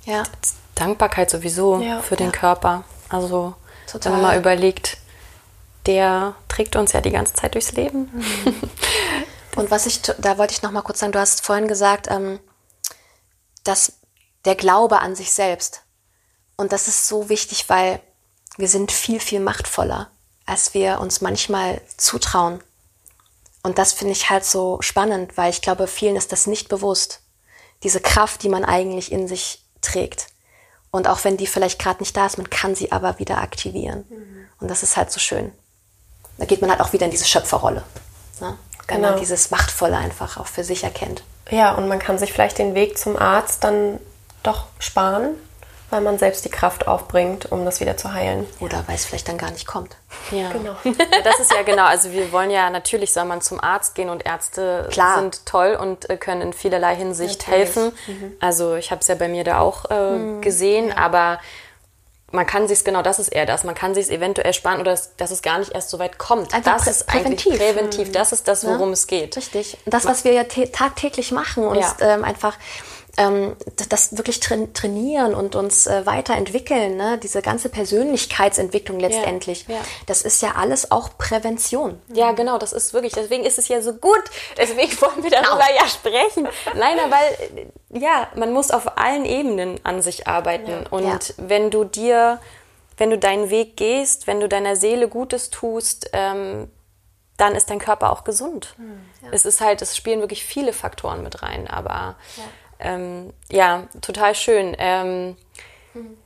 Ja. 0.06 0.22
Dankbarkeit 0.74 1.28
sowieso 1.28 1.84
für 2.00 2.16
den 2.16 2.32
Körper. 2.32 2.84
Also 3.10 3.52
Total. 3.92 4.10
Wenn 4.10 4.22
man 4.22 4.30
mal 4.30 4.38
überlegt, 4.38 4.96
der 5.84 6.34
trägt 6.48 6.76
uns 6.76 6.92
ja 6.92 7.02
die 7.02 7.10
ganze 7.10 7.34
Zeit 7.34 7.56
durchs 7.56 7.72
Leben. 7.72 8.08
Mhm. 8.10 8.54
Und 9.56 9.70
was 9.70 9.84
ich, 9.84 10.00
da 10.00 10.38
wollte 10.38 10.54
ich 10.54 10.62
noch 10.62 10.70
mal 10.70 10.80
kurz 10.80 11.00
sagen, 11.00 11.12
du 11.12 11.18
hast 11.18 11.44
vorhin 11.44 11.68
gesagt, 11.68 12.08
ähm, 12.10 12.38
dass 13.64 13.94
der 14.44 14.54
Glaube 14.54 15.00
an 15.00 15.14
sich 15.14 15.32
selbst. 15.32 15.82
Und 16.56 16.72
das 16.72 16.88
ist 16.88 17.08
so 17.08 17.28
wichtig, 17.28 17.68
weil 17.68 18.00
wir 18.56 18.68
sind 18.68 18.92
viel, 18.92 19.20
viel 19.20 19.40
machtvoller, 19.40 20.10
als 20.46 20.74
wir 20.74 21.00
uns 21.00 21.20
manchmal 21.20 21.80
zutrauen. 21.96 22.62
Und 23.62 23.78
das 23.78 23.92
finde 23.92 24.12
ich 24.12 24.30
halt 24.30 24.44
so 24.44 24.80
spannend, 24.82 25.36
weil 25.36 25.50
ich 25.50 25.62
glaube, 25.62 25.86
vielen 25.86 26.16
ist 26.16 26.32
das 26.32 26.46
nicht 26.46 26.68
bewusst. 26.68 27.20
Diese 27.82 28.00
Kraft, 28.00 28.42
die 28.42 28.48
man 28.48 28.64
eigentlich 28.64 29.12
in 29.12 29.28
sich 29.28 29.64
trägt. 29.80 30.28
Und 30.90 31.08
auch 31.08 31.24
wenn 31.24 31.36
die 31.36 31.46
vielleicht 31.46 31.78
gerade 31.78 32.00
nicht 32.00 32.16
da 32.16 32.26
ist, 32.26 32.38
man 32.38 32.50
kann 32.50 32.74
sie 32.74 32.92
aber 32.92 33.18
wieder 33.18 33.38
aktivieren. 33.38 34.04
Mhm. 34.10 34.46
Und 34.60 34.68
das 34.68 34.82
ist 34.82 34.96
halt 34.96 35.10
so 35.10 35.20
schön. 35.20 35.52
Da 36.38 36.44
geht 36.44 36.60
man 36.60 36.70
halt 36.70 36.80
auch 36.80 36.92
wieder 36.92 37.06
in 37.06 37.10
diese 37.10 37.24
Schöpferrolle. 37.24 37.82
Ne? 38.40 38.58
Wenn 38.88 38.96
genau. 38.96 39.10
man 39.10 39.20
dieses 39.20 39.50
Machtvolle 39.50 39.96
einfach 39.96 40.36
auch 40.36 40.46
für 40.46 40.64
sich 40.64 40.84
erkennt. 40.84 41.22
Ja, 41.50 41.72
und 41.72 41.88
man 41.88 41.98
kann 41.98 42.18
sich 42.18 42.32
vielleicht 42.32 42.58
den 42.58 42.74
Weg 42.74 42.98
zum 42.98 43.16
Arzt 43.16 43.64
dann 43.64 43.98
doch 44.42 44.66
sparen 44.78 45.34
weil 45.92 46.00
man 46.00 46.18
selbst 46.18 46.46
die 46.46 46.48
Kraft 46.48 46.88
aufbringt, 46.88 47.52
um 47.52 47.66
das 47.66 47.80
wieder 47.80 47.98
zu 47.98 48.14
heilen. 48.14 48.46
Oder 48.60 48.82
weil 48.86 48.94
es 48.94 49.04
vielleicht 49.04 49.28
dann 49.28 49.36
gar 49.36 49.50
nicht 49.50 49.66
kommt. 49.66 49.94
Ja, 50.30 50.50
genau. 50.50 50.74
das 51.22 51.38
ist 51.38 51.52
ja 51.52 51.62
genau. 51.62 51.84
Also 51.84 52.12
wir 52.12 52.32
wollen 52.32 52.50
ja 52.50 52.70
natürlich 52.70 53.12
soll 53.12 53.26
man 53.26 53.42
zum 53.42 53.60
Arzt 53.60 53.94
gehen 53.94 54.08
und 54.08 54.24
Ärzte 54.24 54.88
Klar. 54.90 55.18
sind 55.18 55.44
toll 55.44 55.76
und 55.78 56.08
äh, 56.08 56.16
können 56.16 56.40
in 56.40 56.52
vielerlei 56.54 56.96
Hinsicht 56.96 57.46
natürlich. 57.46 57.58
helfen. 57.58 57.92
Mhm. 58.06 58.32
Also 58.40 58.74
ich 58.76 58.90
habe 58.90 59.02
es 59.02 59.08
ja 59.08 59.16
bei 59.16 59.28
mir 59.28 59.44
da 59.44 59.60
auch 59.60 59.90
äh, 59.90 60.12
mhm. 60.12 60.40
gesehen, 60.40 60.88
ja. 60.88 60.96
aber 60.96 61.38
man 62.32 62.46
kann 62.46 62.66
sich 62.66 62.84
genau 62.84 63.02
das 63.02 63.18
ist 63.18 63.28
eher 63.28 63.46
das. 63.46 63.64
Man 63.64 63.74
kann 63.74 63.94
sich 63.94 64.10
eventuell 64.10 64.52
sparen 64.52 64.80
oder 64.80 64.92
dass, 64.92 65.14
dass, 65.16 65.30
es 65.30 65.42
gar 65.42 65.58
nicht 65.58 65.72
erst 65.72 65.90
so 65.90 65.98
weit 65.98 66.18
kommt. 66.18 66.52
Einfach 66.54 66.78
das 66.78 66.86
ist 66.86 67.06
präventiv. 67.06 67.56
präventiv. 67.58 68.12
Das 68.12 68.32
ist 68.32 68.48
das, 68.48 68.64
worum 68.64 68.88
ja? 68.88 68.92
es 68.94 69.06
geht. 69.06 69.36
Richtig. 69.36 69.78
Das, 69.86 70.04
was 70.06 70.24
wir 70.24 70.32
ja 70.32 70.44
tagtäglich 70.44 71.32
machen, 71.32 71.64
uns 71.64 71.94
ja. 72.00 72.14
ähm, 72.14 72.24
einfach 72.24 72.56
ähm, 73.18 73.56
das 73.88 74.16
wirklich 74.16 74.40
trainieren 74.40 75.34
und 75.34 75.54
uns 75.54 75.86
äh, 75.86 76.06
weiterentwickeln, 76.06 76.96
ne? 76.96 77.18
diese 77.18 77.42
ganze 77.42 77.68
Persönlichkeitsentwicklung 77.68 78.98
letztendlich, 78.98 79.66
ja, 79.68 79.76
ja. 79.76 79.80
das 80.06 80.22
ist 80.22 80.40
ja 80.40 80.52
alles 80.56 80.90
auch 80.90 81.18
Prävention. 81.18 82.00
Ja, 82.08 82.32
genau, 82.32 82.58
das 82.58 82.72
ist 82.72 82.94
wirklich, 82.94 83.12
deswegen 83.12 83.44
ist 83.44 83.58
es 83.58 83.68
ja 83.68 83.82
so 83.82 83.92
gut, 83.94 84.22
deswegen 84.56 84.92
wollen 85.00 85.22
wir 85.22 85.30
darüber 85.30 85.66
genau. 85.66 85.80
ja 85.80 85.88
sprechen. 85.88 86.48
Nein, 86.74 86.96
weil, 87.10 87.66
äh, 87.66 87.98
ja, 87.98 88.28
man 88.34 88.52
muss 88.52 88.70
auf 88.70 88.96
allen 88.96 89.26
Ebenen 89.26 89.78
an 89.84 90.00
sich 90.00 90.26
arbeiten 90.26 90.70
ja. 90.70 90.88
und 90.90 91.34
wenn 91.36 91.70
du 91.70 91.84
dir, 91.84 92.40
wenn 92.96 93.10
du 93.10 93.18
deinen 93.18 93.50
Weg 93.50 93.76
gehst, 93.76 94.26
wenn 94.26 94.40
du 94.40 94.48
deiner 94.48 94.74
Seele 94.74 95.08
Gutes 95.08 95.50
tust, 95.50 96.08
ähm, 96.14 96.70
dann 97.36 97.54
ist 97.54 97.70
dein 97.70 97.78
Körper 97.78 98.12
auch 98.12 98.24
gesund. 98.24 98.74
Hm, 98.76 99.00
es 99.32 99.44
ist 99.44 99.60
halt, 99.60 99.82
es 99.82 99.96
spielen 99.96 100.20
wirklich 100.20 100.44
viele 100.44 100.72
Faktoren 100.72 101.22
mit 101.22 101.42
rein, 101.42 101.66
aber 101.66 102.16
ähm, 102.82 103.32
ja, 103.50 103.84
total 104.00 104.34
schön. 104.34 104.76
Ähm, 104.78 105.36
mhm. 105.94 106.16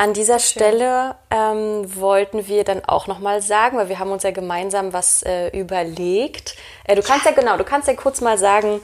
An 0.00 0.14
dieser 0.14 0.38
Stelle 0.38 1.16
ähm, 1.30 1.84
wollten 1.96 2.46
wir 2.46 2.62
dann 2.62 2.84
auch 2.84 3.08
nochmal 3.08 3.42
sagen, 3.42 3.78
weil 3.78 3.88
wir 3.88 3.98
haben 3.98 4.12
uns 4.12 4.22
ja 4.22 4.30
gemeinsam 4.30 4.92
was 4.92 5.22
äh, 5.24 5.48
überlegt. 5.48 6.56
Äh, 6.84 6.94
du 6.94 7.02
kannst 7.02 7.24
ja. 7.24 7.32
ja. 7.32 7.36
genau, 7.40 7.56
du 7.56 7.64
kannst 7.64 7.88
ja 7.88 7.94
kurz 7.94 8.20
mal 8.20 8.38
sagen, 8.38 8.80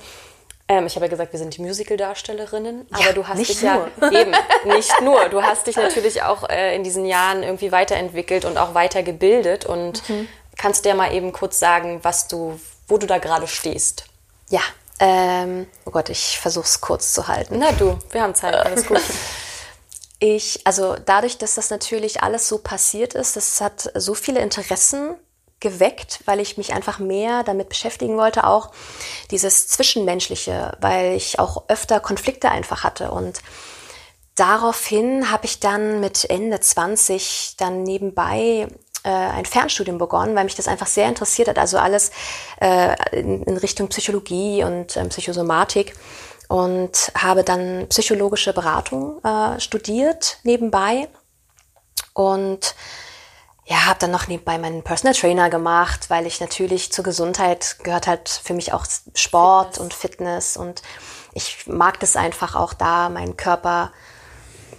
ähm, 0.66 0.87
ich 0.87 0.96
habe 0.96 1.06
ja 1.06 1.10
gesagt, 1.10 1.32
wir 1.32 1.38
sind 1.38 1.58
Musical-Darstellerinnen, 1.58 2.87
aber 2.90 3.12
du 3.12 3.28
hast 3.28 3.38
dich 3.38 3.62
nur. 3.62 3.90
ja 4.00 4.10
eben 4.20 4.32
nicht 4.64 5.00
nur. 5.02 5.28
Du 5.28 5.42
hast 5.42 5.66
dich 5.66 5.76
natürlich 5.76 6.22
auch 6.22 6.48
äh, 6.48 6.74
in 6.74 6.82
diesen 6.82 7.04
Jahren 7.04 7.42
irgendwie 7.42 7.70
weiterentwickelt 7.70 8.44
und 8.44 8.56
auch 8.56 8.74
weitergebildet 8.74 9.66
und 9.66 10.08
mhm. 10.08 10.26
kannst 10.56 10.84
dir 10.84 10.94
mal 10.94 11.12
eben 11.12 11.32
kurz 11.32 11.58
sagen, 11.58 12.00
was 12.02 12.28
du, 12.28 12.58
wo 12.88 12.96
du 12.96 13.06
da 13.06 13.18
gerade 13.18 13.46
stehst. 13.46 14.06
Ja, 14.48 14.62
ähm, 15.00 15.66
oh 15.85 15.90
Gott, 15.90 16.09
ich 16.09 16.38
versuche 16.38 16.66
es 16.66 16.80
kurz 16.80 17.12
zu 17.12 17.28
halten. 17.28 17.59
Na 17.59 17.72
du, 17.72 17.98
wir 18.11 18.22
haben 18.22 18.35
Zeit, 18.35 18.54
alles 18.54 18.87
gut. 18.87 19.00
Ich, 20.20 20.61
also 20.64 20.96
dadurch, 21.04 21.37
dass 21.37 21.57
das 21.57 21.68
natürlich 21.68 22.22
alles 22.22 22.48
so 22.48 22.59
passiert 22.59 23.12
ist, 23.12 23.37
das 23.37 23.61
hat 23.61 23.90
so 23.94 24.14
viele 24.14 24.40
Interessen 24.40 25.16
geweckt, 25.61 26.20
weil 26.24 26.40
ich 26.40 26.57
mich 26.57 26.72
einfach 26.72 26.98
mehr 26.98 27.42
damit 27.42 27.68
beschäftigen 27.68 28.16
wollte, 28.16 28.46
auch 28.46 28.70
dieses 29.30 29.68
Zwischenmenschliche, 29.68 30.78
weil 30.80 31.14
ich 31.14 31.38
auch 31.38 31.64
öfter 31.68 32.00
Konflikte 32.00 32.50
einfach 32.50 32.85
hatte 32.85 33.11
und 33.11 33.40
daraufhin 34.35 35.30
habe 35.30 35.46
ich 35.46 35.61
dann 35.61 36.00
mit 36.00 36.28
Ende 36.30 36.61
20 36.61 37.57
dann 37.59 37.83
nebenbei 37.83 38.68
äh, 39.04 39.10
ein 39.10 39.44
Fernstudium 39.44 39.98
begonnen, 39.98 40.34
weil 40.34 40.44
mich 40.44 40.54
das 40.56 40.66
einfach 40.66 40.86
sehr 40.86 41.08
interessiert 41.08 41.48
hat. 41.48 41.58
Also 41.58 41.78
alles 41.78 42.10
äh, 42.60 42.94
in, 43.12 43.42
in, 43.42 43.56
Richtung 43.58 43.88
Psychologie 43.88 44.64
und 44.64 44.96
ähm, 44.96 45.10
Psychosomatik 45.10 45.94
und 46.48 47.12
habe 47.16 47.44
dann 47.44 47.86
psychologische 47.88 48.52
Beratung 48.52 49.22
äh, 49.24 49.60
studiert 49.60 50.38
nebenbei 50.42 51.08
und 52.12 52.74
ja, 53.66 53.86
habe 53.86 53.98
dann 53.98 54.10
noch 54.10 54.28
nebenbei 54.28 54.58
meinen 54.58 54.82
Personal 54.82 55.14
Trainer 55.14 55.48
gemacht, 55.48 56.10
weil 56.10 56.26
ich 56.26 56.40
natürlich 56.40 56.92
zur 56.92 57.04
Gesundheit 57.04 57.78
gehört 57.82 58.06
halt 58.06 58.28
für 58.28 58.52
mich 58.52 58.72
auch 58.74 58.84
Sport 59.14 59.76
Fitness. 59.76 59.82
und 59.82 59.94
Fitness 59.94 60.56
und 60.56 60.82
ich 61.32 61.66
mag 61.66 61.98
das 62.00 62.16
einfach 62.16 62.54
auch 62.54 62.74
da, 62.74 63.08
meinen 63.08 63.36
Körper 63.36 63.92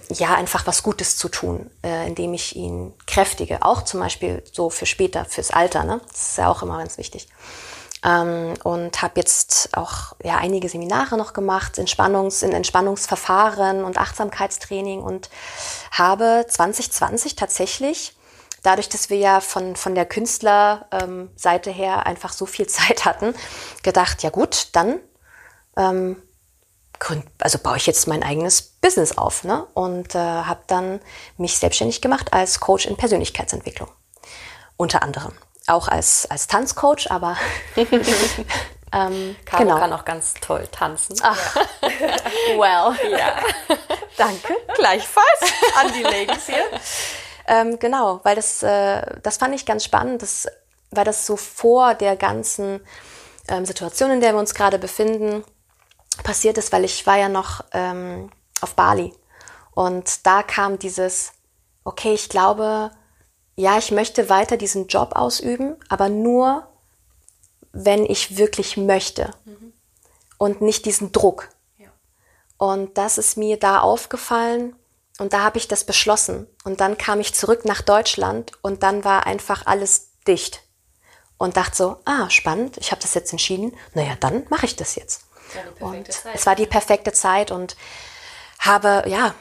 ja, 0.10 0.36
einfach 0.36 0.68
was 0.68 0.84
Gutes 0.84 1.18
zu 1.18 1.30
tun, 1.30 1.70
äh, 1.84 2.08
indem 2.08 2.34
ich 2.34 2.56
ihn 2.56 2.94
kräftige. 3.08 3.64
Auch 3.64 3.84
zum 3.84 4.00
Beispiel 4.00 4.44
so 4.52 4.70
für 4.70 4.86
später, 4.86 5.26
fürs 5.26 5.52
Alter. 5.52 5.84
Ne? 5.84 6.02
Das 6.08 6.30
ist 6.30 6.38
ja 6.38 6.50
auch 6.50 6.62
immer 6.62 6.78
ganz 6.78 6.98
wichtig. 6.98 7.28
Ähm, 8.04 8.54
und 8.64 9.02
habe 9.02 9.14
jetzt 9.16 9.76
auch 9.76 10.16
ja, 10.24 10.38
einige 10.38 10.70
Seminare 10.70 11.18
noch 11.18 11.34
gemacht, 11.34 11.78
Entspannungs, 11.78 12.44
in 12.44 12.52
Entspannungsverfahren 12.52 13.84
und 13.84 13.98
Achtsamkeitstraining 13.98 15.02
und 15.02 15.30
habe 15.92 16.46
2020 16.48 17.36
tatsächlich, 17.36 18.16
dadurch, 18.62 18.90
dass 18.90 19.10
wir 19.10 19.18
ja 19.18 19.40
von, 19.40 19.76
von 19.76 19.96
der 19.96 20.06
Künstlerseite 20.06 21.70
ähm, 21.72 21.76
her 21.76 22.06
einfach 22.06 22.32
so 22.32 22.46
viel 22.46 22.68
Zeit 22.68 23.06
hatten, 23.06 23.34
gedacht, 23.82 24.22
ja 24.22 24.30
gut, 24.30 24.68
dann 24.74 25.00
ähm, 25.78 26.22
also 27.40 27.60
baue 27.60 27.78
ich 27.78 27.86
jetzt 27.86 28.08
mein 28.08 28.24
eigenes 28.24 28.62
Business 28.62 29.18
auf 29.18 29.44
ne? 29.44 29.66
und 29.74 30.16
äh, 30.16 30.20
habe 30.20 30.62
dann 30.68 31.00
mich 31.38 31.58
selbstständig 31.58 32.02
gemacht 32.02 32.34
als 32.34 32.60
Coach 32.60 32.86
in 32.86 32.98
Persönlichkeitsentwicklung. 32.98 33.90
Unter 34.78 35.04
anderem. 35.04 35.34
Auch 35.68 35.88
als, 35.88 36.30
als 36.30 36.48
Tanzcoach, 36.48 37.10
aber 37.10 37.38
ähm, 37.76 39.36
Caro 39.46 39.64
genau. 39.64 39.80
kann 39.80 39.94
auch 39.94 40.06
ganz 40.06 40.36
toll 40.36 40.68
tanzen. 40.72 41.18
Ach, 41.24 41.56
well. 41.82 42.96
Ja. 43.12 43.40
Danke, 44.18 44.56
gleichfalls 44.76 45.54
an 45.80 45.92
die 45.94 46.04
Ladies 46.04 46.46
hier. 46.46 46.66
ähm, 47.48 47.80
genau, 47.80 48.20
weil 48.24 48.36
das, 48.36 48.62
äh, 48.64 49.02
das 49.24 49.38
fand 49.38 49.56
ich 49.56 49.66
ganz 49.66 49.84
spannend, 49.84 50.22
das, 50.22 50.48
weil 50.92 51.04
das 51.04 51.26
so 51.26 51.36
vor 51.36 51.96
der 51.96 52.16
ganzen 52.16 52.80
ähm, 53.48 53.66
Situation, 53.66 54.12
in 54.12 54.22
der 54.22 54.34
wir 54.34 54.40
uns 54.40 54.54
gerade 54.54 54.78
befinden, 54.78 55.44
passiert 56.24 56.58
ist, 56.58 56.72
weil 56.72 56.84
ich 56.84 57.06
war 57.06 57.18
ja 57.18 57.30
noch 57.30 57.64
ähm, 57.72 58.30
auf 58.62 58.76
Bali 58.76 59.14
und 59.76 60.26
da 60.26 60.42
kam 60.42 60.80
dieses, 60.80 61.34
okay, 61.84 62.14
ich 62.14 62.30
glaube, 62.30 62.92
ja, 63.56 63.78
ich 63.78 63.92
möchte 63.92 64.30
weiter 64.30 64.58
diesen 64.58 64.88
Job 64.88 65.14
ausüben, 65.16 65.76
aber 65.90 66.10
nur, 66.10 66.68
wenn 67.72 68.06
ich 68.06 68.38
wirklich 68.38 68.78
möchte 68.78 69.32
mhm. 69.46 69.74
und 70.38 70.62
nicht 70.62 70.86
diesen 70.86 71.12
Druck. 71.12 71.50
Ja. 71.78 71.90
Und 72.58 72.98
das 72.98 73.18
ist 73.18 73.38
mir 73.38 73.58
da 73.58 73.82
aufgefallen 73.82 74.76
und 75.20 75.34
da 75.34 75.44
habe 75.44 75.58
ich 75.58 75.68
das 75.68 75.84
beschlossen. 75.84 76.48
Und 76.64 76.82
dann 76.82 76.98
kam 76.98 77.20
ich 77.20 77.34
zurück 77.34 77.66
nach 77.66 77.82
Deutschland 77.82 78.52
und 78.62 78.84
dann 78.84 79.04
war 79.04 79.26
einfach 79.26 79.66
alles 79.66 80.12
dicht. 80.28 80.62
Und 81.38 81.58
dachte 81.58 81.76
so, 81.76 81.98
ah, 82.06 82.30
spannend, 82.30 82.78
ich 82.78 82.92
habe 82.92 83.02
das 83.02 83.14
jetzt 83.14 83.34
entschieden. 83.34 83.76
Naja, 83.94 84.16
dann 84.18 84.46
mache 84.50 84.66
ich 84.66 84.78
das 84.78 84.96
jetzt. 84.96 85.25
Und 85.80 86.12
Zeit. 86.12 86.36
es 86.36 86.46
war 86.46 86.56
die 86.56 86.66
perfekte 86.66 87.14
Zeit 87.14 87.52
und 87.52 87.76
habe, 88.60 89.04
ja, 89.08 89.34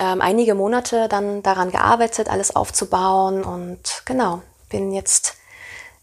ähm, 0.00 0.20
einige 0.20 0.54
Monate 0.54 1.08
dann 1.08 1.42
daran 1.42 1.70
gearbeitet, 1.70 2.28
alles 2.28 2.54
aufzubauen 2.54 3.44
und 3.44 4.02
genau, 4.04 4.42
bin 4.68 4.92
jetzt 4.92 5.36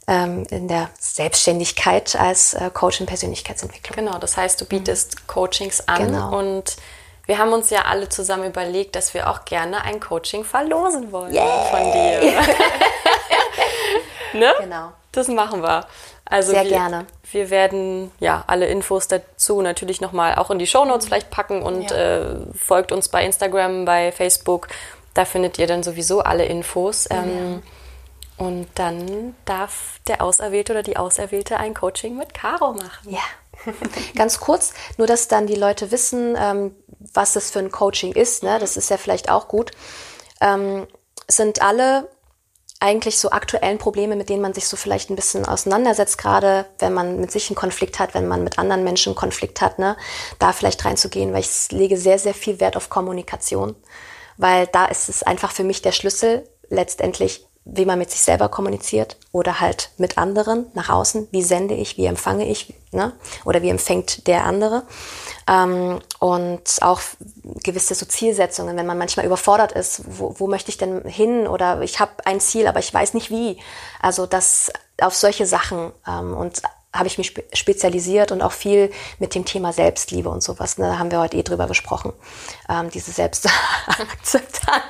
ähm, 0.08 0.46
in 0.50 0.68
der 0.68 0.90
Selbstständigkeit 1.00 2.16
als 2.16 2.54
äh, 2.54 2.70
Coach 2.74 3.00
in 3.00 3.06
Persönlichkeitsentwicklung. 3.06 3.96
Genau, 3.96 4.18
das 4.20 4.38
heißt, 4.38 4.60
du 4.60 4.66
bietest 4.66 5.28
Coachings 5.28 5.88
an 5.88 6.08
genau. 6.08 6.38
und 6.38 6.76
wir 7.26 7.40
haben 7.40 7.54
uns 7.54 7.72
ja 7.72 7.86
alle 7.86 8.08
zusammen 8.10 8.46
überlegt, 8.46 8.96
dass 8.96 9.14
wir 9.14 9.30
auch 9.30 9.46
gerne 9.46 9.84
ein 9.84 10.00
Coaching 10.00 10.44
verlosen 10.44 11.12
wollen 11.12 11.34
Yay. 11.34 11.70
von 11.72 11.92
dir. 11.92 12.42
ne? 14.34 14.54
Genau. 14.60 14.92
Das 15.16 15.28
machen 15.30 15.64
wir. 15.64 15.88
Also 16.26 16.52
Sehr 16.52 16.64
wir, 16.64 16.72
gerne. 16.72 17.06
Wir 17.32 17.50
werden 17.50 18.12
ja 18.20 18.44
alle 18.48 18.68
Infos 18.68 19.08
dazu 19.08 19.62
natürlich 19.62 20.02
nochmal 20.02 20.36
auch 20.36 20.52
in 20.52 20.60
die 20.60 20.68
Shownotes 20.68 21.06
vielleicht 21.06 21.30
packen 21.30 21.62
und 21.62 21.90
ja. 21.90 21.98
äh, 21.98 22.36
folgt 22.58 22.92
uns 22.92 23.10
bei 23.10 23.24
Instagram, 23.26 23.86
bei 23.86 24.12
Facebook. 24.12 24.68
Da 25.14 25.24
findet 25.24 25.58
ihr 25.58 25.68
dann 25.68 25.84
sowieso 25.84 26.22
alle 26.22 26.46
Infos. 26.46 27.08
Ähm, 27.10 27.62
ja. 28.38 28.46
Und 28.46 28.68
dann 28.76 29.36
darf 29.46 30.02
der 30.08 30.22
Auserwählte 30.22 30.74
oder 30.74 30.84
die 30.84 30.98
Auserwählte 30.98 31.58
ein 31.58 31.74
Coaching 31.74 32.18
mit 32.18 32.34
Caro 32.34 32.74
machen. 32.74 33.10
Ja. 33.10 33.22
Ganz 34.16 34.42
kurz, 34.42 34.74
nur 34.98 35.08
dass 35.08 35.30
dann 35.30 35.48
die 35.48 35.56
Leute 35.56 35.92
wissen, 35.92 36.36
ähm, 36.38 36.76
was 37.14 37.34
das 37.34 37.52
für 37.52 37.60
ein 37.60 37.72
Coaching 37.72 38.12
ist. 38.12 38.44
Ne? 38.44 38.60
Das 38.60 38.76
ist 38.76 38.90
ja 38.90 38.98
vielleicht 38.98 39.30
auch 39.30 39.48
gut. 39.48 39.72
Ähm, 40.42 40.86
sind 41.28 41.62
alle 41.62 42.10
eigentlich 42.86 43.18
so 43.18 43.32
aktuellen 43.32 43.80
Probleme, 43.80 44.16
mit 44.16 44.30
denen 44.30 44.44
man 44.44 44.54
sich 44.54 44.68
so 44.68 44.78
vielleicht 44.78 45.10
ein 45.10 45.16
bisschen 45.16 45.46
auseinandersetzt, 45.46 46.20
gerade 46.20 46.68
wenn 46.78 46.94
man 46.94 47.20
mit 47.20 47.32
sich 47.32 47.50
einen 47.50 47.56
Konflikt 47.56 47.98
hat, 47.98 48.14
wenn 48.14 48.28
man 48.28 48.44
mit 48.44 48.60
anderen 48.60 48.84
Menschen 48.84 49.10
einen 49.10 49.18
Konflikt 49.18 49.60
hat, 49.60 49.80
ne, 49.80 49.98
da 50.38 50.54
vielleicht 50.54 50.86
reinzugehen, 50.86 51.34
weil 51.34 51.42
ich 51.42 51.72
lege 51.72 51.98
sehr, 51.98 52.20
sehr 52.20 52.36
viel 52.36 52.60
Wert 52.60 52.78
auf 52.78 52.90
Kommunikation, 52.90 53.76
weil 54.38 54.68
da 54.68 54.86
ist 54.86 55.10
es 55.10 55.24
einfach 55.24 55.52
für 55.52 55.64
mich 55.64 55.82
der 55.82 55.94
Schlüssel, 55.94 56.48
letztendlich 56.70 57.48
wie 57.66 57.86
man 57.86 57.98
mit 57.98 58.12
sich 58.12 58.22
selber 58.22 58.48
kommuniziert 58.48 59.18
oder 59.32 59.60
halt 59.60 59.90
mit 59.98 60.20
anderen 60.20 60.68
nach 60.76 60.90
außen. 60.90 61.28
Wie 61.32 61.42
sende 61.42 61.74
ich, 61.74 61.98
wie 61.98 62.06
empfange 62.06 62.48
ich, 62.48 62.76
ne? 62.92 63.12
oder 63.44 63.64
wie 63.64 63.70
empfängt 63.70 64.28
der 64.28 64.46
andere. 64.46 64.84
Ähm, 65.48 66.00
und 66.20 66.78
auch 66.82 67.02
gewisse 67.64 67.96
so 67.96 68.06
Zielsetzungen, 68.06 68.78
wenn 68.78 68.86
man 68.86 69.00
manchmal 69.00 69.26
überfordert 69.26 69.72
ist, 69.72 70.04
wo, 70.08 70.36
wo 70.38 70.48
möchte 70.48 70.70
ich 70.70 70.78
denn 70.78 71.04
hin 71.06 71.48
oder 71.48 71.82
ich 71.82 72.00
habe 72.00 72.12
ein 72.26 72.40
Ziel, 72.40 72.68
aber 72.68 72.80
ich 72.80 72.94
weiß 72.94 73.16
nicht 73.16 73.32
wie. 73.32 73.58
Also 74.00 74.28
das 74.28 74.72
auf 75.02 75.16
solche 75.16 75.48
Sachen 75.48 75.92
ähm, 76.08 76.36
und 76.36 76.62
habe 76.94 77.08
ich 77.08 77.18
mich 77.18 77.34
spezialisiert 77.52 78.32
und 78.32 78.42
auch 78.42 78.54
viel 78.54 78.92
mit 79.20 79.36
dem 79.36 79.44
Thema 79.44 79.74
Selbstliebe 79.74 80.30
und 80.30 80.42
sowas. 80.42 80.78
Ne? 80.78 80.86
Da 80.86 80.98
haben 80.98 81.12
wir 81.12 81.20
heute 81.20 81.36
eh 81.36 81.44
drüber 81.44 81.68
gesprochen. 81.68 82.14
Ähm, 82.70 82.90
diese 82.90 83.12
Selbstakzeptanz 83.12 84.82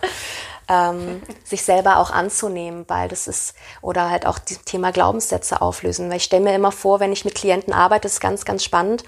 ähm, 0.70 1.20
sich 1.42 1.62
selber 1.62 1.98
auch 1.98 2.10
anzunehmen, 2.10 2.84
weil 2.86 3.08
das 3.08 3.26
ist, 3.26 3.54
oder 3.82 4.08
halt 4.08 4.24
auch 4.24 4.38
das 4.38 4.62
Thema 4.64 4.92
Glaubenssätze 4.92 5.60
auflösen. 5.60 6.08
Weil 6.08 6.18
ich 6.18 6.24
stelle 6.24 6.44
mir 6.44 6.54
immer 6.54 6.70
vor, 6.70 7.00
wenn 7.00 7.12
ich 7.12 7.24
mit 7.24 7.34
Klienten 7.34 7.72
arbeite, 7.72 8.06
ist 8.06 8.20
ganz, 8.20 8.44
ganz 8.44 8.62
spannend. 8.62 9.02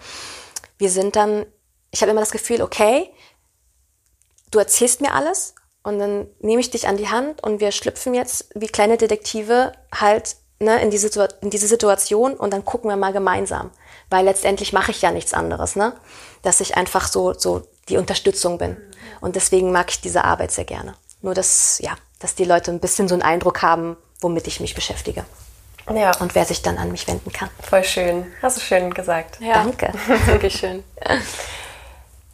Wir 0.77 0.90
sind 0.90 1.14
dann, 1.14 1.46
ich 1.92 2.03
habe 2.03 2.11
immer 2.11 2.20
das 2.20 2.33
Gefühl, 2.33 2.62
okay, 2.62 3.11
du 4.51 4.59
erzählst 4.59 5.01
mir 5.01 5.14
alles 5.14 5.55
und 5.85 6.01
dann 6.01 6.27
nehme 6.40 6.61
ich 6.61 6.70
dich 6.70 6.88
an 6.88 6.96
die 6.96 7.09
Hand 7.09 7.44
und 7.44 7.61
wir 7.61 7.70
schlüpfen 7.70 8.12
jetzt 8.12 8.48
wie 8.57 8.66
kleine 8.66 8.96
Detektive 8.96 9.72
halt 9.94 10.35
ne, 10.59 10.83
in, 10.83 10.90
diese, 10.90 11.29
in 11.42 11.51
diese 11.51 11.68
Situation 11.68 12.35
und 12.35 12.53
dann 12.53 12.64
gucken 12.64 12.90
wir 12.90 12.96
mal 12.96 13.12
gemeinsam. 13.12 13.70
Weil 14.11 14.25
letztendlich 14.25 14.72
mache 14.72 14.90
ich 14.90 15.01
ja 15.01 15.12
nichts 15.12 15.33
anderes, 15.33 15.77
ne? 15.77 15.94
Dass 16.42 16.61
ich 16.61 16.77
einfach 16.77 17.07
so, 17.07 17.33
so 17.35 17.62
die 17.88 17.96
Unterstützung 17.96 18.59
bin. 18.59 18.77
Und 19.20 19.37
deswegen 19.37 19.70
mag 19.70 19.90
ich 19.90 20.01
diese 20.01 20.25
Arbeit 20.25 20.51
sehr 20.51 20.64
gerne. 20.64 20.94
Nur, 21.22 21.35
dass, 21.35 21.78
ja, 21.78 21.96
dass 22.18 22.35
die 22.35 22.44
Leute 22.44 22.70
ein 22.70 22.80
bisschen 22.80 23.08
so 23.08 23.14
einen 23.14 23.22
Eindruck 23.22 23.62
haben, 23.62 23.96
womit 24.20 24.46
ich 24.46 24.61
mich 24.61 24.74
beschäftige. 24.74 25.24
Ja. 25.92 26.16
Und 26.18 26.35
wer 26.35 26.44
sich 26.44 26.62
dann 26.62 26.78
an 26.78 26.92
mich 26.92 27.08
wenden 27.08 27.32
kann. 27.32 27.50
Voll 27.61 27.82
schön. 27.82 28.32
Hast 28.40 28.56
du 28.56 28.61
schön 28.61 28.92
gesagt. 28.94 29.40
Ja. 29.40 29.54
Danke. 29.54 29.92
Wirklich 30.26 30.56
schön. 30.56 30.85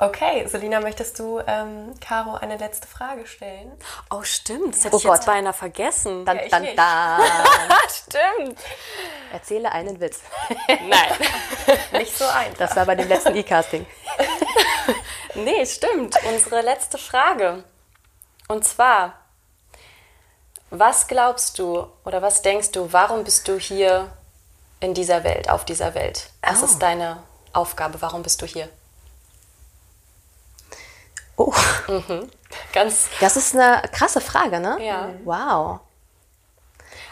Okay, 0.00 0.46
Selina, 0.46 0.80
möchtest 0.80 1.18
du 1.18 1.40
ähm, 1.44 1.92
Caro 2.00 2.34
eine 2.34 2.56
letzte 2.56 2.86
Frage 2.86 3.26
stellen? 3.26 3.72
Oh, 4.10 4.22
stimmt. 4.22 4.76
Das 4.76 4.84
hätte 4.84 4.94
oh 4.94 4.98
ich 4.98 5.04
Gott. 5.04 5.16
jetzt 5.16 5.26
beinahe 5.26 5.52
vergessen. 5.52 6.24
Dann, 6.24 6.36
ja, 6.36 6.48
dann, 6.50 6.66
dann. 6.76 7.20
stimmt. 7.88 8.58
Erzähle 9.32 9.72
einen 9.72 9.98
Witz. 9.98 10.20
Nein. 10.68 11.98
Nicht 11.98 12.16
so 12.16 12.26
einfach. 12.26 12.58
Das 12.58 12.76
war 12.76 12.86
bei 12.86 12.94
dem 12.94 13.08
letzten 13.08 13.34
E-Casting. 13.34 13.86
nee, 15.34 15.66
stimmt. 15.66 16.14
Unsere 16.32 16.60
letzte 16.60 16.96
Frage. 16.96 17.64
Und 18.48 18.64
zwar, 18.64 19.14
was 20.70 21.06
glaubst 21.06 21.58
du 21.58 21.86
oder 22.04 22.22
was 22.22 22.42
denkst 22.42 22.72
du, 22.72 22.92
warum 22.92 23.24
bist 23.24 23.46
du 23.46 23.58
hier 23.58 24.10
in 24.80 24.94
dieser 24.94 25.22
Welt, 25.24 25.50
auf 25.50 25.64
dieser 25.64 25.94
Welt? 25.94 26.30
Was 26.42 26.62
oh. 26.62 26.64
ist 26.64 26.78
deine 26.80 27.22
Aufgabe? 27.52 28.00
Warum 28.00 28.22
bist 28.22 28.40
du 28.42 28.46
hier? 28.46 28.68
Oh. 31.36 31.52
Mhm. 31.86 32.30
Ganz. 32.72 33.08
Das 33.20 33.36
ist 33.36 33.54
eine 33.54 33.82
krasse 33.92 34.20
Frage, 34.20 34.60
ne? 34.60 34.76
Ja. 34.84 35.10
Wow. 35.24 35.80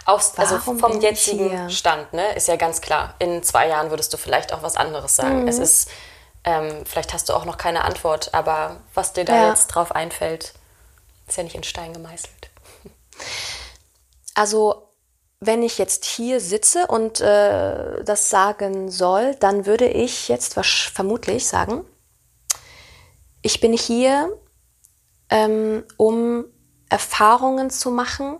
Aufs, 0.04 0.38
also 0.38 0.58
vom 0.58 1.00
jetzigen 1.00 1.68
Stand, 1.68 2.12
ne, 2.12 2.34
ist 2.34 2.46
ja 2.46 2.56
ganz 2.56 2.80
klar. 2.80 3.14
In 3.18 3.42
zwei 3.42 3.66
Jahren 3.68 3.90
würdest 3.90 4.12
du 4.12 4.16
vielleicht 4.16 4.52
auch 4.52 4.62
was 4.62 4.76
anderes 4.76 5.16
sagen. 5.16 5.42
Mhm. 5.42 5.48
Es 5.48 5.58
ist, 5.58 5.90
ähm, 6.44 6.84
vielleicht 6.86 7.12
hast 7.12 7.28
du 7.28 7.34
auch 7.34 7.44
noch 7.44 7.56
keine 7.56 7.84
Antwort, 7.84 8.32
aber 8.32 8.76
was 8.94 9.14
dir 9.14 9.24
da 9.24 9.34
ja. 9.34 9.48
jetzt 9.48 9.66
drauf 9.68 9.92
einfällt, 9.92 10.54
ist 11.26 11.36
ja 11.36 11.42
nicht 11.42 11.56
in 11.56 11.62
Stein 11.62 11.92
gemeißelt. 11.92 12.50
Also, 14.34 14.90
wenn 15.40 15.62
ich 15.62 15.78
jetzt 15.78 16.04
hier 16.04 16.40
sitze 16.40 16.86
und 16.86 17.20
äh, 17.20 18.04
das 18.04 18.30
sagen 18.30 18.90
soll, 18.90 19.34
dann 19.36 19.66
würde 19.66 19.86
ich 19.88 20.28
jetzt 20.28 20.54
vermutlich 20.54 21.46
sagen, 21.46 21.84
ich 23.42 23.60
bin 23.60 23.72
hier, 23.72 24.30
ähm, 25.28 25.84
um 25.96 26.44
Erfahrungen 26.88 27.70
zu 27.70 27.90
machen, 27.90 28.38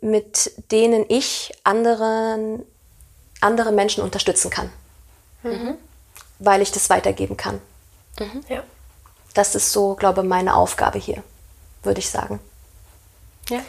mit 0.00 0.52
denen 0.70 1.04
ich 1.08 1.52
anderen, 1.64 2.64
andere 3.40 3.72
Menschen 3.72 4.02
unterstützen 4.02 4.50
kann. 4.50 4.70
Mhm. 5.42 5.76
Weil 6.38 6.62
ich 6.62 6.72
das 6.72 6.88
weitergeben 6.88 7.36
kann. 7.36 7.60
Mhm. 8.18 8.42
Ja. 8.48 8.62
Das 9.34 9.54
ist 9.54 9.72
so, 9.72 9.94
glaube 9.94 10.22
ich, 10.22 10.28
meine 10.28 10.54
Aufgabe 10.54 10.98
hier 10.98 11.22
würde 11.82 12.00
ich 12.00 12.10
sagen. 12.10 12.40
Ja. 13.48 13.60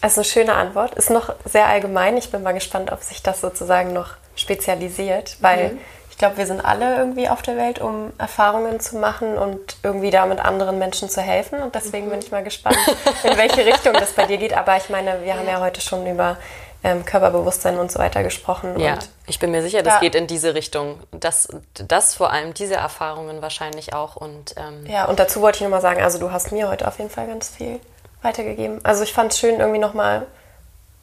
Also 0.00 0.20
eine 0.20 0.24
schöne 0.24 0.54
Antwort. 0.54 0.94
Ist 0.94 1.10
noch 1.10 1.34
sehr 1.44 1.66
allgemein. 1.66 2.16
Ich 2.16 2.30
bin 2.30 2.42
mal 2.42 2.54
gespannt, 2.54 2.92
ob 2.92 3.02
sich 3.02 3.22
das 3.22 3.40
sozusagen 3.40 3.92
noch 3.92 4.14
spezialisiert, 4.36 5.36
weil 5.40 5.70
mhm. 5.70 5.78
ich 6.10 6.18
glaube, 6.18 6.36
wir 6.36 6.46
sind 6.46 6.60
alle 6.60 6.96
irgendwie 6.96 7.28
auf 7.28 7.42
der 7.42 7.56
Welt, 7.56 7.80
um 7.80 8.12
Erfahrungen 8.18 8.78
zu 8.78 8.96
machen 8.96 9.36
und 9.36 9.76
irgendwie 9.82 10.10
damit 10.10 10.38
anderen 10.40 10.78
Menschen 10.78 11.08
zu 11.08 11.20
helfen. 11.20 11.60
Und 11.60 11.74
deswegen 11.74 12.06
mhm. 12.06 12.10
bin 12.10 12.18
ich 12.20 12.30
mal 12.30 12.44
gespannt, 12.44 12.78
in 13.24 13.36
welche 13.36 13.66
Richtung 13.66 13.92
das 13.94 14.12
bei 14.12 14.26
dir 14.26 14.38
geht. 14.38 14.56
Aber 14.56 14.76
ich 14.76 14.88
meine, 14.88 15.20
wir 15.20 15.28
ja. 15.28 15.34
haben 15.36 15.48
ja 15.48 15.60
heute 15.60 15.80
schon 15.80 16.06
über 16.06 16.36
ähm, 16.84 17.04
Körperbewusstsein 17.04 17.78
und 17.78 17.90
so 17.90 17.98
weiter 17.98 18.22
gesprochen. 18.22 18.78
Ja, 18.78 18.98
ich 19.26 19.38
bin 19.38 19.50
mir 19.50 19.62
sicher, 19.62 19.82
das 19.82 19.94
ja. 19.94 20.00
geht 20.00 20.14
in 20.14 20.26
diese 20.26 20.54
Richtung. 20.54 21.00
Das, 21.10 21.48
das 21.74 22.14
vor 22.14 22.32
allem, 22.32 22.54
diese 22.54 22.76
Erfahrungen 22.76 23.42
wahrscheinlich 23.42 23.94
auch. 23.94 24.16
Und, 24.16 24.54
ähm 24.56 24.86
ja, 24.86 25.06
und 25.06 25.18
dazu 25.18 25.40
wollte 25.40 25.56
ich 25.56 25.62
nochmal 25.62 25.80
sagen, 25.80 26.02
also 26.02 26.18
du 26.18 26.30
hast 26.30 26.52
mir 26.52 26.68
heute 26.68 26.86
auf 26.86 26.98
jeden 26.98 27.10
Fall 27.10 27.26
ganz 27.26 27.48
viel 27.48 27.80
weitergegeben. 28.22 28.84
Also 28.84 29.02
ich 29.02 29.12
fand 29.12 29.32
es 29.32 29.38
schön, 29.38 29.58
irgendwie 29.58 29.80
nochmal, 29.80 30.26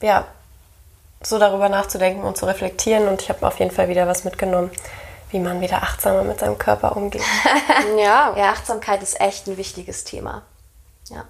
ja, 0.02 0.26
so 1.22 1.40
darüber 1.40 1.70
nachzudenken 1.70 2.24
und 2.24 2.38
zu 2.38 2.46
reflektieren. 2.46 3.08
Und 3.08 3.22
ich 3.22 3.30
habe 3.30 3.46
auf 3.46 3.60
jeden 3.60 3.72
Fall 3.72 3.90
wieder 3.90 4.08
was 4.08 4.24
mitgenommen, 4.24 4.72
wie 5.32 5.40
man 5.40 5.60
wieder 5.60 5.84
achtsamer 5.84 6.24
mit 6.24 6.40
seinem 6.40 6.58
Körper 6.58 6.96
umgeht. 6.96 7.24
ja. 7.98 8.34
ja, 8.38 8.50
Achtsamkeit 8.52 9.04
ist 9.04 9.20
echt 9.20 9.48
ein 9.48 9.58
wichtiges 9.58 10.06
Thema. 10.06 10.44
Ja. 11.10 11.26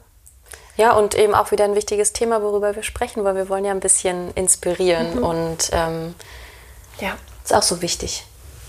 Ja, 0.77 0.91
und 0.93 1.15
eben 1.15 1.33
auch 1.35 1.51
wieder 1.51 1.63
ein 1.63 1.75
wichtiges 1.75 2.11
Thema, 2.13 2.41
worüber 2.41 2.75
wir 2.75 2.83
sprechen, 2.83 3.23
weil 3.23 3.35
wir 3.35 3.47
wollen 3.49 3.63
ja 3.65 3.71
ein 3.71 3.79
bisschen 3.79 4.31
inspirieren 4.33 5.17
Mhm. 5.17 5.23
und 5.23 5.69
ähm, 5.71 6.15
Ja. 6.99 7.17
Ist 7.43 7.53
auch 7.53 7.61
so 7.63 7.81
wichtig. 7.81 8.25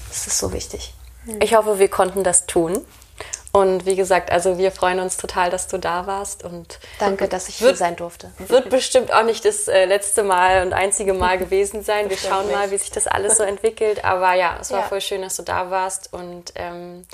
Das 0.09 0.27
ist 0.27 0.39
so 0.39 0.53
wichtig. 0.53 0.93
ich 1.41 1.55
hoffe, 1.57 1.79
wir 1.79 1.89
konnten 1.89 2.23
das 2.23 2.47
tun. 2.47 2.85
Und 3.53 3.87
wie 3.87 3.97
gesagt, 3.97 4.31
also 4.31 4.59
wir 4.59 4.71
freuen 4.71 5.01
uns 5.01 5.17
total, 5.17 5.49
dass 5.51 5.67
du 5.67 5.79
da 5.79 6.07
warst 6.07 6.45
und 6.45 6.79
Danke, 6.99 7.27
dass 7.27 7.49
ich 7.49 7.57
hier 7.57 7.69
Wird- 7.69 7.79
sein 7.79 7.97
durfte. 7.97 8.31
wird 8.39 8.69
bestimmt 8.69 9.13
auch 9.15 9.23
nicht 9.23 9.45
das 9.47 9.67
äh, 9.67 9.87
letzte 9.87 10.23
Mal 10.23 10.63
und 10.63 10.75
einzige 10.75 11.15
Mal 11.15 11.39
gewesen 11.39 11.83
sein. 11.83 12.11
Wir 12.11 12.19
schauen 12.19 12.53
mal, 12.53 12.71
wie 12.71 12.77
sich 12.77 12.91
das 12.91 13.07
alles 13.07 13.39
so 13.39 13.43
entwickelt. 13.45 14.05
Aber 14.05 14.35
ja, 14.35 14.59
es 14.61 14.71
war 14.73 14.81
Ja. 14.81 14.87
voll 14.87 15.01
schön, 15.01 15.23
dass 15.23 15.37
du 15.37 15.43
da 15.43 15.71
warst 15.71 16.13
und 16.13 16.53
ähm, 16.57 17.07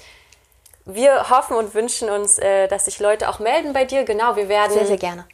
wir 0.84 1.30
hoffen 1.30 1.56
und 1.56 1.74
wünschen 1.74 2.10
uns, 2.10 2.38
äh, 2.38 2.68
dass 2.68 2.86
sich 2.86 2.98
Leute 3.00 3.28
auch 3.28 3.38
melden 3.38 3.72
bei 3.72 3.84
dir. 3.84 4.04
Genau, 4.04 4.36
wir 4.36 4.48
werden 4.48 4.72
Sehr, 4.72 4.86
sehr 4.86 4.96
gerne. 4.96 5.24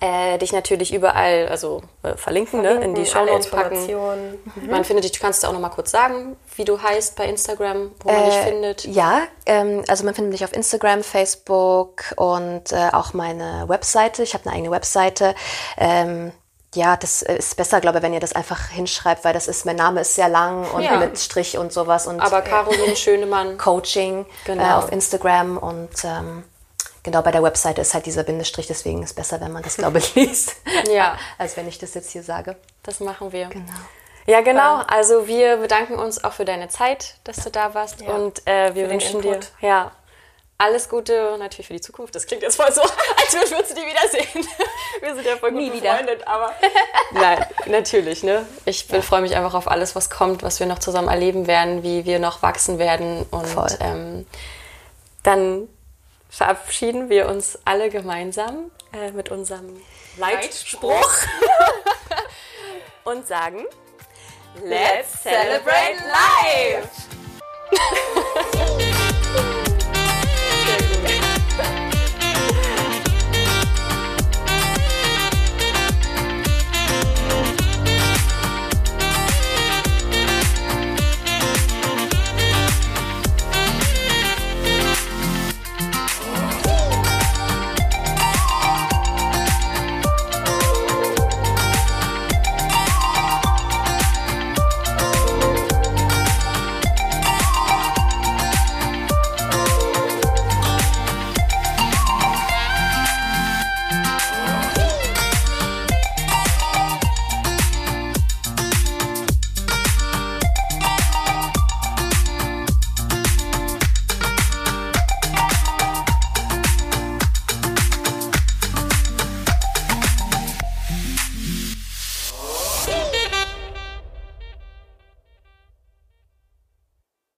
äh, 0.00 0.38
dich 0.38 0.52
natürlich 0.52 0.92
überall 0.92 1.48
also 1.48 1.82
äh, 2.02 2.16
verlinken, 2.16 2.62
ne? 2.62 2.74
in 2.82 2.94
die 2.94 3.06
Show 3.06 3.24
Notes 3.24 3.48
packen. 3.48 3.76
Informationen. 3.76 4.38
Man 4.68 4.84
findet 4.84 5.04
dich, 5.04 5.12
du 5.12 5.20
kannst 5.20 5.44
auch 5.44 5.52
noch 5.52 5.60
mal 5.60 5.68
kurz 5.70 5.90
sagen, 5.90 6.36
wie 6.56 6.64
du 6.64 6.80
heißt 6.80 7.16
bei 7.16 7.26
Instagram, 7.26 7.92
wo 8.00 8.12
man 8.12 8.24
dich 8.24 8.34
findet. 8.34 8.84
Ja, 8.84 9.22
ähm, 9.46 9.84
also 9.88 10.04
man 10.04 10.14
findet 10.14 10.32
mich 10.32 10.44
auf 10.44 10.52
Instagram, 10.52 11.02
Facebook 11.02 12.12
und 12.16 12.72
äh, 12.72 12.90
auch 12.92 13.12
meine 13.12 13.64
Webseite. 13.68 14.22
Ich 14.22 14.34
habe 14.34 14.46
eine 14.46 14.54
eigene 14.54 14.70
Webseite. 14.70 15.34
Ähm, 15.76 16.32
ja, 16.74 16.96
das 16.96 17.22
ist 17.22 17.56
besser, 17.56 17.80
glaube 17.80 17.98
ich, 17.98 18.02
wenn 18.04 18.12
ihr 18.12 18.20
das 18.20 18.34
einfach 18.34 18.68
hinschreibt, 18.68 19.24
weil 19.24 19.32
das 19.32 19.48
ist, 19.48 19.64
mein 19.64 19.76
Name 19.76 20.00
ist 20.02 20.14
sehr 20.14 20.28
lang 20.28 20.70
und 20.70 20.82
Ja. 20.82 20.96
mit 20.98 21.18
Strich 21.18 21.56
und 21.56 21.72
sowas 21.72 22.06
und 22.06 22.20
Aber 22.20 22.42
Caroline 22.42 22.94
Schönemann. 22.96 23.56
Coaching 23.58 24.26
Genau. 24.44 24.62
äh, 24.62 24.72
auf 24.74 24.92
Instagram 24.92 25.56
und 25.56 25.88
ähm, 26.04 26.44
genau 27.02 27.22
bei 27.22 27.30
der 27.30 27.42
Webseite 27.42 27.80
ist 27.80 27.94
halt 27.94 28.04
dieser 28.06 28.22
Bindestrich, 28.22 28.66
deswegen 28.66 29.02
ist 29.02 29.14
besser, 29.16 29.40
wenn 29.40 29.50
man 29.52 29.62
das, 29.62 29.76
glaube 29.78 29.98
ich, 29.98 30.14
liest, 30.14 30.56
Ja. 30.90 31.16
als 31.38 31.56
wenn 31.56 31.66
ich 31.68 31.78
das 31.78 31.94
jetzt 31.94 32.10
hier 32.10 32.22
sage. 32.22 32.56
Das 32.82 33.00
machen 33.00 33.32
wir. 33.32 33.46
Genau. 33.48 33.72
Ja, 34.26 34.42
genau. 34.42 34.82
Also 34.88 35.26
wir 35.26 35.56
bedanken 35.56 35.94
uns 35.94 36.22
auch 36.22 36.34
für 36.34 36.44
deine 36.44 36.68
Zeit, 36.68 37.14
dass 37.24 37.36
du 37.36 37.50
da 37.50 37.72
warst. 37.72 38.02
Ja, 38.02 38.10
Und 38.10 38.46
äh, 38.46 38.74
wir 38.74 38.90
wünschen 38.90 39.22
dir 39.22 39.40
ja, 39.62 39.90
alles 40.60 40.88
Gute 40.88 41.36
natürlich 41.38 41.68
für 41.68 41.72
die 41.74 41.80
Zukunft. 41.80 42.14
Das 42.16 42.26
klingt 42.26 42.42
jetzt 42.42 42.56
voll 42.56 42.72
so, 42.72 42.80
als 42.82 43.32
würden 43.32 43.50
wir 43.50 43.58
uns 43.60 43.74
nie 43.74 43.86
wiedersehen. 43.86 44.46
Wir 45.00 45.14
sind 45.14 45.24
ja 45.26 45.36
voll 45.36 45.52
gut 45.52 45.60
Nie 45.60 45.72
wieder. 45.72 45.92
befreundet, 45.92 46.26
aber 46.26 46.52
nein, 47.12 47.46
natürlich. 47.66 48.24
Ne? 48.24 48.44
Ich 48.64 48.88
bin- 48.88 49.00
freue 49.02 49.20
mich 49.20 49.36
einfach 49.36 49.54
auf 49.54 49.68
alles, 49.70 49.94
was 49.94 50.10
kommt, 50.10 50.42
was 50.42 50.58
wir 50.58 50.66
noch 50.66 50.80
zusammen 50.80 51.06
erleben 51.08 51.46
werden, 51.46 51.84
wie 51.84 52.04
wir 52.04 52.18
noch 52.18 52.42
wachsen 52.42 52.80
werden. 52.80 53.24
Und 53.30 53.46
Voll. 53.46 53.68
ähm, 53.80 54.26
dann 55.22 55.68
verabschieden 56.28 57.08
wir 57.10 57.28
uns 57.28 57.60
alle 57.64 57.90
gemeinsam 57.90 58.72
äh, 58.92 59.12
mit 59.12 59.30
unserem 59.30 59.80
Leitspruch 60.16 61.08
und 63.04 63.26
sagen 63.28 63.64
Let's 64.64 65.22
celebrate 65.22 66.02
life! 66.42 66.88